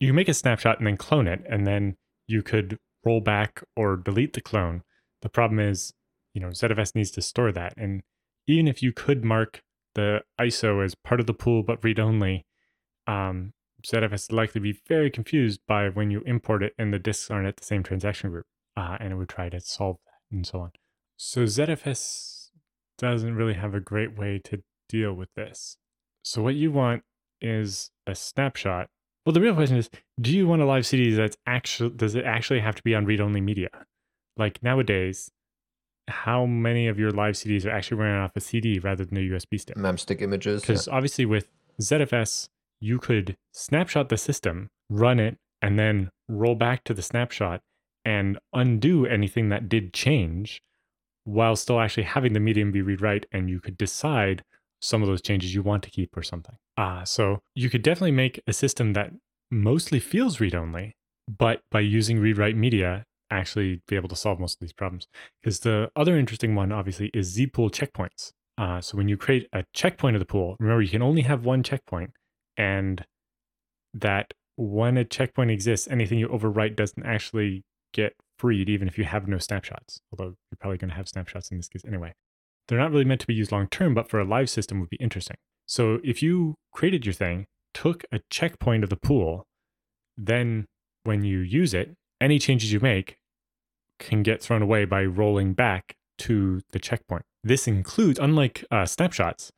you 0.00 0.08
can 0.08 0.16
make 0.16 0.28
a 0.28 0.34
snapshot 0.34 0.78
and 0.78 0.86
then 0.86 0.96
clone 0.96 1.26
it, 1.26 1.42
and 1.48 1.66
then 1.66 1.96
you 2.26 2.42
could 2.42 2.78
roll 3.04 3.20
back 3.20 3.62
or 3.76 3.96
delete 3.96 4.32
the 4.32 4.40
clone. 4.40 4.82
The 5.22 5.28
problem 5.28 5.60
is, 5.60 5.92
you 6.34 6.40
know, 6.40 6.48
ZFS 6.48 6.94
needs 6.94 7.10
to 7.12 7.22
store 7.22 7.52
that, 7.52 7.74
and 7.76 8.02
even 8.46 8.66
if 8.68 8.82
you 8.82 8.92
could 8.92 9.24
mark 9.24 9.62
the 9.94 10.22
ISO 10.40 10.84
as 10.84 10.94
part 10.94 11.20
of 11.20 11.26
the 11.26 11.34
pool 11.34 11.62
but 11.62 11.82
read 11.84 12.00
only, 12.00 12.46
um, 13.06 13.52
is 13.84 14.32
likely 14.32 14.54
to 14.54 14.60
be 14.60 14.80
very 14.88 15.10
confused 15.10 15.60
by 15.66 15.88
when 15.88 16.10
you 16.10 16.22
import 16.26 16.62
it 16.62 16.74
and 16.78 16.92
the 16.92 16.98
disks 16.98 17.30
aren't 17.30 17.48
at 17.48 17.56
the 17.56 17.64
same 17.64 17.82
transaction 17.82 18.30
group, 18.30 18.46
uh, 18.76 18.96
and 19.00 19.12
it 19.12 19.16
would 19.16 19.28
try 19.28 19.48
to 19.48 19.60
solve 19.60 19.96
that 20.04 20.36
and 20.36 20.46
so 20.46 20.60
on. 20.60 20.70
So 21.16 21.42
ZFS 21.44 22.50
doesn't 22.98 23.34
really 23.34 23.54
have 23.54 23.74
a 23.74 23.80
great 23.80 24.16
way 24.16 24.40
to 24.44 24.62
deal 24.88 25.12
with 25.12 25.28
this. 25.34 25.76
So 26.22 26.42
what 26.42 26.54
you 26.54 26.70
want 26.70 27.02
is 27.40 27.90
a 28.06 28.14
snapshot. 28.14 28.88
Well, 29.26 29.32
the 29.32 29.40
real 29.40 29.54
question 29.54 29.76
is, 29.76 29.90
do 30.20 30.36
you 30.36 30.46
want 30.46 30.62
a 30.62 30.64
live 30.64 30.86
CD 30.86 31.12
that's 31.12 31.36
actually 31.46 31.90
does 31.90 32.14
it 32.14 32.24
actually 32.24 32.60
have 32.60 32.74
to 32.76 32.82
be 32.82 32.94
on 32.94 33.04
read-only 33.04 33.40
media? 33.40 33.68
Like 34.36 34.62
nowadays, 34.62 35.30
how 36.12 36.46
many 36.46 36.86
of 36.88 36.98
your 36.98 37.10
live 37.10 37.34
CDs 37.34 37.66
are 37.66 37.70
actually 37.70 37.98
running 37.98 38.16
off 38.16 38.32
a 38.36 38.40
CD 38.40 38.78
rather 38.78 39.04
than 39.04 39.18
a 39.18 39.20
USB 39.20 39.60
stick? 39.60 39.76
Memstick 39.76 40.20
images. 40.22 40.62
yeah. 40.62 40.66
Because 40.66 40.88
obviously 40.88 41.26
with 41.26 41.48
ZFS, 41.80 42.48
you 42.80 42.98
could 42.98 43.36
snapshot 43.52 44.08
the 44.08 44.16
system, 44.16 44.70
run 44.90 45.18
it, 45.18 45.38
and 45.60 45.78
then 45.78 46.10
roll 46.28 46.54
back 46.54 46.84
to 46.84 46.94
the 46.94 47.02
snapshot 47.02 47.60
and 48.04 48.38
undo 48.52 49.06
anything 49.06 49.48
that 49.48 49.68
did 49.68 49.92
change 49.92 50.60
while 51.24 51.54
still 51.54 51.80
actually 51.80 52.02
having 52.02 52.32
the 52.32 52.40
medium 52.40 52.72
be 52.72 52.82
read 52.82 53.00
write 53.00 53.26
and 53.32 53.48
you 53.48 53.60
could 53.60 53.78
decide 53.78 54.42
some 54.80 55.02
of 55.02 55.08
those 55.08 55.22
changes 55.22 55.54
you 55.54 55.62
want 55.62 55.82
to 55.84 55.90
keep 55.90 56.16
or 56.16 56.22
something. 56.22 56.56
Ah, 56.76 57.04
so 57.04 57.38
you 57.54 57.70
could 57.70 57.82
definitely 57.82 58.10
make 58.10 58.40
a 58.46 58.52
system 58.52 58.92
that 58.94 59.12
mostly 59.50 60.00
feels 60.00 60.40
read 60.40 60.54
only, 60.54 60.96
but 61.28 61.60
by 61.70 61.80
using 61.80 62.18
read 62.18 62.38
write 62.38 62.56
media, 62.56 63.04
actually 63.32 63.82
be 63.88 63.96
able 63.96 64.08
to 64.08 64.16
solve 64.16 64.38
most 64.38 64.54
of 64.54 64.60
these 64.60 64.72
problems. 64.72 65.06
Because 65.40 65.60
the 65.60 65.90
other 65.96 66.16
interesting 66.16 66.54
one, 66.54 66.72
obviously, 66.72 67.10
is 67.14 67.28
Z 67.28 67.48
pool 67.48 67.70
checkpoints. 67.70 68.32
Uh, 68.58 68.80
so 68.80 68.96
when 68.96 69.08
you 69.08 69.16
create 69.16 69.48
a 69.52 69.64
checkpoint 69.72 70.14
of 70.14 70.20
the 70.20 70.26
pool, 70.26 70.56
remember 70.60 70.82
you 70.82 70.90
can 70.90 71.02
only 71.02 71.22
have 71.22 71.44
one 71.44 71.62
checkpoint, 71.62 72.10
and 72.56 73.04
that 73.94 74.32
when 74.56 74.96
a 74.96 75.04
checkpoint 75.04 75.50
exists, 75.50 75.88
anything 75.88 76.18
you 76.18 76.28
overwrite 76.28 76.76
doesn't 76.76 77.04
actually 77.04 77.64
get 77.92 78.14
freed, 78.38 78.68
even 78.68 78.88
if 78.88 78.98
you 78.98 79.04
have 79.04 79.26
no 79.26 79.38
snapshots. 79.38 80.00
Although 80.12 80.34
you're 80.50 80.58
probably 80.60 80.78
going 80.78 80.90
to 80.90 80.96
have 80.96 81.08
snapshots 81.08 81.50
in 81.50 81.56
this 81.56 81.68
case 81.68 81.82
anyway. 81.86 82.12
They're 82.68 82.78
not 82.78 82.92
really 82.92 83.04
meant 83.04 83.20
to 83.22 83.26
be 83.26 83.34
used 83.34 83.52
long 83.52 83.68
term, 83.68 83.94
but 83.94 84.08
for 84.08 84.20
a 84.20 84.24
live 84.24 84.48
system 84.48 84.80
would 84.80 84.90
be 84.90 84.96
interesting. 84.98 85.36
So 85.66 85.98
if 86.04 86.22
you 86.22 86.54
created 86.72 87.06
your 87.06 87.12
thing, 87.12 87.46
took 87.74 88.04
a 88.12 88.20
checkpoint 88.30 88.84
of 88.84 88.90
the 88.90 88.96
pool, 88.96 89.46
then 90.16 90.66
when 91.04 91.24
you 91.24 91.38
use 91.38 91.74
it, 91.74 91.94
any 92.20 92.38
changes 92.38 92.72
you 92.72 92.80
make 92.80 93.16
can 94.02 94.22
get 94.22 94.42
thrown 94.42 94.62
away 94.62 94.84
by 94.84 95.04
rolling 95.04 95.54
back 95.54 95.96
to 96.18 96.60
the 96.72 96.78
checkpoint. 96.78 97.24
This 97.42 97.66
includes, 97.66 98.18
unlike 98.18 98.64
uh, 98.70 98.86
snapshots, 98.86 99.50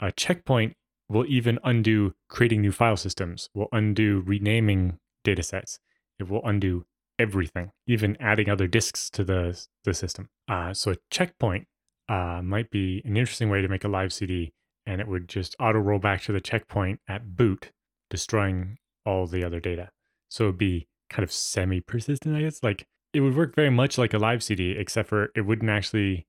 a 0.00 0.10
checkpoint 0.12 0.74
will 1.08 1.24
even 1.26 1.58
undo 1.62 2.14
creating 2.28 2.62
new 2.62 2.72
file 2.72 2.96
systems, 2.96 3.48
will 3.54 3.68
undo 3.72 4.22
renaming 4.26 4.98
datasets. 5.24 5.78
It 6.18 6.28
will 6.28 6.42
undo 6.44 6.84
everything, 7.18 7.70
even 7.86 8.16
adding 8.20 8.48
other 8.48 8.66
disks 8.66 9.08
to 9.10 9.24
the, 9.24 9.58
the 9.84 9.94
system. 9.94 10.28
Uh, 10.48 10.74
so 10.74 10.92
a 10.92 10.96
checkpoint 11.10 11.66
uh, 12.08 12.40
might 12.42 12.70
be 12.70 13.02
an 13.04 13.16
interesting 13.16 13.50
way 13.50 13.62
to 13.62 13.68
make 13.68 13.84
a 13.84 13.88
live 13.88 14.12
CD, 14.12 14.52
and 14.86 15.00
it 15.00 15.08
would 15.08 15.28
just 15.28 15.54
auto 15.60 15.78
roll 15.78 15.98
back 15.98 16.22
to 16.22 16.32
the 16.32 16.40
checkpoint 16.40 17.00
at 17.08 17.36
boot, 17.36 17.70
destroying 18.10 18.78
all 19.06 19.26
the 19.26 19.44
other 19.44 19.60
data. 19.60 19.90
So 20.28 20.44
it'd 20.44 20.58
be 20.58 20.88
kind 21.10 21.22
of 21.22 21.32
semi 21.32 21.80
persistent, 21.80 22.36
I 22.36 22.40
guess. 22.40 22.62
Like 22.62 22.86
it 23.14 23.20
would 23.20 23.36
work 23.36 23.54
very 23.54 23.70
much 23.70 23.96
like 23.96 24.12
a 24.12 24.18
live 24.18 24.42
CD, 24.42 24.72
except 24.72 25.08
for 25.08 25.30
it 25.34 25.42
wouldn't 25.42 25.70
actually 25.70 26.26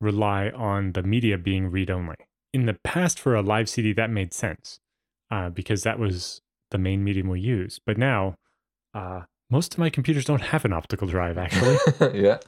rely 0.00 0.50
on 0.50 0.92
the 0.92 1.02
media 1.02 1.36
being 1.36 1.70
read 1.70 1.90
only. 1.90 2.16
In 2.52 2.66
the 2.66 2.74
past, 2.74 3.18
for 3.18 3.34
a 3.34 3.42
live 3.42 3.68
CD, 3.68 3.92
that 3.92 4.08
made 4.08 4.32
sense 4.32 4.80
uh, 5.30 5.50
because 5.50 5.82
that 5.82 5.98
was 5.98 6.40
the 6.70 6.78
main 6.78 7.02
medium 7.02 7.28
we 7.28 7.40
use. 7.40 7.80
But 7.84 7.98
now, 7.98 8.36
uh, 8.94 9.22
most 9.50 9.74
of 9.74 9.78
my 9.78 9.90
computers 9.90 10.24
don't 10.24 10.42
have 10.42 10.64
an 10.64 10.72
optical 10.72 11.08
drive, 11.08 11.36
actually. 11.36 11.76
yeah. 12.14 12.38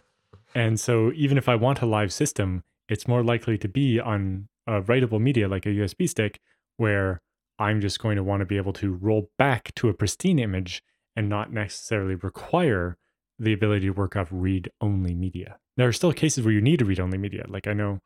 And 0.54 0.78
so 0.78 1.12
even 1.14 1.36
if 1.36 1.48
I 1.48 1.56
want 1.56 1.82
a 1.82 1.86
live 1.86 2.12
system, 2.12 2.62
it's 2.88 3.06
more 3.06 3.22
likely 3.22 3.58
to 3.58 3.68
be 3.68 4.00
on 4.00 4.48
a 4.66 4.80
writable 4.82 5.20
media 5.20 5.48
like 5.48 5.66
a 5.66 5.70
USB 5.70 6.08
stick 6.08 6.40
where 6.76 7.20
I'm 7.58 7.80
just 7.80 7.98
going 7.98 8.16
to 8.16 8.22
want 8.22 8.40
to 8.40 8.46
be 8.46 8.56
able 8.56 8.72
to 8.74 8.92
roll 8.92 9.30
back 9.36 9.74
to 9.76 9.88
a 9.88 9.94
pristine 9.94 10.38
image 10.38 10.82
and 11.16 11.28
not 11.28 11.52
necessarily 11.52 12.14
require 12.14 12.96
the 13.38 13.52
ability 13.52 13.86
to 13.86 13.92
work 13.92 14.16
off 14.16 14.28
read 14.30 14.70
only 14.80 15.14
media. 15.14 15.58
there 15.76 15.88
are 15.88 15.92
still 15.92 16.12
cases 16.12 16.44
where 16.44 16.52
you 16.52 16.60
need 16.60 16.78
to 16.80 16.84
read 16.84 16.98
only 16.98 17.18
media. 17.18 17.44
Like 17.48 17.68
I 17.68 17.72
know 17.72 18.00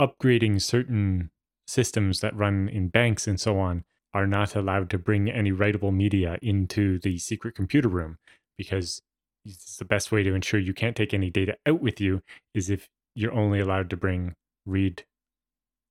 upgrading 0.00 0.60
certain 0.60 1.30
systems 1.66 2.20
that 2.20 2.36
run 2.36 2.68
in 2.68 2.88
banks 2.88 3.26
and 3.26 3.40
so 3.40 3.58
on 3.58 3.84
are 4.14 4.26
not 4.26 4.54
allowed 4.54 4.90
to 4.90 4.98
bring 4.98 5.30
any 5.30 5.52
writable 5.52 5.94
media 5.94 6.38
into 6.42 6.98
the 6.98 7.18
secret 7.18 7.54
computer 7.54 7.88
room 7.88 8.18
because 8.58 9.02
it's 9.44 9.76
the 9.76 9.84
best 9.84 10.12
way 10.12 10.22
to 10.22 10.34
ensure 10.34 10.60
you 10.60 10.74
can't 10.74 10.96
take 10.96 11.14
any 11.14 11.30
data 11.30 11.56
out 11.66 11.80
with 11.80 12.00
you 12.00 12.22
is 12.54 12.68
if 12.68 12.88
you're 13.14 13.32
only 13.32 13.60
allowed 13.60 13.88
to 13.90 13.96
bring 13.96 14.34
read 14.66 15.04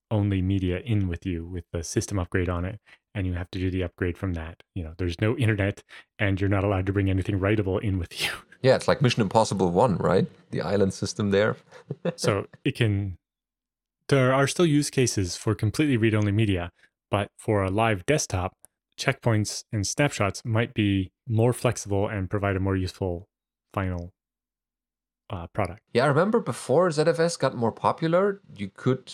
only 0.09 0.41
media 0.41 0.79
in 0.79 1.07
with 1.07 1.25
you 1.25 1.45
with 1.45 1.63
the 1.71 1.83
system 1.83 2.19
upgrade 2.19 2.49
on 2.49 2.65
it 2.65 2.79
and 3.15 3.25
you 3.25 3.33
have 3.33 3.49
to 3.49 3.59
do 3.59 3.71
the 3.71 3.83
upgrade 3.83 4.17
from 4.17 4.33
that 4.33 4.61
you 4.75 4.83
know 4.83 4.93
there's 4.97 5.19
no 5.21 5.37
internet 5.37 5.83
and 6.19 6.39
you're 6.39 6.49
not 6.49 6.63
allowed 6.63 6.85
to 6.85 6.93
bring 6.93 7.09
anything 7.09 7.39
writable 7.39 7.81
in 7.81 7.97
with 7.97 8.21
you 8.23 8.31
Yeah, 8.62 8.76
it's 8.76 8.88
like 8.88 9.01
Mission 9.01 9.22
Impossible 9.22 9.72
1, 9.72 9.97
right? 9.97 10.28
The 10.51 10.62
island 10.62 10.93
system 10.93 11.32
there. 11.32 11.57
so 12.16 12.45
it 12.64 12.76
can 12.76 13.18
there 14.12 14.34
are 14.34 14.45
still 14.45 14.66
use 14.66 14.89
cases 14.89 15.38
for 15.38 15.55
completely 15.55 15.97
read 15.97 16.14
only 16.14 16.32
media 16.34 16.70
but 17.09 17.30
for 17.38 17.64
a 17.64 17.70
live 17.70 18.05
desktop 18.05 18.53
checkpoints 18.99 19.64
and 19.72 19.88
snapshots 19.88 20.43
might 20.43 20.74
be 20.74 21.12
more 21.28 21.53
flexible 21.53 22.07
and 22.07 22.30
provide 22.30 22.55
a 22.57 22.59
more 22.59 22.76
useful 22.76 23.28
final 23.74 24.12
uh, 25.30 25.47
product 25.47 25.80
Yeah, 25.93 26.03
I 26.03 26.07
remember 26.07 26.41
before 26.41 26.89
ZFS 26.89 27.39
got 27.39 27.55
more 27.55 27.72
popular, 27.72 28.41
you 28.57 28.70
could 28.70 29.14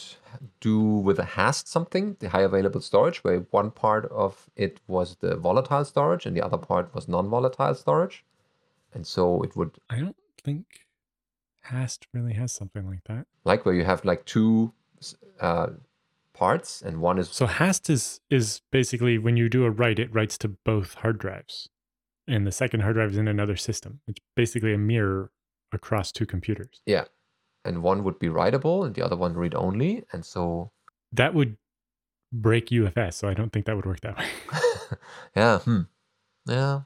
do 0.60 0.80
with 0.80 1.20
a 1.20 1.24
HAST 1.24 1.68
something, 1.68 2.18
the 2.20 2.30
high 2.30 2.42
available 2.42 2.82
storage, 2.82 3.24
where 3.24 3.42
one 3.52 3.70
part 3.70 4.06
of 4.06 4.50
it 4.56 4.80
was 4.88 5.18
the 5.18 5.36
volatile 5.36 5.86
storage 5.86 6.26
and 6.26 6.36
the 6.36 6.42
other 6.42 6.58
part 6.58 6.94
was 6.96 7.08
non 7.08 7.30
volatile 7.30 7.76
storage. 7.76 8.26
And 8.94 9.06
so 9.06 9.42
it 9.44 9.56
would, 9.56 9.72
i 9.90 10.00
don't 10.00 10.16
think 10.44 10.66
hast 11.64 12.08
really 12.14 12.34
has 12.34 12.52
something 12.52 12.88
like 12.88 13.04
that 13.06 13.26
like 13.44 13.66
where 13.66 13.76
you 13.76 13.84
have 13.84 14.06
like 14.06 14.24
two 14.26 14.72
uh, 15.42 15.68
parts 16.34 16.82
and 16.82 17.02
one 17.02 17.18
is, 17.20 17.30
So 17.30 17.46
hast 17.46 17.90
is 17.90 18.22
is 18.30 18.62
basically 18.72 19.18
when 19.18 19.36
you 19.38 19.50
do 19.50 19.66
a 19.66 19.72
write, 19.72 20.00
it 20.00 20.14
writes 20.14 20.38
to 20.40 20.48
both 20.48 20.94
hard 20.96 21.18
drives, 21.18 21.70
and 22.28 22.48
the 22.48 22.52
second 22.52 22.82
hard 22.82 22.96
drive 22.96 23.12
is 23.12 23.18
in 23.18 23.28
another 23.28 23.56
system. 23.58 24.00
It's 24.08 24.20
basically 24.36 24.74
a 24.74 24.78
mirror 24.78 25.32
across 25.74 26.12
two 26.12 26.26
computers. 26.26 26.82
yeah, 26.86 27.06
and 27.66 27.84
one 27.84 28.04
would 28.06 28.20
be 28.20 28.28
writable 28.28 28.86
and 28.86 28.96
the 28.96 29.04
other 29.04 29.18
one 29.18 29.34
read 29.34 29.54
only. 29.56 30.04
And 30.14 30.24
so, 30.26 30.72
That 31.12 31.34
would 31.34 31.58
break 32.32 32.68
UFS, 32.68 33.14
so 33.16 33.28
I 33.28 33.34
don't 33.34 33.52
think 33.52 33.66
that 33.66 33.76
would 33.76 33.86
work 33.86 34.02
that 34.02 34.18
way. 34.18 34.30
yeah, 35.36 35.60
hmm. 35.60 35.82
Yeah, 36.46 36.82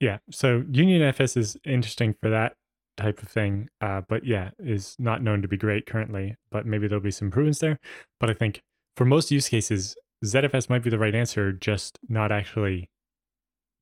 yeah. 0.00 0.18
So 0.30 0.64
Union 0.70 1.02
FS 1.02 1.36
is 1.36 1.56
interesting 1.64 2.14
for 2.20 2.30
that 2.30 2.56
type 2.96 3.22
of 3.22 3.28
thing, 3.28 3.68
uh, 3.80 4.02
but 4.08 4.24
yeah, 4.24 4.50
is 4.58 4.96
not 4.98 5.22
known 5.22 5.42
to 5.42 5.48
be 5.48 5.56
great 5.56 5.86
currently. 5.86 6.36
But 6.50 6.66
maybe 6.66 6.88
there'll 6.88 7.02
be 7.02 7.10
some 7.10 7.26
improvements 7.26 7.58
there. 7.58 7.78
But 8.20 8.30
I 8.30 8.34
think 8.34 8.62
for 8.96 9.04
most 9.04 9.30
use 9.30 9.48
cases, 9.48 9.96
ZFS 10.24 10.70
might 10.70 10.82
be 10.82 10.90
the 10.90 10.98
right 10.98 11.14
answer, 11.14 11.52
just 11.52 11.98
not 12.08 12.32
actually 12.32 12.90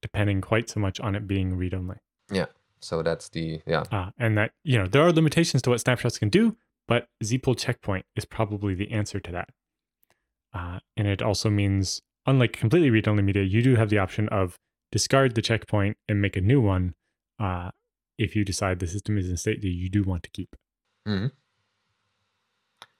depending 0.02 0.40
quite 0.40 0.68
so 0.68 0.80
much 0.80 1.00
on 1.00 1.14
it 1.14 1.26
being 1.26 1.56
read 1.56 1.72
only. 1.74 1.96
Yeah. 2.30 2.46
So 2.80 3.02
that's 3.02 3.30
the, 3.30 3.62
yeah, 3.66 3.84
Uh, 3.90 4.10
and 4.18 4.36
that, 4.36 4.50
you 4.62 4.76
know, 4.76 4.86
there 4.86 5.00
are 5.02 5.10
limitations 5.12 5.62
to 5.62 5.70
what 5.70 5.80
snapshots 5.80 6.18
can 6.18 6.28
do, 6.28 6.56
but 6.86 7.08
zpool 7.22 7.56
checkpoint 7.56 8.04
is 8.14 8.26
probably 8.26 8.74
the 8.74 8.90
answer 8.90 9.18
to 9.20 9.32
that. 9.32 9.48
Uh, 10.52 10.80
and 10.94 11.08
it 11.08 11.22
also 11.22 11.48
means, 11.48 12.02
unlike 12.26 12.52
completely 12.52 12.90
read 12.90 13.08
only 13.08 13.22
media, 13.22 13.42
you 13.42 13.62
do 13.62 13.76
have 13.76 13.88
the 13.88 13.98
option 13.98 14.28
of 14.28 14.58
discard 14.94 15.34
the 15.34 15.42
checkpoint 15.42 15.96
and 16.08 16.22
make 16.22 16.36
a 16.36 16.40
new 16.52 16.60
one 16.60 16.94
uh, 17.40 17.70
if 18.16 18.36
you 18.36 18.44
decide 18.44 18.78
the 18.78 18.86
system 18.86 19.18
is 19.18 19.26
in 19.28 19.34
a 19.34 19.36
state 19.36 19.60
that 19.60 19.74
you 19.82 19.88
do 19.90 20.04
want 20.04 20.22
to 20.22 20.30
keep. 20.30 20.54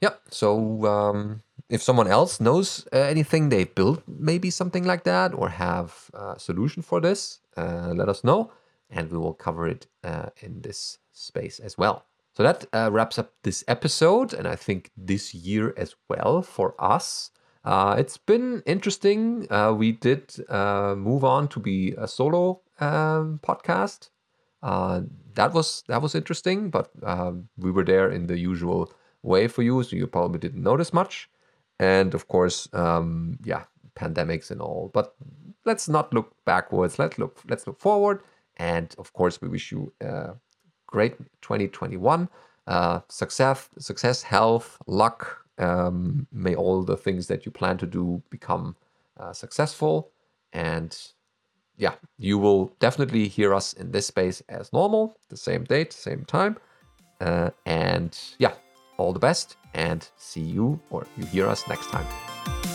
Yep. 0.00 0.14
So 0.40 0.48
um, 0.86 1.42
if 1.68 1.80
someone 1.88 2.08
else 2.08 2.40
knows 2.40 2.66
uh, 2.92 2.96
anything 3.14 3.42
they've 3.48 3.72
built, 3.80 4.02
maybe 4.08 4.50
something 4.50 4.84
like 4.84 5.04
that, 5.04 5.32
or 5.34 5.48
have 5.50 6.10
a 6.12 6.36
solution 6.36 6.82
for 6.82 7.00
this, 7.00 7.38
uh, 7.56 7.92
let 7.94 8.08
us 8.08 8.24
know, 8.24 8.50
and 8.90 9.08
we 9.12 9.18
will 9.18 9.38
cover 9.46 9.68
it 9.68 9.86
uh, 10.02 10.30
in 10.42 10.62
this 10.62 10.98
space 11.12 11.60
as 11.60 11.78
well. 11.78 12.06
So 12.36 12.42
that 12.42 12.66
uh, 12.72 12.90
wraps 12.90 13.20
up 13.20 13.30
this 13.44 13.62
episode, 13.68 14.34
and 14.34 14.48
I 14.48 14.56
think 14.56 14.90
this 14.96 15.32
year 15.32 15.72
as 15.76 15.94
well 16.08 16.42
for 16.42 16.74
us. 16.80 17.30
Uh, 17.64 17.96
it's 17.98 18.18
been 18.18 18.62
interesting. 18.66 19.46
Uh, 19.50 19.72
we 19.72 19.92
did 19.92 20.34
uh, 20.50 20.94
move 20.96 21.24
on 21.24 21.48
to 21.48 21.60
be 21.60 21.94
a 21.96 22.06
solo 22.06 22.60
um, 22.80 23.40
podcast. 23.42 24.10
Uh, 24.62 25.02
that 25.34 25.52
was 25.52 25.82
that 25.88 26.02
was 26.02 26.14
interesting, 26.14 26.70
but 26.70 26.90
um, 27.02 27.48
we 27.56 27.70
were 27.70 27.84
there 27.84 28.10
in 28.10 28.26
the 28.26 28.38
usual 28.38 28.92
way 29.22 29.48
for 29.48 29.62
you, 29.62 29.82
so 29.82 29.96
you 29.96 30.06
probably 30.06 30.38
didn't 30.38 30.62
notice 30.62 30.92
much. 30.92 31.28
And 31.78 32.14
of 32.14 32.28
course, 32.28 32.68
um, 32.72 33.38
yeah, 33.44 33.64
pandemics 33.96 34.50
and 34.50 34.60
all. 34.60 34.90
But 34.92 35.14
let's 35.64 35.88
not 35.88 36.12
look 36.14 36.32
backwards. 36.44 36.98
Let's 36.98 37.18
look 37.18 37.40
let's 37.48 37.66
look 37.66 37.80
forward. 37.80 38.20
And 38.56 38.94
of 38.98 39.12
course, 39.12 39.40
we 39.40 39.48
wish 39.48 39.72
you 39.72 39.92
a 40.00 40.34
great 40.86 41.18
2021. 41.42 42.28
Uh, 42.66 43.00
success, 43.08 43.68
success, 43.78 44.22
health, 44.22 44.78
luck. 44.86 45.43
Um, 45.58 46.26
may 46.32 46.54
all 46.54 46.82
the 46.82 46.96
things 46.96 47.28
that 47.28 47.46
you 47.46 47.52
plan 47.52 47.78
to 47.78 47.86
do 47.86 48.22
become 48.30 48.76
uh, 49.18 49.32
successful. 49.32 50.10
And 50.52 50.96
yeah, 51.76 51.94
you 52.18 52.38
will 52.38 52.72
definitely 52.80 53.28
hear 53.28 53.54
us 53.54 53.72
in 53.72 53.92
this 53.92 54.06
space 54.06 54.42
as 54.48 54.72
normal, 54.72 55.16
the 55.28 55.36
same 55.36 55.64
date, 55.64 55.92
same 55.92 56.24
time. 56.24 56.56
Uh, 57.20 57.50
and 57.66 58.18
yeah, 58.38 58.54
all 58.96 59.12
the 59.12 59.18
best 59.18 59.56
and 59.74 60.08
see 60.16 60.40
you 60.40 60.80
or 60.90 61.06
you 61.16 61.24
hear 61.26 61.48
us 61.48 61.66
next 61.68 61.88
time. 61.88 62.73